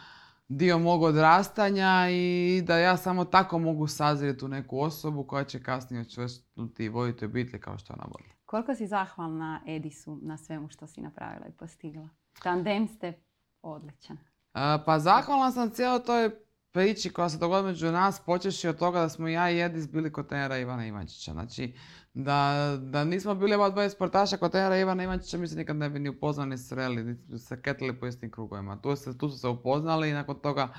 dio 0.48 0.80
mog 0.80 1.04
odrastanja 1.04 2.08
i 2.12 2.62
da 2.66 2.78
ja 2.78 2.98
samo 2.98 3.26
tako 3.26 3.60
mogu 3.60 3.88
sazrijeti 3.88 4.46
u 4.46 4.48
neku 4.48 4.80
osobu 4.80 5.24
koja 5.24 5.44
će 5.44 5.64
kasnije 5.64 6.02
učvrstnuti 6.02 6.86
i 6.86 6.90
voditi 6.90 7.26
obitelj 7.26 7.60
kao 7.60 7.78
što 7.78 7.94
ona 7.94 8.04
vodi. 8.12 8.34
Koliko 8.46 8.76
si 8.76 8.88
zahvalna 8.88 9.62
Edisu 9.68 10.20
na 10.22 10.38
svemu 10.38 10.70
što 10.70 10.88
si 10.88 11.02
napravila 11.02 11.46
i 11.48 11.52
postigla? 11.52 12.10
Tandem 12.44 12.88
ste 12.88 13.14
odličan. 13.62 14.18
A, 14.54 14.84
Pa 14.86 15.00
zahvalan 15.00 15.54
sam 15.54 15.70
cijeloj 15.70 16.04
toj 16.04 16.30
priči 16.72 17.14
koja 17.14 17.30
se 17.30 17.38
dogodila 17.38 17.68
među 17.68 17.92
nas, 17.92 18.20
počeši 18.26 18.68
od 18.68 18.78
toga 18.78 19.00
da 19.00 19.10
smo 19.10 19.28
ja 19.28 19.52
i 19.52 19.62
Edis 19.62 19.90
bili 19.90 20.12
kod 20.12 20.28
trenera 20.28 20.58
Ivana 20.58 20.88
Ivančića. 20.88 21.32
Znači, 21.32 21.76
da, 22.14 22.78
da 22.82 23.04
nismo 23.04 23.36
bili 23.36 23.56
ova 23.56 23.70
dvoje 23.70 23.90
sportaša 23.90 24.38
kod 24.38 24.52
trenera 24.52 24.78
Ivana 24.78 25.04
Ivančića, 25.04 25.38
mi 25.38 25.48
se 25.48 25.56
nikad 25.56 25.76
ne 25.76 25.90
bi 25.90 26.00
ni 26.00 26.10
upoznali, 26.10 26.50
ni 26.50 26.58
sreli, 26.58 27.04
bi 27.04 27.40
se 27.40 27.62
ketili 27.62 28.00
po 28.00 28.08
istim 28.08 28.32
krugovima. 28.32 28.82
Tu, 28.82 28.96
se, 28.96 29.18
tu 29.18 29.30
su 29.30 29.38
se 29.38 29.48
upoznali 29.48 30.10
i 30.10 30.14
nakon 30.14 30.40
toga 30.40 30.74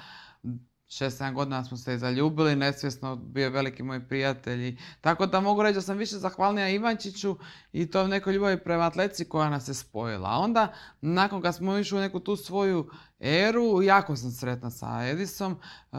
6-7 0.95 1.33
godina 1.33 1.65
smo 1.65 1.77
se 1.77 1.95
i 1.95 1.99
zaljubili, 1.99 2.57
nesvjesno 2.57 3.17
bio 3.17 3.43
je 3.43 3.51
veliki 3.51 3.83
moj 3.83 4.09
prijatelj. 4.09 4.63
i- 4.63 4.79
Tako 5.01 5.27
da 5.27 5.41
mogu 5.41 5.63
reći 5.63 5.75
da 5.75 5.81
sam 5.81 5.97
više 5.97 6.17
zahvalnija 6.17 6.69
Ivančiću 6.69 7.37
i 7.73 7.87
to 7.87 8.07
nekoj 8.07 8.33
ljubavi 8.33 8.59
prema 8.59 8.85
atletici 8.85 9.25
koja 9.25 9.51
nas 9.51 9.69
je 9.69 9.75
spojila. 9.75 10.29
A 10.29 10.39
onda, 10.39 10.73
nakon 11.01 11.43
kad 11.43 11.55
smo 11.55 11.79
išli 11.79 11.99
u 11.99 12.03
neku 12.03 12.21
tu 12.21 12.37
svoju 12.37 12.91
eru, 13.21 13.83
jako 13.83 14.17
sam 14.17 14.31
sretna 14.31 14.71
sa 14.71 15.01
Edisom, 15.03 15.53
uh, 15.53 15.99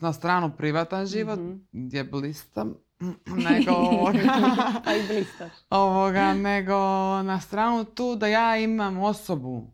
na 0.00 0.12
stranu 0.12 0.50
privatan 0.52 1.06
život, 1.06 1.38
Mhm. 1.38 1.52
gdje 1.72 2.04
blistam, 2.04 2.74
nego 3.46 3.70
ovoga, 3.72 4.18
Pa 4.84 4.90
ovoga, 5.72 6.34
nego 6.34 6.74
na 7.22 7.40
stranu 7.40 7.84
tu 7.86 8.16
da 8.16 8.26
ja 8.26 8.56
imam 8.56 8.98
osobu, 8.98 9.70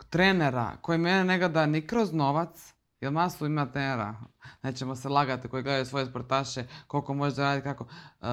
trenera, 0.00 0.76
koji 0.76 0.98
mene 0.98 1.24
ne 1.24 1.38
gleda 1.38 1.66
ni 1.66 1.82
kroz 1.82 2.12
novac, 2.12 2.74
jer 3.00 3.12
masu 3.12 3.46
ima 3.46 3.66
trenera, 3.66 4.14
nećemo 4.62 4.96
se 4.96 5.08
lagati 5.08 5.48
koji 5.48 5.62
gledaju 5.62 5.86
svoje 5.86 6.06
sportaše, 6.06 6.64
koliko 6.86 7.14
može 7.14 7.34
zaraditi, 7.34 7.64
kako. 7.64 7.84
Uh, 8.20 8.26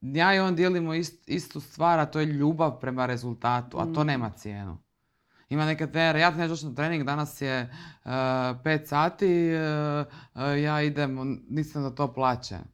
ja 0.00 0.34
i 0.34 0.38
on 0.38 0.56
dijelimo 0.56 0.92
ist- 0.92 1.22
istu 1.26 1.60
stvar, 1.60 1.98
a 1.98 2.06
to 2.06 2.20
je 2.20 2.26
ljubav 2.26 2.80
prema 2.80 3.06
rezultatu, 3.06 3.78
a 3.78 3.86
to 3.94 4.04
Mm. 4.04 4.06
nema 4.06 4.30
cijenu. 4.30 4.78
Ima 5.48 5.64
neke 5.66 5.86
trenere, 5.86 6.20
ja 6.20 6.30
neću 6.30 6.48
doći 6.48 6.66
na 6.66 6.74
trening, 6.74 7.04
danas 7.04 7.40
je 7.40 7.74
5 8.04 8.86
sati, 8.86 9.50
uh, 9.54 10.06
uh, 10.34 10.62
ja 10.62 10.82
idem, 10.82 11.18
nisam 11.50 11.82
za 11.82 11.90
to 11.90 12.14
plaćen. 12.14 12.73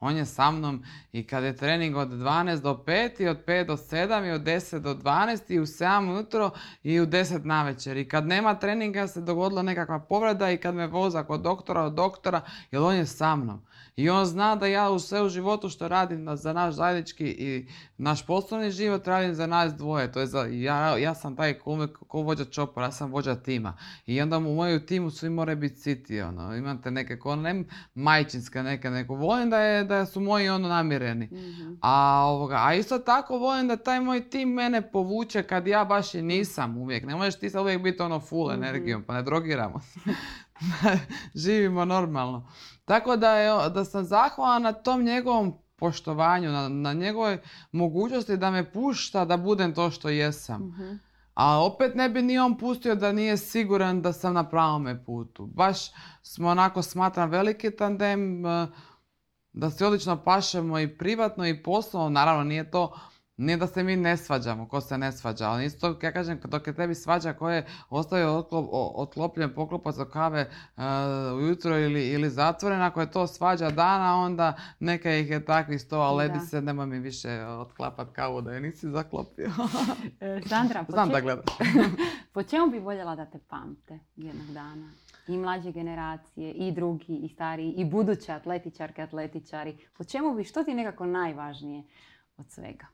On 0.00 0.16
je 0.16 0.26
sa 0.26 0.50
mnom 0.50 0.84
i 1.12 1.26
kad 1.26 1.44
je 1.44 1.56
trening 1.56 1.96
od 1.96 2.08
12 2.08 2.60
do 2.60 2.82
5 2.86 3.22
i 3.22 3.28
od 3.28 3.44
5 3.46 3.66
do 3.66 3.76
7 3.76 4.28
i 4.28 4.30
od 4.30 4.42
10 4.42 4.78
do 4.78 4.94
12 4.94 5.40
i 5.48 5.60
u 5.60 5.66
7 5.66 6.12
ujutro 6.12 6.50
i 6.82 7.00
u 7.00 7.06
10 7.06 7.44
navečer. 7.44 7.96
I 7.96 8.08
kad 8.08 8.26
nema 8.26 8.54
treninga 8.54 9.06
se 9.06 9.20
dogodila 9.20 9.62
nekakva 9.62 9.98
povreda 10.00 10.50
i 10.50 10.56
kad 10.56 10.74
me 10.74 10.86
voza 10.86 11.24
kod 11.24 11.40
doktora, 11.40 11.82
od 11.82 11.92
doktora, 11.92 12.40
jer 12.70 12.82
on 12.82 12.94
je 12.94 13.06
sa 13.06 13.36
mnom. 13.36 13.62
I 13.96 14.10
on 14.10 14.26
zna 14.26 14.56
da 14.56 14.66
ja 14.66 14.90
u 14.90 14.98
sve 14.98 15.22
u 15.22 15.28
životu 15.28 15.68
što 15.68 15.88
radim 15.88 16.24
na- 16.24 16.36
za 16.36 16.52
naš 16.52 16.74
zajednički 16.74 17.24
i 17.24 17.66
naš 17.98 18.26
poslovni 18.26 18.70
život 18.70 19.06
radim 19.06 19.34
za 19.34 19.46
nas 19.46 19.74
dvoje. 19.74 20.12
To 20.12 20.20
je 20.20 20.26
za, 20.26 20.46
ja, 20.50 20.98
ja 20.98 21.14
sam 21.14 21.36
taj 21.36 21.58
ko, 21.58 21.88
ko 22.08 22.20
vođa 22.22 22.44
čopora, 22.44 22.86
ja 22.86 22.92
sam 22.92 23.10
vođa 23.12 23.34
tima. 23.34 23.76
I 24.06 24.22
onda 24.22 24.38
u 24.38 24.40
moju 24.40 24.86
timu 24.86 25.10
svi 25.10 25.30
moraju 25.30 25.56
biti 25.56 25.76
citi, 25.76 26.20
ono. 26.20 26.56
Imate 26.56 26.90
neke, 26.90 27.18
ko, 27.18 27.36
ne 27.36 27.64
majčinske 27.94 28.62
neke, 28.62 28.90
neko. 28.90 29.14
Volim 29.14 29.50
da, 29.50 29.58
je, 29.58 29.84
da 29.94 30.06
su 30.06 30.20
moji 30.20 30.48
ono 30.48 30.68
namireni. 30.68 31.26
Mhm. 31.26 31.72
A, 31.82 32.24
ovoga, 32.26 32.56
a 32.60 32.74
isto 32.74 32.98
tako 32.98 33.38
volim 33.38 33.68
da 33.68 33.76
taj 33.76 34.00
moj 34.00 34.30
tim 34.30 34.48
mene 34.48 34.90
povuče 34.90 35.42
kad 35.42 35.66
ja 35.66 35.84
baš 35.84 36.14
i 36.14 36.22
nisam 36.22 36.76
uvijek. 36.78 37.04
Ne 37.06 37.16
možeš 37.16 37.38
ti 37.38 37.50
sad 37.50 37.62
uvijek 37.62 37.82
biti 37.82 38.02
ono 38.02 38.20
full 38.20 38.50
Mhm. 38.52 38.62
energijom, 38.62 39.02
pa 39.02 39.14
ne 39.14 39.22
drogiramo. 39.22 39.80
Živimo 41.34 41.84
normalno. 41.84 42.48
Tako 42.84 43.16
da, 43.16 43.30
je, 43.30 43.70
da 43.70 43.84
sam 43.84 44.04
zahvalan 44.04 44.62
na 44.62 44.72
tom 44.72 45.02
njegovom 45.02 45.52
poštovanju, 45.76 46.50
na, 46.52 46.68
na 46.68 46.92
njegovoj 46.92 47.38
mogućnosti 47.72 48.36
da 48.36 48.50
me 48.50 48.72
pušta 48.72 49.24
da 49.24 49.36
budem 49.36 49.74
to 49.74 49.90
što 49.90 50.08
jesam. 50.08 50.62
Mhm. 50.68 50.94
A 51.34 51.64
opet 51.64 51.94
ne 51.94 52.08
bi 52.08 52.22
ni 52.22 52.38
on 52.38 52.58
pustio 52.58 52.94
da 52.94 53.12
nije 53.12 53.36
siguran 53.36 54.02
da 54.02 54.12
sam 54.12 54.34
na 54.34 54.48
pravome 54.48 55.04
putu. 55.04 55.46
Baš 55.46 55.78
smo 56.22 56.48
onako 56.48 56.82
smatram 56.82 57.30
veliki 57.30 57.70
tandem, 57.70 58.46
eh, 58.46 58.66
da 59.52 59.70
se 59.70 59.86
odlično 59.86 60.16
pašemo 60.16 60.78
i 60.78 60.88
privatno 60.88 61.46
i 61.46 61.62
poslovno. 61.62 62.08
Naravno 62.10 62.44
nije 62.44 62.70
to, 62.70 62.98
nije 63.36 63.56
da 63.56 63.66
se 63.66 63.82
mi 63.82 63.96
ne 63.96 64.16
svađamo, 64.16 64.68
ko 64.68 64.80
se 64.80 64.98
ne 64.98 65.12
svađa, 65.12 65.46
ali 65.46 65.64
isto, 65.64 65.98
ja 66.02 66.12
kažem, 66.12 66.40
dok 66.44 66.66
je 66.66 66.74
tebi 66.74 66.94
svađa 66.94 67.32
ko 67.32 67.50
je 67.50 67.66
ostavio 67.90 68.38
otklop, 68.38 68.66
otklopljen 68.94 69.54
poklopac 69.54 69.98
od 69.98 70.10
kave 70.10 70.40
eh, 70.40 70.82
ujutro 71.34 71.78
ili, 71.78 72.08
ili 72.08 72.30
zatvoren, 72.30 72.82
ako 72.82 73.00
je 73.00 73.10
to 73.10 73.26
svađa 73.26 73.70
dana, 73.70 74.16
onda 74.16 74.56
neka 74.80 75.10
ih 75.12 75.30
je 75.30 75.44
takvih 75.44 75.80
sto, 75.80 75.96
Da. 75.96 76.10
ledi 76.10 76.40
se, 76.40 76.60
nemoj 76.62 76.86
mi 76.86 76.98
više 76.98 77.30
otklapat 77.40 78.08
kavu 78.10 78.40
da 78.42 78.52
je 78.52 78.60
nisi 78.60 78.90
zaklopio. 78.90 79.50
E, 80.20 80.40
Sandra, 80.46 80.84
po, 80.84 80.92
Znam 80.92 81.08
če- 81.08 81.12
da 81.12 81.20
gledaš. 81.20 81.44
po 82.34 82.42
čemu 82.42 82.66
bi 82.66 82.78
voljela 82.78 83.16
da 83.16 83.26
te 83.26 83.38
pamte 83.40 83.98
jednog 84.16 84.46
dana? 84.46 84.90
I 85.30 85.38
mlađe 85.38 85.72
generacije, 85.72 86.52
i 86.52 86.72
drugi, 86.72 87.16
i 87.16 87.28
stariji, 87.28 87.72
i 87.72 87.84
buduće 87.84 88.32
atletičarke, 88.32 89.02
atletičari. 89.02 89.78
Po 89.98 90.04
čemu 90.04 90.34
bi, 90.34 90.44
što 90.44 90.64
ti 90.64 90.70
je 90.70 90.74
nekako 90.74 91.06
najvažnije 91.06 91.82
od 92.36 92.50
svega? 92.50 92.86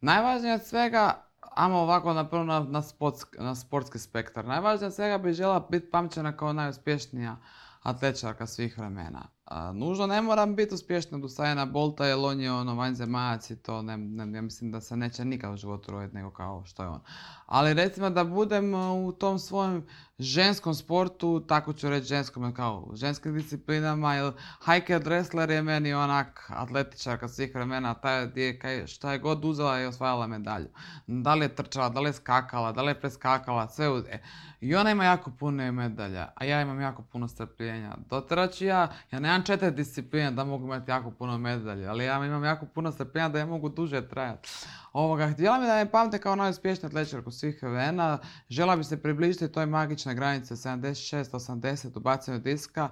Najvažnije 0.00 0.54
od 0.54 0.62
svega, 0.64 1.26
ajmo 1.40 1.78
ovako 1.78 2.12
na, 2.12 2.22
na, 2.68 2.82
sportsk- 2.82 3.42
na 3.42 3.54
sportski 3.54 3.98
spektar. 3.98 4.44
Najvažnije 4.44 4.86
od 4.86 4.94
svega 4.94 5.18
bi 5.18 5.32
žela 5.32 5.66
biti 5.70 5.90
pamćena 5.90 6.36
kao 6.36 6.52
najuspješnija 6.52 7.36
atletičarka 7.82 8.46
svih 8.46 8.78
vremena. 8.78 9.28
A, 9.44 9.72
nužno 9.72 10.06
ne 10.06 10.22
moram 10.22 10.56
biti 10.56 10.74
uspješna 10.74 11.18
od 11.18 11.24
Usaina 11.24 11.66
Bolta 11.66 12.06
jer 12.06 12.18
on 12.20 12.40
je 12.40 12.52
ono 12.52 12.74
vanzemajac 12.74 13.50
i 13.50 13.56
to 13.56 13.82
ne, 13.82 13.96
ne, 13.96 14.42
mislim 14.42 14.72
da 14.72 14.80
se 14.80 14.96
neće 14.96 15.24
nikad 15.24 15.52
u 15.52 15.56
životu 15.56 15.92
roditi 15.92 16.14
nego 16.14 16.30
kao 16.30 16.64
što 16.64 16.82
je 16.82 16.88
on. 16.88 17.00
Ali 17.46 17.74
recimo 17.74 18.10
da 18.10 18.24
budem 18.24 18.74
u 18.74 19.12
tom 19.12 19.38
svojem 19.38 19.86
ženskom 20.20 20.74
sportu, 20.74 21.40
tako 21.48 21.72
ću 21.72 21.90
reći 21.90 22.06
ženskom 22.06 22.54
kao 22.54 22.88
ženskim 22.94 23.34
disciplinama, 23.34 24.14
jer 24.14 24.32
hiker 24.64 25.02
wrestler 25.02 25.50
je 25.50 25.62
meni 25.62 25.94
onak 25.94 26.50
atletičarka 26.54 27.28
svih 27.28 27.54
vremena, 27.54 27.94
ta 27.94 28.10
je, 28.10 28.58
kaj- 28.58 28.86
šta 28.86 29.12
je 29.12 29.18
god 29.18 29.44
uzela 29.44 29.80
i 29.80 29.86
osvajala 29.86 30.26
medalju. 30.26 30.68
Da 31.06 31.34
li 31.34 31.44
je 31.44 31.54
trčala, 31.54 31.88
da 31.88 32.00
li 32.00 32.08
je 32.08 32.12
skakala, 32.12 32.72
da 32.72 32.82
li 32.82 32.90
je 32.90 33.00
preskakala, 33.00 33.68
sve 33.68 33.90
u... 33.90 33.98
e, 33.98 34.22
I 34.60 34.74
ona 34.74 34.90
ima 34.90 35.04
jako 35.04 35.30
puno 35.30 35.72
medalja, 35.72 36.32
a 36.34 36.44
ja 36.44 36.62
imam 36.62 36.80
jako 36.80 37.02
puno 37.02 37.28
strpljenja. 37.28 37.96
Dotjerat 38.10 38.52
ću 38.52 38.64
ja, 38.64 38.88
ja 39.10 39.20
nemam 39.20 39.42
četiri 39.42 39.70
discipline 39.70 40.30
da 40.30 40.44
mogu 40.44 40.64
imati 40.64 40.90
jako 40.90 41.10
puno 41.10 41.38
medalja, 41.38 41.90
ali 41.90 42.04
ja 42.04 42.26
imam 42.26 42.44
jako 42.44 42.66
puno 42.66 42.92
strpljenja 42.92 43.28
da 43.28 43.38
ja 43.38 43.46
mogu 43.46 43.68
duže 43.68 44.08
trajati. 44.08 44.48
Ovoga, 44.92 45.28
htjela 45.28 45.58
bi 45.58 45.66
da 45.66 45.74
me 45.74 45.90
pamte 45.90 46.18
kao 46.18 46.36
najuspješniju 46.36 46.86
atletičarku 46.86 47.30
svih 47.30 47.62
vremena. 47.62 48.18
Žela 48.48 48.76
bi 48.76 48.84
se 48.84 49.02
približiti 49.02 49.52
toj 49.52 49.66
magičnoj 49.66 50.09
granici 50.14 50.54
76-80 50.54 51.96
u 51.96 52.00
bacanju 52.00 52.38
diska 52.38 52.88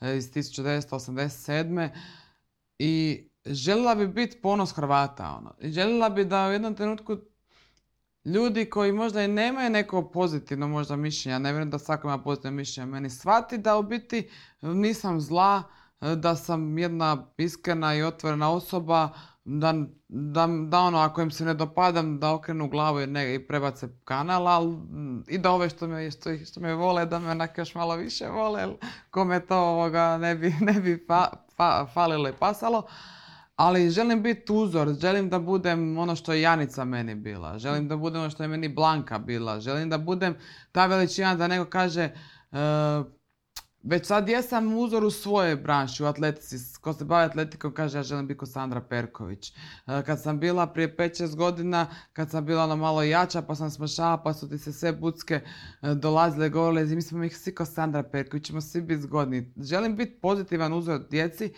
e, 0.00 0.16
iz 0.16 0.30
1987. 0.30 1.88
I 2.78 3.24
željela 3.46 3.94
bi 3.94 4.08
biti 4.08 4.40
ponos 4.42 4.72
Hrvata. 4.72 5.36
Ono. 5.38 5.54
I 5.60 5.70
željela 5.70 6.08
bi 6.08 6.24
da 6.24 6.48
u 6.48 6.52
jednom 6.52 6.74
trenutku 6.74 7.16
ljudi 8.24 8.70
koji 8.70 8.92
možda 8.92 9.22
i 9.22 9.28
nemaju 9.28 9.70
neko 9.70 10.10
pozitivno 10.10 10.68
možda 10.68 10.96
mišljenje, 10.96 11.38
ne 11.38 11.52
vjerujem 11.52 11.70
da 11.70 11.78
svako 11.78 12.08
ima 12.08 12.18
pozitivno 12.18 12.56
mišljenje 12.56 12.90
meni, 12.90 13.10
shvati 13.10 13.58
da 13.58 13.78
u 13.78 13.82
biti 13.82 14.30
nisam 14.60 15.20
zla, 15.20 15.62
da 16.00 16.36
sam 16.36 16.78
jedna 16.78 17.26
iskrena 17.36 17.94
i 17.94 18.02
otvorena 18.02 18.52
osoba, 18.52 19.10
da, 19.44 19.74
da, 20.08 20.48
da 20.68 20.80
ono, 20.80 20.98
ako 20.98 21.22
im 21.22 21.30
se 21.30 21.44
ne 21.44 21.54
dopadam, 21.54 22.20
da 22.20 22.32
okrenu 22.32 22.68
glavu 22.68 23.00
i, 23.00 23.06
ne, 23.06 23.34
i 23.34 23.46
prebace 23.46 23.88
kanal, 24.04 24.48
ali 24.48 24.76
i 25.28 25.38
da 25.38 25.50
ove 25.50 25.68
što 25.68 25.86
me, 25.86 26.10
što, 26.10 26.36
što 26.36 26.60
me 26.60 26.74
vole, 26.74 27.06
da 27.06 27.18
me 27.18 27.30
onak 27.30 27.58
još 27.58 27.74
malo 27.74 27.96
više 27.96 28.26
vole, 28.28 28.68
kome 29.10 29.40
to 29.40 29.58
ovoga 29.58 30.18
ne 30.18 30.34
bi, 30.34 30.54
ne 30.72 30.72
bi 30.72 31.04
fa, 31.06 31.26
fa- 31.58 31.86
falilo 31.94 32.28
i 32.28 32.32
pasalo. 32.40 32.82
Ali 33.56 33.90
želim 33.90 34.22
biti 34.22 34.52
uzor, 34.52 34.94
želim 34.94 35.30
da 35.30 35.38
budem 35.38 35.98
ono 35.98 36.16
što 36.16 36.32
je 36.32 36.40
Janica 36.40 36.84
meni 36.84 37.14
bila, 37.14 37.58
želim 37.58 37.88
da 37.88 37.96
budem 37.96 38.20
ono 38.20 38.30
što 38.30 38.42
je 38.42 38.48
meni 38.48 38.68
Blanka 38.68 39.18
bila, 39.18 39.60
želim 39.60 39.90
da 39.90 39.98
budem 39.98 40.36
ta 40.72 40.86
veličina 40.86 41.34
da 41.34 41.48
neko 41.48 41.70
kaže 41.70 42.02
e, 42.02 42.12
već 43.82 44.06
sad 44.06 44.28
jesam 44.28 44.76
uzor 44.76 45.04
u 45.04 45.10
svojoj 45.10 45.56
branši, 45.56 46.02
u 46.02 46.06
atletici. 46.06 46.56
Ko 46.80 46.92
se 46.92 47.04
bavi 47.04 47.24
atletikom 47.24 47.72
kaže 47.74 47.98
ja 47.98 48.02
želim 48.02 48.26
biti 48.26 48.38
kao 48.38 48.46
Sandra 48.46 48.80
Perković. 48.80 49.52
E, 49.86 50.02
kad 50.06 50.22
sam 50.22 50.38
bila 50.40 50.66
prije 50.66 50.96
5-6 50.96 51.36
godina, 51.36 51.86
kad 52.12 52.30
sam 52.30 52.46
bila 52.46 52.64
ono 52.64 52.76
malo 52.76 53.02
jača, 53.02 53.42
pa 53.42 53.54
sam 53.54 53.70
smršala, 53.70 54.22
pa 54.22 54.34
su 54.34 54.48
ti 54.48 54.58
se 54.58 54.72
sve 54.72 54.92
bucke 54.92 55.34
e, 55.34 55.94
dolazile 55.94 56.48
govorile, 56.48 56.84
mi 56.84 57.02
smo 57.02 57.24
ih 57.24 57.36
svi 57.36 57.54
kao 57.54 57.66
Sandra 57.66 58.02
Perković, 58.02 58.46
ćemo 58.46 58.60
svi 58.60 58.80
biti 58.80 59.02
zgodni. 59.02 59.52
Želim 59.56 59.96
biti 59.96 60.20
pozitivan 60.20 60.72
uzor 60.72 61.00
djeci, 61.10 61.52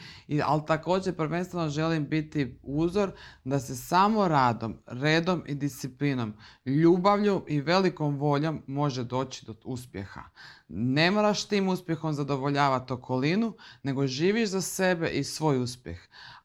ali 0.45 0.63
također 0.67 1.17
prvenstveno 1.17 1.69
želim 1.69 2.09
biti 2.09 2.59
uzor 2.63 3.11
da 3.45 3.61
se 3.61 3.77
samo 3.77 4.29
radom, 4.29 4.77
redom 4.87 5.43
i 5.47 5.55
disciplinom, 5.55 6.35
ljubavlju 6.67 7.45
i 7.49 7.61
velikom 7.61 8.17
voljom 8.17 8.63
može 8.67 9.05
doći 9.05 9.47
do 9.47 9.55
uspjeha. 9.65 10.23
Ne 10.69 11.11
moraš 11.11 11.49
tim 11.49 11.69
uspjehom 11.69 12.13
zadovoljavati 12.13 12.93
okolinu, 12.93 13.53
nego 13.83 14.07
živiš 14.07 14.49
za 14.49 14.61
sebe 14.61 15.09
i 15.09 15.25
svoj 15.25 15.63
uspjeh. 15.63 15.99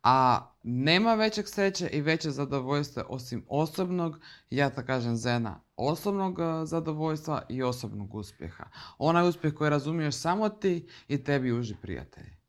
A 0.03 0.47
nema 0.63 1.13
većeg 1.13 1.47
sreće 1.47 1.87
i 1.87 2.01
veće 2.01 2.31
zadovoljstva 2.31 3.03
osim 3.09 3.45
osobnog, 3.47 4.19
ja 4.49 4.69
to 4.69 4.83
kažem 4.85 5.15
Zena, 5.15 5.59
osobnog 5.75 6.39
e, 6.39 6.65
zadovoljstva 6.65 7.41
i 7.49 7.63
osobnog 7.63 8.15
uspjeha. 8.15 8.63
Onaj 8.97 9.27
uspjeh 9.27 9.53
koji 9.53 9.69
razumiješ 9.69 10.15
samo 10.15 10.49
ti 10.49 10.87
i 11.07 11.23
tebi 11.23 11.51
uži 11.51 11.75
prijatelji. 11.81 12.39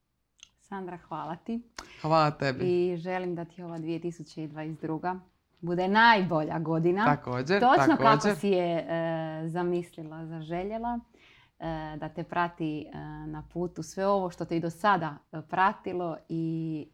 Sandra, 0.60 0.98
hvala 1.08 1.36
ti. 1.36 1.62
Hvala 2.02 2.30
tebi. 2.30 2.64
I 2.64 2.96
želim 2.96 3.34
da 3.34 3.44
ti 3.44 3.62
ova 3.62 3.78
2022 3.78 5.20
bude 5.60 5.88
najbolja 5.88 6.58
godina. 6.58 7.04
Također, 7.04 7.60
Točno 7.60 7.96
kako 7.96 8.34
si 8.34 8.48
je 8.48 8.78
e, 8.78 9.48
zamislila, 9.48 10.26
zaželjela. 10.26 11.00
E, 11.60 11.96
da 11.96 12.08
te 12.08 12.24
prati 12.24 12.86
e, 12.92 12.98
na 13.26 13.42
putu 13.52 13.82
sve 13.82 14.06
ovo 14.06 14.30
što 14.30 14.44
te 14.44 14.56
i 14.56 14.60
do 14.60 14.70
sada 14.70 15.16
e, 15.32 15.42
pratilo 15.42 16.16
i 16.28 16.86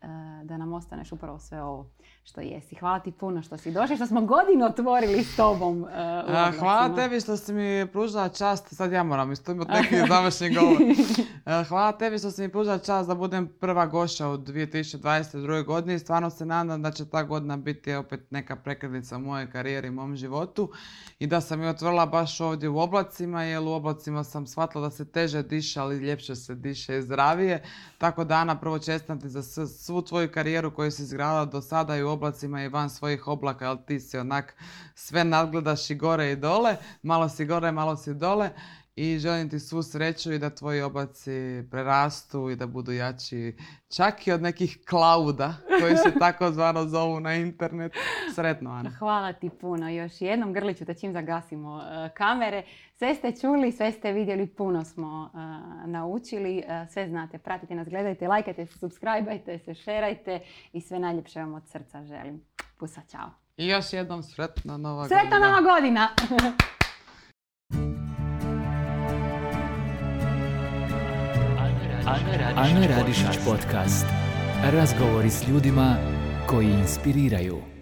da 0.44 0.56
nam 0.56 0.72
ostaneš 0.72 1.12
upravo 1.12 1.38
sve 1.38 1.62
ovo 1.62 1.90
što 2.24 2.40
jesi. 2.40 2.74
Hvala 2.74 2.98
ti 2.98 3.12
puno 3.12 3.42
što 3.42 3.56
si 3.56 3.72
došli, 3.72 3.96
što 3.96 4.06
smo 4.06 4.20
godinu 4.20 4.66
otvorili 4.66 5.24
s 5.24 5.36
tobom. 5.36 5.86
hvala 6.58 6.94
tebi 6.94 7.20
što 7.20 7.36
si 7.36 7.52
mi 7.52 7.86
pružila 7.92 8.28
čast, 8.28 8.74
sad 8.74 8.92
ja 8.92 9.02
moram 9.02 9.32
isto 9.32 9.52
imati 9.52 9.72
neki 9.72 9.94
završni 10.08 10.54
govor. 10.54 10.78
hvala 11.68 11.92
tebi 11.92 12.18
što 12.18 12.30
si 12.30 12.42
mi 12.42 12.48
pružila 12.48 12.78
čast 12.78 13.08
da 13.08 13.14
budem 13.14 13.48
prva 13.60 13.86
goša 13.86 14.28
u 14.28 14.38
2022. 14.38 15.64
godini. 15.64 15.98
Stvarno 15.98 16.30
se 16.30 16.46
nadam 16.46 16.82
da 16.82 16.90
će 16.90 17.08
ta 17.08 17.22
godina 17.22 17.56
biti 17.56 17.94
opet 17.94 18.30
neka 18.30 18.56
prekretnica 18.56 19.16
u 19.16 19.20
mojoj 19.20 19.50
karijeri 19.50 19.88
i 19.88 19.90
mom 19.90 20.16
životu 20.16 20.70
i 21.18 21.26
da 21.26 21.40
sam 21.40 21.62
je 21.62 21.68
otvorila 21.68 22.06
baš 22.06 22.40
ovdje 22.40 22.68
u 22.68 22.78
oblacima, 22.78 23.42
jer 23.42 23.62
u 23.62 23.72
oblacima 23.72 24.24
sam 24.24 24.46
shvatila 24.56 24.88
da 24.88 24.90
se 24.90 25.04
teže 25.04 25.42
diše, 25.42 25.80
ali 25.80 25.98
ljepše 25.98 26.34
se 26.34 26.54
diše 26.54 26.98
i 26.98 27.02
zdravije. 27.02 27.62
Tako 27.98 28.24
da 28.24 28.34
Ana, 28.34 28.60
prvo 28.60 28.78
čestam 28.78 29.20
ti 29.20 29.28
za 29.28 29.66
svu 29.66 30.02
tvoju 30.02 30.32
karijeru 30.32 30.70
koju 30.70 30.90
si 30.90 31.02
izgradila 31.02 31.44
do 31.44 31.60
sada 31.60 31.96
i 31.96 32.02
u 32.02 32.08
oblacima 32.08 32.62
i 32.62 32.68
van 32.68 32.90
svojih 32.90 33.26
oblaka, 33.28 33.68
ali 33.68 33.78
ti 33.86 34.00
si 34.00 34.18
onak 34.18 34.54
sve 34.94 35.24
nadgledaš 35.24 35.90
i 35.90 35.94
gore 35.94 36.32
i 36.32 36.36
dole, 36.36 36.76
malo 37.02 37.28
si 37.28 37.44
gore, 37.44 37.72
malo 37.72 37.96
si 37.96 38.14
dole 38.14 38.50
i 38.96 39.18
želim 39.18 39.50
ti 39.50 39.60
svu 39.60 39.82
sreću 39.82 40.32
i 40.32 40.38
da 40.38 40.50
tvoji 40.50 40.82
obaci 40.82 41.62
prerastu 41.70 42.50
i 42.50 42.56
da 42.56 42.66
budu 42.66 42.92
jači 42.92 43.56
čak 43.96 44.26
i 44.26 44.32
od 44.32 44.42
nekih 44.42 44.78
klauda 44.88 45.54
koji 45.80 45.96
se 45.96 46.12
tako 46.20 46.52
zvano 46.52 46.84
zovu 46.84 47.20
na 47.20 47.34
internet. 47.34 47.92
Sretno, 48.34 48.70
Ana. 48.70 48.90
Hvala 48.98 49.32
ti 49.32 49.50
puno. 49.60 49.88
Još 49.88 50.12
jednom 50.20 50.52
grliću 50.52 50.84
da 50.84 50.94
čim 50.94 51.12
zagasimo 51.12 51.82
e, 51.82 52.10
kamere. 52.14 52.62
Sve 52.94 53.14
ste 53.14 53.32
čuli, 53.40 53.72
sve 53.72 53.92
ste 53.92 54.12
vidjeli, 54.12 54.46
puno 54.46 54.84
smo 54.84 55.30
e, 55.34 55.38
naučili. 55.88 56.58
E, 56.58 56.86
sve 56.90 57.08
znate, 57.08 57.38
pratite 57.38 57.74
nas, 57.74 57.88
gledajte, 57.88 58.28
lajkajte 58.28 58.66
se, 58.66 58.78
subscribeajte 58.78 59.58
se, 59.58 59.74
šerajte 59.74 60.40
i 60.72 60.80
sve 60.80 60.98
najljepše 60.98 61.40
vam 61.40 61.54
od 61.54 61.68
srca 61.68 62.04
želim. 62.04 62.44
Pusa, 62.78 63.00
čao. 63.10 63.30
I 63.56 63.66
još 63.66 63.92
jednom 63.92 64.22
sretna 64.22 64.76
nova 64.76 65.02
godina. 65.02 65.20
Sretna 65.20 65.38
nova 65.38 65.60
godina! 65.60 66.08
Ana 72.06 72.86
Radišić 72.86 73.38
podcast. 73.44 74.06
Razgovori 74.72 75.30
s 75.30 75.48
ljudima 75.48 75.96
koji 76.46 76.66
inspiriraju. 76.66 77.75